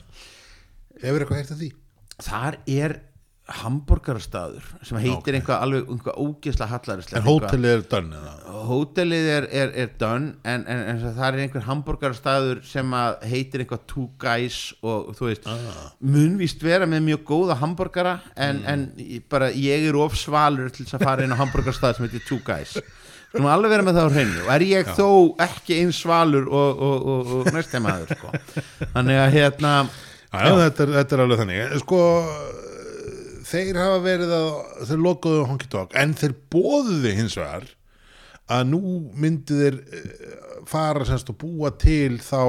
[1.02, 1.70] hefur eitthvað heitt að því?
[2.28, 2.96] þar er
[3.44, 8.32] hamburgarastaður sem heitir eitthvað alveg einhvað ógisla hallarislega en hótelið er dönn eða?
[8.70, 12.94] hótelið er, er, er done en, en, en það er einhver hamburgarastaður sem
[13.28, 15.90] heitir eitthvað two guys og þú veist, Ah.
[16.00, 18.66] mun víst vera með mjög góða hamburgara en, Mm.
[18.72, 22.24] en bara ég er of svalur til þess að fara inn á hamburgarastað sem heitir
[22.28, 22.78] two guys
[23.28, 25.08] skulum alveg vera með það á hreinu og er ég þó
[25.44, 28.32] ekki eins svalur og, og, og, og næstemaður sko.
[28.94, 29.74] þannig að hérna
[30.34, 31.98] Já, já, þetta, er, þetta er alveg þannig sko
[33.54, 34.50] þeir hafa verið að
[34.90, 35.96] þeir lokuðu honky tonk.
[35.98, 37.68] En þeir bóðuðu hins vegar
[38.54, 38.80] að nú
[39.16, 40.32] myndu þeir eh,
[40.68, 42.42] fara semst og búa til þá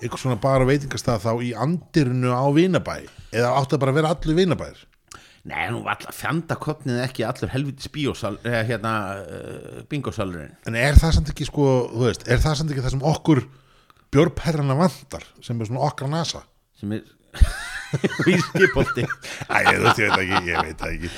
[0.00, 3.02] eitthvað svona bara veitingastað þá í andirinu á Vinabæ.
[3.34, 4.86] Eða áttu að bara vera allir Vinabær
[5.48, 8.92] Nei, nú var alltaf fjandakotnið ekki allur helvitis bíósal, eða hérna
[9.22, 10.52] uh, bingosalurinn.
[10.68, 13.40] en er það samt ekki sko, þú veist, er það samt ekki það sem okkur
[14.12, 16.44] björperrana vantar sem er svona okkar nasa?
[16.76, 17.06] Sem er
[18.26, 21.10] vískipolti Æ, ég, þú veist, ég veit ekki, ég veit það ekki.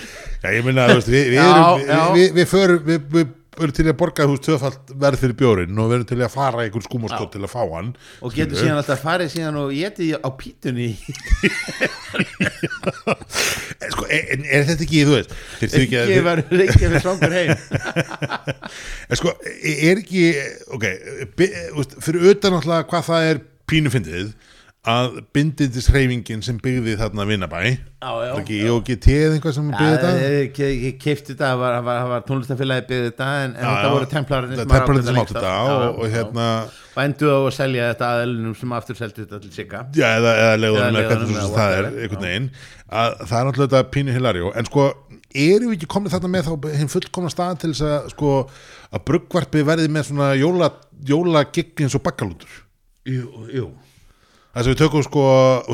[0.42, 2.02] Já, ég meina, þú veist, við, við, Já, erum, já.
[2.02, 5.34] við, við, við förum við, við erum til að borga, þú veist, tvöfalt verð fyrir
[5.42, 8.32] bjórinn og við erum til að fara í einhver skúmaskot til að fá hann og
[8.32, 8.62] getur skilurðu.
[8.62, 10.88] síðan alltaf farið síðan og getið á pítunni
[13.82, 16.90] Eh, sko, en er þetta ekki, þú veist þeir þurfi ekki að ekki verður ekki
[16.92, 17.52] við svangur heim.
[19.12, 19.32] En sko,
[19.62, 20.24] er ekki
[20.76, 20.84] ok,
[21.38, 23.40] by, veist, fyrir utan náttúrulega hvað það er
[23.72, 24.32] pínufindið
[24.82, 30.70] að bindindishreyfingin sem byggði þarna vinnabæ Já, já, ekki IOGT eða eitthvað sem byggði þetta?
[30.74, 33.92] ég keipti þetta, það var, tónlistafélagi byggði þetta en, en Já, þetta já.
[33.94, 36.46] voru templarinn sem áttu þetta og, og hérna
[36.92, 39.84] og enduðu á að selja þetta aðelunum sem aftur seldi þetta til Sigga.
[39.96, 42.48] Já, eða, leiðunum eða hvernig eða svo það er einhvern veginn.
[42.92, 44.50] Að það er náttúrulega þetta pínu hilario.
[44.58, 44.82] En sko,
[45.32, 48.34] erum við ekki komið þarna með þá hinn fullkomna stað til þess að sko,
[48.92, 50.68] að bruggvarpi verði með svona jóla,
[54.52, 55.24] jóla gigg eins og bakkalútur Jú, jú þess að við tökum sko,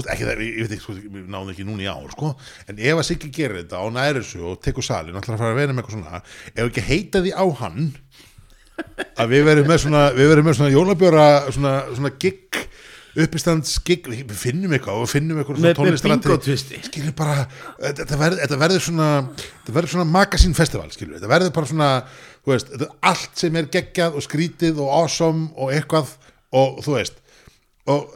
[0.06, 2.32] ekki það, ég veit ekki sko, við náðum ekki núna í ár sko,
[2.70, 5.54] en ef að Siggi gerir þetta og næri þessu og tekur salin ætlar að fara
[5.54, 6.20] að vera með eitthvað svona
[6.54, 7.88] ef ekki heita því á hann
[9.18, 12.62] að við verum með svona við verum með svona jólabjóra svona, svona gigg
[13.18, 16.36] uppistands gigg, við finnum eitthvað og við finnum eitthvað tónlistaratriði.
[16.38, 16.82] bingo-twisti.
[16.86, 17.48] skilur bara,
[17.82, 19.08] þetta verður, verður svona
[19.40, 21.88] þetta verður svona magasín festival skilur, þetta verður bara svona,
[22.44, 26.14] þú veist þetta, er allt sem er geggjað og skrítið og awesome og eitthvað
[26.54, 27.18] og þú veist
[27.88, 28.06] og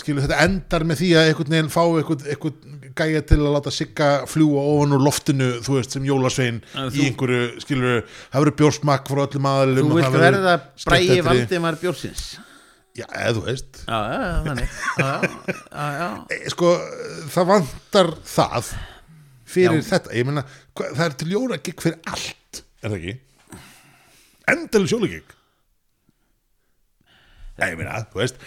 [0.00, 3.72] skilur þetta endar með því að einhvern veginn fá einhvern, einhvern gæja til að láta
[3.72, 8.00] sigga fljúa ofan úr loftinu þú veist sem jólasvein En í þú- einhverju skilur
[8.32, 10.54] það verður bjórsmakk frá öllum aðalum Þú vilt verða
[10.86, 12.24] bræði Valdimar Bjórsins.
[12.92, 13.78] Já, eða þú veist.
[13.88, 14.72] Já, já, þannig.
[15.00, 15.12] Já,
[15.48, 16.08] já, já.
[16.36, 16.72] Eh, sko,
[17.32, 18.72] það vantar það
[19.48, 20.12] fyrir þetta.
[20.12, 20.42] Ég meina,
[20.76, 23.14] hva, það er til jólagigg fyrir allt er það ekki?
[24.52, 25.41] endalega jólagigg Nei,
[27.60, 28.38] ég meina, þú veist.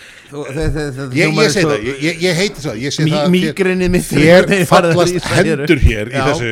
[1.13, 5.79] Ég, segi það, ég, heiti það ég sé Mí- það Mígreni mitt þér fallast hendur
[5.85, 6.49] hér í þessu,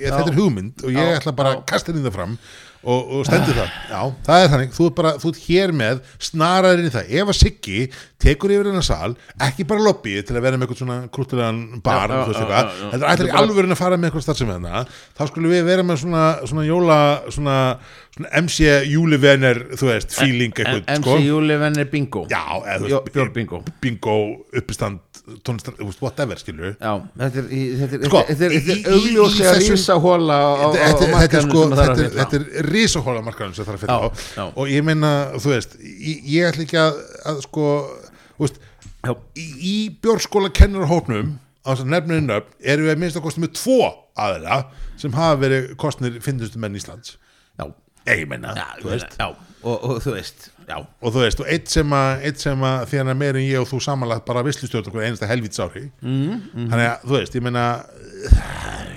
[0.00, 2.38] þetta er hugmynd og ég ætla bara að kasta henni það fram
[2.80, 4.70] og, og stendur það, já, það er þannig.
[4.76, 6.00] Þú ert bara, þú ert hér með,
[6.30, 7.10] snaraður inn í það.
[7.20, 7.80] Ef að Siggi
[8.20, 9.14] tekur yfir hennar sal
[9.46, 13.00] ekki bara lobbyið til að vera með eitthvað svona krúttilegan bar, veist já, eitthvað þetta
[13.00, 14.82] er ætlar í alvörin að fara með eitthvað starfsemi þarna
[15.16, 16.98] þá skulum við vera með svona, svona jóla
[17.32, 17.56] svona,
[18.16, 21.16] svona MC júlivenner, þú veist, feeling eitthvað, MC sko.
[21.24, 22.26] Júlivenn er bingo.
[22.32, 24.18] Já, eða þú Jó, veist, bingo,
[24.60, 25.00] uppistand
[25.46, 27.48] tónlistar, whatever, skilur Já, þetta er,
[27.80, 31.10] þetta er, Sko, þetta er, þetta er augljóslega þessum- rísa hóla á, á, á þetta,
[31.38, 33.98] er sko þetta er, risahóla markaðum sem það er að fylla
[34.40, 34.44] á.
[34.56, 37.00] og ég meina, þú veist ég, ég ætla ekki að,
[37.32, 37.66] að sko
[38.36, 38.60] þú veist,
[39.00, 39.14] Já.
[39.40, 39.74] í, í
[40.04, 43.78] bjórskóla kennarhópnum á þess að nefninu nöfn erum við að minnst að kosta með tvo
[44.20, 44.58] aðeila
[45.00, 47.14] sem hafa verið kostnir finnustu menn Íslands.
[47.56, 47.64] Já,
[48.12, 49.16] ég meina, já, þú veist.
[49.16, 49.28] já.
[49.60, 50.76] Og, og þú veist, já.
[51.02, 53.46] Og þú veist, og eitt sem að, eitt sem að því hann er meir en
[53.48, 55.88] ég og þú samanlagt bara vislustjórn okkur einasta helvítsári.
[56.00, 56.68] Mm, mm.
[56.72, 57.64] þannig að, þú veist, ég meina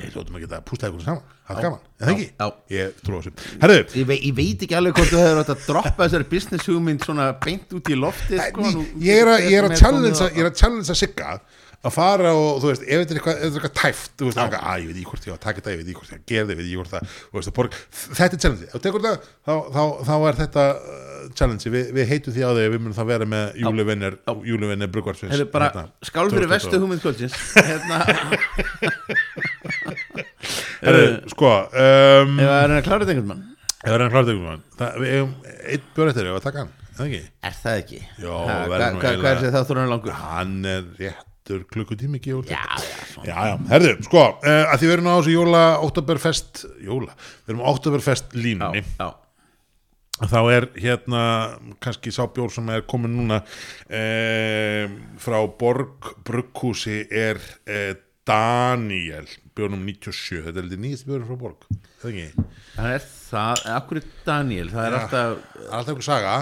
[0.04, 2.28] ég lótum að geta að pústa ykkur saman það er gaman, en það ekki?
[2.74, 3.32] ég trú á þessu.
[3.64, 6.70] Herðu, Ég, vei, ég veit ekki alveg hvort þú hefur átt að droppa þessari business
[6.70, 8.70] hugmynd svona beint út í lofti sko,
[9.04, 11.34] ég er að, ég að komið challenge á- ég að challenge að sigga
[11.84, 14.40] að fara og þú veist, ef þetta er eitthvað, þetta er eitthvað tæft þú veist,
[14.40, 16.16] að, ég veit ekki hvort ég á að taka þetta ég veit ekki hvort ég
[16.16, 17.76] á að gera þetta, ég veit ekki hvort það þú veist, að borga,
[18.20, 22.06] þetta er challenge, þú tekur þetta þá, þá, þá er þetta uh, challenge við, við
[22.14, 24.14] heitum því á að við munum það vera með júluvinnir,
[24.48, 25.68] júluvinnir brugvarsins Heyrðu, bara
[26.08, 27.36] skál fyrir vestu hugmynd kvöldsins.
[27.68, 27.98] Hérna,
[31.34, 33.44] sko um, ef það er klára þetta einhvern mann
[33.84, 34.48] ef það er hann klarað ykkur
[34.80, 35.12] það, við
[36.60, 36.72] hann,
[37.44, 37.84] Er það er
[39.12, 41.33] er rétt Þetta er
[41.74, 45.15] klukkutími ekki jól já, já, Já, já, herðu, sko, uh, að því við erum á
[45.18, 48.82] þessu jóla Oktoberfest, jóla Við erum á Oktoberfest línunni.
[48.99, 49.10] Já,
[50.30, 51.22] þá er hérna
[51.84, 53.41] kannski sá bjór sem er komin núna
[53.90, 54.86] eh,
[55.20, 59.26] frá Borg Brugghúsi er eh, Daniel
[59.57, 61.65] bjórnum 97, þetta er litið nýjast bjórnum frá Borg
[62.03, 62.45] það er ekki,
[62.78, 64.99] það er það, akkur er Daniel það er Já.
[65.02, 66.36] alltaf, alltaf einhver saga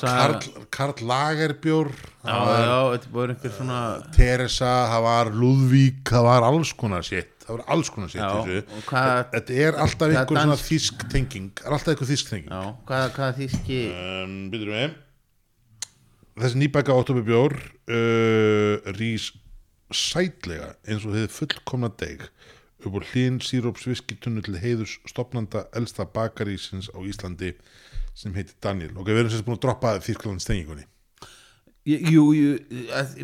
[0.00, 3.78] Karl, Karl Lagerbjór já, það var já, þetta var einhver svona
[4.16, 8.12] Teresa, það var Ludvík það var alls konar sitt það var alls konar
[8.88, 12.50] hvað- þetta er alltaf einhver svona þýsk tenging það er alltaf einhver þýsk tenging.
[12.50, 14.94] Já, hvað, hvað þýski um, byrjum við.
[16.34, 19.28] Þessi nýbæka óttobubjór uh, rís
[19.94, 22.24] sætlega eins og þið fullkomna deg
[22.84, 27.52] upp á hlýn síróps viskitunnu til heiðus stopnanda elsta bakarísins á Íslandi
[28.14, 28.92] sem heitir Daniel.
[28.96, 30.84] Ok, við erum sagt búin að droppa Þýrklands tengingunni
[31.84, 32.52] jú, jú,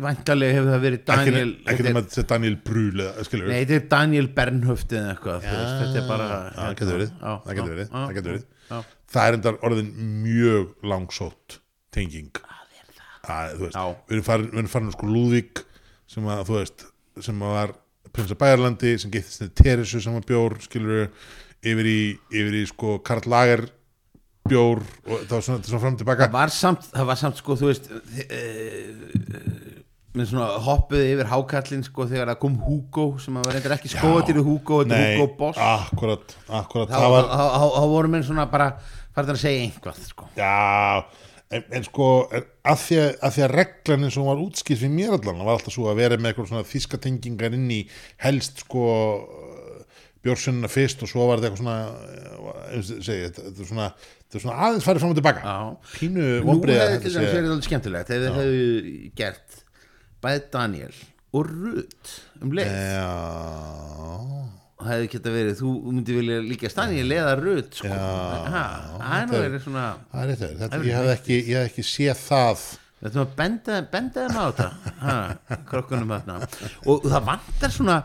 [0.05, 3.47] væntalega hefur það verið Daniel ekki, þetta er- að þetta er Daniel Brühl eða skilur
[3.49, 6.27] Nei, þetta er Daniel Bernhöft eða eitthvað þú veist, þetta er bara
[6.57, 8.45] það getur verið, Já, það getur verið, það getur verið.
[8.69, 8.77] já.
[9.15, 9.89] það er endar orðin
[10.27, 11.57] mjög langsótt
[11.91, 12.29] tenging.
[13.31, 15.63] Að, þú veist, við erum farin, við erum farin sko Lúðvík
[16.13, 16.85] sem að þú veist
[17.25, 17.73] sem að var
[18.13, 21.09] prinsa Bæjarlandi sem getist niður Teresu sem var bjór skilur
[21.61, 21.99] yfir í,
[22.29, 23.65] yfir í sko Karl Lager
[24.49, 27.41] bjór og það var svona, svona fram og tilbaka Það var samt, það var samt
[27.41, 27.89] sko, þú veist
[28.25, 28.41] e,
[30.17, 34.45] með svona hoppuði yfir hákallin sko þegar það kom Hugo sem var reyndar ekki skóðatýri
[34.45, 35.61] Hugo, þetta er Hugo Boss.
[35.61, 37.29] akkurat, akkurat þá var,
[37.93, 38.73] voru menn svona bara
[39.15, 40.31] farið að segja einhvað sko.
[40.39, 41.05] Já
[41.51, 44.81] en, en sko, að því að, að því að reglan eins og hún var útskýrt
[44.81, 47.81] fyrir mér allan var alltaf svo að vera með eitthvað svona þíska tengingar inn í
[48.23, 48.85] helst sko
[50.21, 51.77] björsunna fyrst og svo var þetta eitthvað svona
[52.69, 53.89] eh, þetta, þetta er svona
[54.31, 55.55] þetta er svona aðeins farið fram og tilbaka.
[55.97, 58.11] Pínu vonbreið hefði til dæmis verið alveg skemmtilegt.
[58.15, 59.57] Ef þið hefðu gert
[60.23, 60.93] bæði Daniel
[61.35, 62.71] og Ruth um leið.
[62.71, 63.07] Já.
[64.81, 67.91] Og hefði geta verið, þú myndi vilja líka Daniel eða Ruth sko.
[67.91, 69.83] það er nú þetta er- verið svona
[70.13, 72.63] það er þetta, þetta ég hef ekki, ekki séð það.
[73.01, 75.59] Þetta var að benda, þeim á þetta.
[75.69, 76.49] Krokkunum þarna.
[76.85, 77.97] Og það vantar svona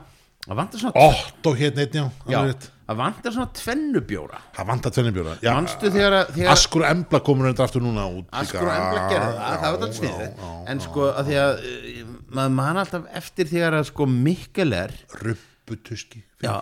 [0.47, 2.69] það vantar svona, Otto hérna einn, já, já, alveg rétt.
[2.87, 4.39] Það vantar svona tvennubjóra.
[4.57, 8.29] Það vantar tvennibjóra já, manstu þegar, að- þegar Askur Embla komur endur aftur núna út
[8.43, 10.45] Askur og Embla gerði það, það var þetta sniðið
[10.75, 14.95] en sko að því að uh, maður man alltaf eftir þegar að sko Mikkeler
[15.25, 16.55] Rubbutuski já,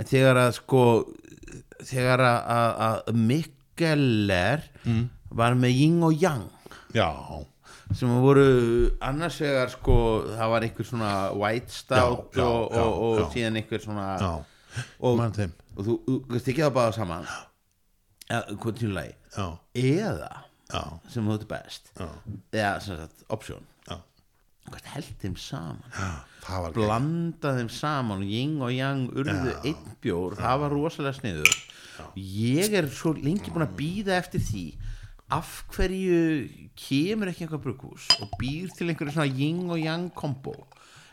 [0.00, 0.82] en þegar að sko
[1.86, 5.06] þegar að, að Mikkeler Mm.
[5.36, 6.42] var með Ying og Yang.
[6.96, 7.06] Já,
[7.94, 9.94] sem voru annars vegar sko
[10.36, 14.30] það var einhver svona white stout Já, og, já, og, og síðan einhver svona já,
[15.00, 17.28] og, og þú, þú ekki það báða saman?
[18.30, 20.30] Hvað tjúlagi já, eða
[20.70, 21.92] já, sem þú ert best.
[22.54, 23.66] Eða sem sagt option.
[24.70, 25.82] Held þeim saman?
[26.76, 28.22] Blanda þeim saman.
[28.22, 30.36] Ying og yang urðu einn bjór.
[30.38, 31.56] Það var rosalega sniður
[32.16, 34.64] ég er svo lengi búin að býða eftir því
[35.34, 36.20] af hverju
[36.78, 40.54] kemur ekki einhver brukhús og býr til einhverju svona ying og yang kombo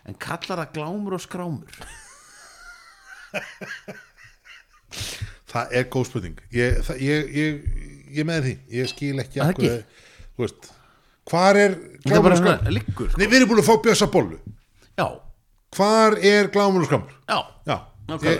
[0.08, 1.82] en kallar það glámur og skrámur
[5.52, 6.42] það er góð spurning.
[6.56, 7.86] Ég, það, ég, ég,
[8.18, 8.58] ég með því.
[8.78, 9.44] Ég skil ekki
[10.38, 10.74] þú veist
[11.28, 13.20] hvar er þetta glámur bara og skramur svona liggur sko.
[13.20, 14.38] við erum búin að fá bjösa bollu.
[14.98, 15.08] Já,
[15.76, 17.78] hvar er glámur og skramur já, já,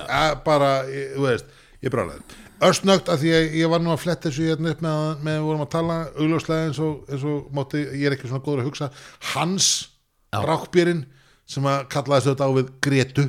[0.08, 1.50] að, bara þú veist,
[1.84, 2.38] ég brálaði
[2.68, 5.44] örsnögt að því að ég var nú að fletta þessu hérna upp með, með við
[5.50, 8.70] vorum að tala augljóslega eins og, eins og mátti, ég er ekki svona góður að
[8.72, 8.88] hugsa.
[9.36, 9.68] Hans
[10.34, 10.40] Já.
[10.48, 11.04] rákbýrin
[11.48, 13.28] sem að kallaði þessu þetta á við Gretu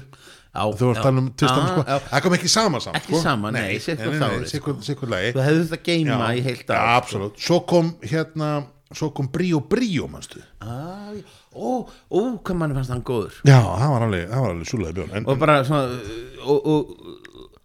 [0.54, 1.02] já þú varst já.
[1.02, 1.98] að tala um tvistan Já, sko já.
[2.08, 3.22] það kom ekki saman saman Ekki sko.
[3.22, 4.48] saman, nei, sko.
[4.52, 8.50] sikkur, sikkur lagi þú hefði þetta geima í heilt já, ár absolutt, svo kom hérna
[8.96, 11.22] svo kom Bríó Bríó manstu Ah, já.
[11.52, 14.96] ó, ó, hvað mann fannst hann góður já, það var alveg, það var alveg súlega
[14.98, 16.00] björn en, og bara svona
[16.48, 16.92] og, og,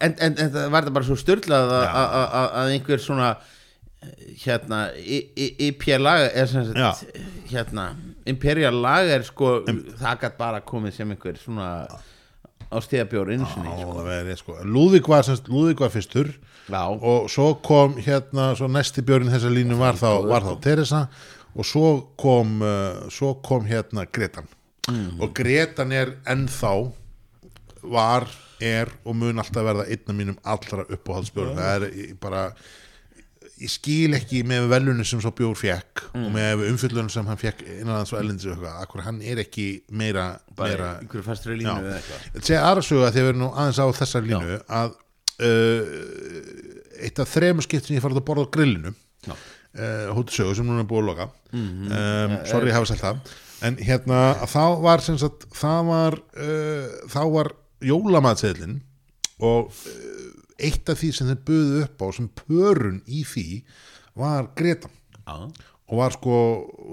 [0.04, 2.64] en, en, en það var það bara svo styrlað að, Já.
[2.76, 3.30] einhver svona
[4.44, 6.90] hérna IPL lag er sem Já.
[6.92, 7.22] sagt
[7.54, 7.86] hérna,
[8.28, 11.70] Imperial lag er sko það gætt bara komið sem einhver svona
[12.74, 14.36] á stíðabjór sinni Já, sko.
[14.42, 14.58] sko.
[14.66, 16.34] Lúðvík var, semst, Lúðvík var fyrstur
[16.70, 16.84] Já.
[16.90, 21.04] og svo kom hérna svo næsti björn þessa línu var þá, var þá Teresa
[21.54, 21.88] og svo
[22.18, 24.50] kom uh, svo kom hérna Gretan
[24.84, 25.22] Mm.
[25.24, 26.74] og Gretan er ennþá
[27.88, 28.26] var,
[28.60, 32.42] er og mun alltaf verða einn af mínum allra uppáhaldsbjörn það er bara
[33.64, 36.26] ég skil ekki með velunni sem svo bjór fekk Mm.
[36.28, 39.40] og með umfyllunum sem hann fekk innan hans og ellendis og eitthvað, akkur hann er
[39.42, 39.64] ekki
[39.98, 40.26] meira,
[40.56, 41.80] bara einhverju fastri línu Já.
[41.82, 44.60] eða eitthvað segja aðra sögu að því að við erum nú aðeins á þessar línu
[44.82, 44.94] að
[45.42, 48.94] uh, eitt af þremur skipt sem ég farið að borða á grillinu
[49.26, 49.34] Já.
[49.34, 51.28] uh, hóttu sögu sem núna er búið að loka
[51.58, 53.34] um, sorry ég hafa sælt það
[53.64, 54.22] en hérna
[54.52, 57.54] þá var sagt, það var uh, þá var
[57.90, 58.78] jólamatseðlin
[59.44, 60.13] og uh,
[60.60, 63.48] eitt af því sem þeir buðu upp á sem pörun í því
[64.20, 64.92] var Greta.
[65.24, 65.50] Já,
[65.94, 66.38] og var sko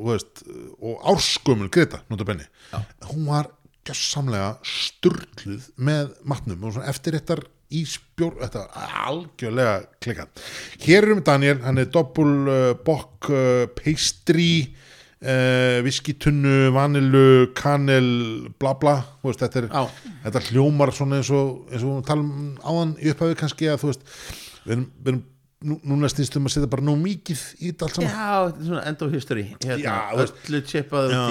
[0.08, 0.42] veist,
[0.82, 2.44] og árskumul Greta notabenni,
[3.10, 3.50] hún var
[3.86, 10.44] gjössamlega sturluð með matnum og eftir þetta í spjór, þetta var algjörlega klikkað.
[10.82, 14.50] Hér erum við Daniel hann er doppul uh, bokk uh, pastry
[15.24, 18.08] uh, viskitunnu, vanilu kanel,
[18.60, 18.96] bla bla.
[19.24, 19.90] Veist, þetta, er,
[20.26, 24.08] þetta hljómar svona eins og, eins og talum áðan í upphafi kannski að þú veist
[24.64, 25.22] við erum, við erum
[25.66, 28.10] nú, núna snýstum að setja bara nú mikið í þetta allt saman.
[28.10, 31.24] Já, þetta er svona end of history hérna, Já, öllu Já.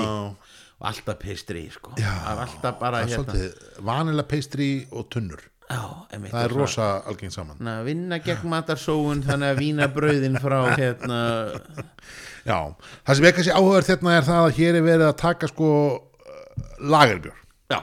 [0.79, 1.93] og alltaf pastry sko.
[1.99, 3.15] Já, alltaf bara hérna.
[3.17, 5.81] svolítið vanila pastry og tunnur Já,
[6.15, 7.59] einmitt, það er rosa algeng saman.
[7.69, 11.19] að vinna gegn matarsóun þannig að vína brauðin frá hérna.
[12.47, 12.57] Já,
[13.05, 15.69] það sem er kannski áhugaður þérna er það að hér er verið að taka sko
[16.89, 17.37] lagerbjór.
[17.69, 17.77] Já,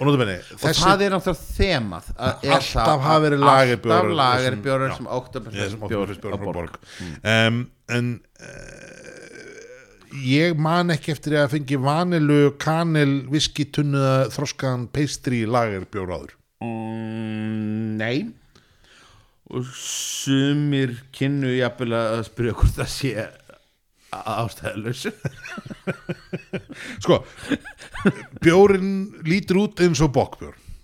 [0.00, 4.96] og henni, og þessi það er náttúrulega þemað að Alltaf hafa verið lagerbjórar alltaf þessum-
[4.96, 6.80] sem oktoberfestbjór á frá borg.
[7.22, 7.62] um,
[7.94, 8.10] en
[8.42, 8.90] uh,
[10.26, 17.96] ég man ekki eftir að fengi vanilu kanel viski tunnuða þroskaðan pastry lagerbjór áður mm,
[18.00, 18.16] Nei.
[19.50, 23.14] Og sumir kynnu jafnvel að spyrja hvort það sé
[24.10, 25.12] ástæðalösu
[27.04, 27.20] sko,
[28.42, 30.14] bjórin lítur út eins og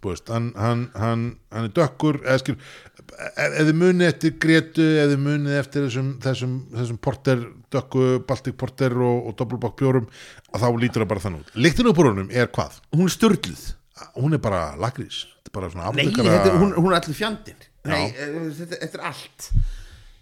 [0.06, 5.86] veist, hann, hann, hann, hann er dökkur eða þið munið eftir Gretu þið munið eftir
[5.86, 7.42] þessum, þessum, þessum porter,
[7.74, 10.06] dökku, Baltic porter og, og doppelbokk bjórum
[10.52, 11.56] að þá lítur það bara þannig út.
[11.66, 12.78] Líktinu úr búrunum er hvað?
[12.94, 13.66] Hún er sturluð
[14.18, 17.16] hún er bara lagrís þetta er bara svona Nei, þetta, er- hún, hún er allir
[17.16, 17.66] fjandinn.
[17.86, 19.50] Nei, eh, þetta, þetta er allt.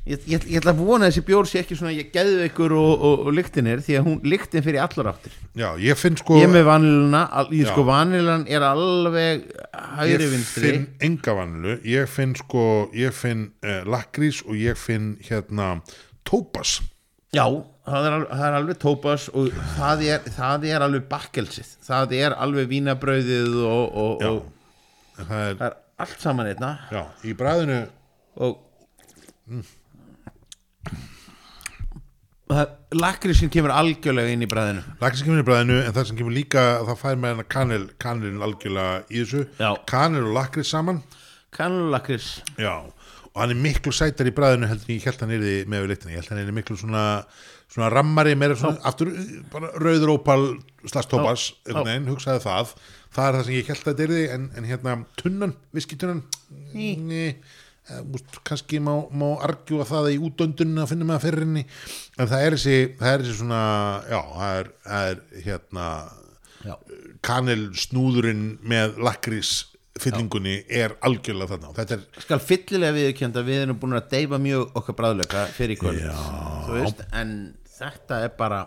[0.05, 3.05] Ég, ég, ég ætla að vona þessi bjór sé ekki svona ég geðu ykkur og,
[3.09, 5.33] og, og lyktinir því að hún lyktin fyrir allar áttir.
[5.57, 10.27] Já, ég finn sko ég er með vaniluna, al, ég sko vanilan er alveg hægri
[10.27, 10.73] ég vinstri.
[10.75, 15.79] finn enga vanilu ég finn sko, ég finn uh, lakrís og ég finn hérna
[16.29, 16.83] tópas
[17.35, 17.45] já,
[17.89, 21.73] það er, það er alveg tópas og það er, það er alveg bakkelsið.
[21.85, 26.75] Það er alveg vínabrauðið og, og, já, og það er, það er allt saman einna.
[26.95, 27.81] Já, í bræðinu
[28.45, 28.61] og
[32.51, 34.85] það, lakrísin kemur algjörlega inn í bræðinu.
[35.03, 38.47] Lakrís kemur í bræðinu en það sem kemur líka það fær með hennar kanil, kanilin
[38.47, 39.45] algjörlega í þessu.
[39.61, 39.71] Já.
[39.91, 41.03] kanil og lakrís saman.
[41.55, 42.83] Kannulakrís já,
[43.35, 46.15] og hann er miklu sætar í bræðinu heldur ég held hann er með við lyktina
[46.15, 47.05] ég held hann er miklu svona
[47.75, 49.11] svona rammari, meira svona, aftur
[49.53, 50.47] bara rauður ópal
[50.87, 52.73] slags tópas hugsaði það.
[53.15, 56.25] Það er það sem ég held að þetta er en, en hérna tunnan, viskitunnan?
[58.09, 61.65] Múst, kannski má, má argjúa það í útöndun að finna með að fyrir henni
[62.17, 63.59] en það er þessi, það er þessi svona
[64.09, 65.89] já, það er, það er hérna
[66.65, 66.75] já,
[67.29, 69.51] kanel snúðurinn með lakrís
[70.01, 71.73] fyllingunni er algjörlega þarna.
[71.77, 77.05] Þetta er, skal fyllilega viðurkjönda við erum búin að deyfa mjög okkar bræðleika fyrir kvöld.
[77.15, 77.37] En
[77.77, 78.65] þetta er bara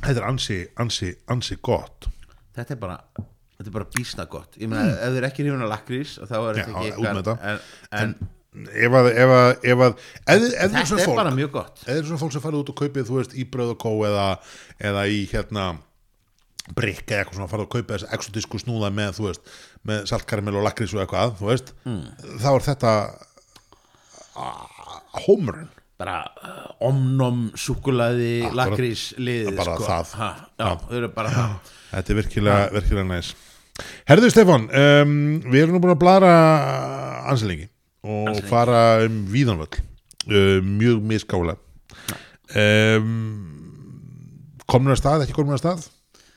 [0.00, 2.10] þetta er ansi, ansi, ansi gott.
[2.54, 4.58] Þetta er bara þetta er bara bísna gott.
[4.58, 7.36] Ég meina, ef þið er ekki hrifun að lakrís þá er þetta ekki með þetta.
[7.54, 7.64] en,
[8.02, 8.14] en,
[8.74, 10.04] ef að, ef að, ef að ef,
[10.34, 11.82] ef, ef þetta er fólk, bara mjög gott.
[11.86, 13.92] eða er svona fólk sem farið út og kaupið þú veist í bröð og kó
[14.10, 14.28] eða,
[14.90, 15.72] eða í hérna
[16.72, 19.54] brikk eða eitthvað svona að kaupa þessi exotísku snúða með þú veist,
[19.84, 21.72] með saltkaramell og lakrís og eitthvað, þú veist.
[21.84, 22.04] Mm.
[22.40, 22.92] þá er þetta
[25.24, 29.86] hómurinn bara uh, omnom súkulaði lakrís liðið bara sko.
[29.86, 30.14] það.
[30.18, 31.74] ha, já, eru bara það.
[31.92, 33.34] Þetta er virkilega, virkilega næs.
[34.08, 35.14] Herðu Stefán, um,
[35.46, 36.32] við erum nú búin að blara
[37.30, 37.68] ansilengi
[38.04, 38.50] og Ansi lengi.
[38.50, 41.56] fara um víðanvöll uh, mjög miskála
[42.54, 43.08] um,
[44.70, 45.86] komin að stað, ekki komin að stað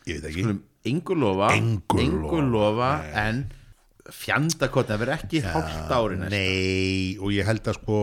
[0.08, 0.44] ég veit ekki.
[0.48, 2.92] Skulum engu lofa Engu lofa,
[3.28, 3.46] en
[4.08, 7.98] fjandakot það verður ekki hálft ári næst Nei, og ég held að sko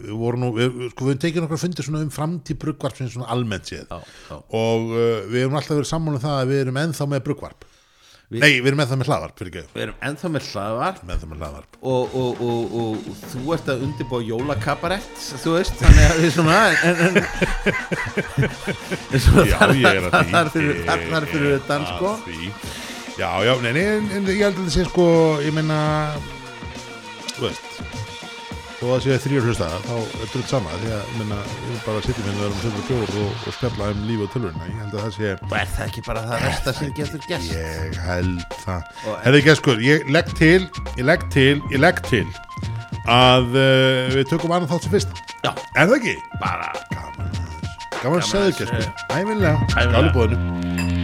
[0.00, 3.08] við vorum nú, við, sko, við höfum tekið nokkra fundir svona um framtíð bruggvarp sem
[3.10, 3.86] svona almennt séð.
[3.86, 4.36] Já, já.
[4.36, 7.66] og uh, við höfum alltaf verið sammála um það að við erum ennþá með bruggvarp
[8.26, 9.36] Við- Nei, við erum ennþá með hlaðvarp
[9.76, 10.28] við erum ennþá
[11.30, 11.76] með hlaðvarp.
[11.86, 16.56] Og, og, og, og, þú ert að undirbúa jólakabarett þú veist, þannig að við svona
[16.74, 17.14] en, en,
[19.28, 20.34] svona Já, þar, ég er að því.
[20.34, 22.10] þar fyrir, þar, þar fyrir er sko.
[23.16, 25.06] Já, já, nei, nei, en, en ég held að það sé sko
[25.46, 25.78] ég meina
[27.36, 27.64] þú veist
[28.76, 32.26] þó að sé þrýr hlusta þá er drutt sama því að meina, við bara sitjum
[32.28, 35.04] hérna og erum setjum bjór og, og spjalla um lífi og tölvurina ég held að
[35.06, 38.90] það sé og er það ekki bara það versta sem getur gert Ég held það.
[39.06, 40.60] Og- ekki sko, ég legg til
[40.96, 42.26] Ég legg til, ég legg til
[43.06, 45.20] Að uh, við tökum annað þátt sem fyrst.
[45.46, 46.14] Já, Er það ekki?
[46.42, 47.30] bara Gaman
[48.02, 48.80] gaman ekki sko.
[49.14, 49.92] ævinlega, Ævinlega.
[49.94, 50.95] skálubóðinu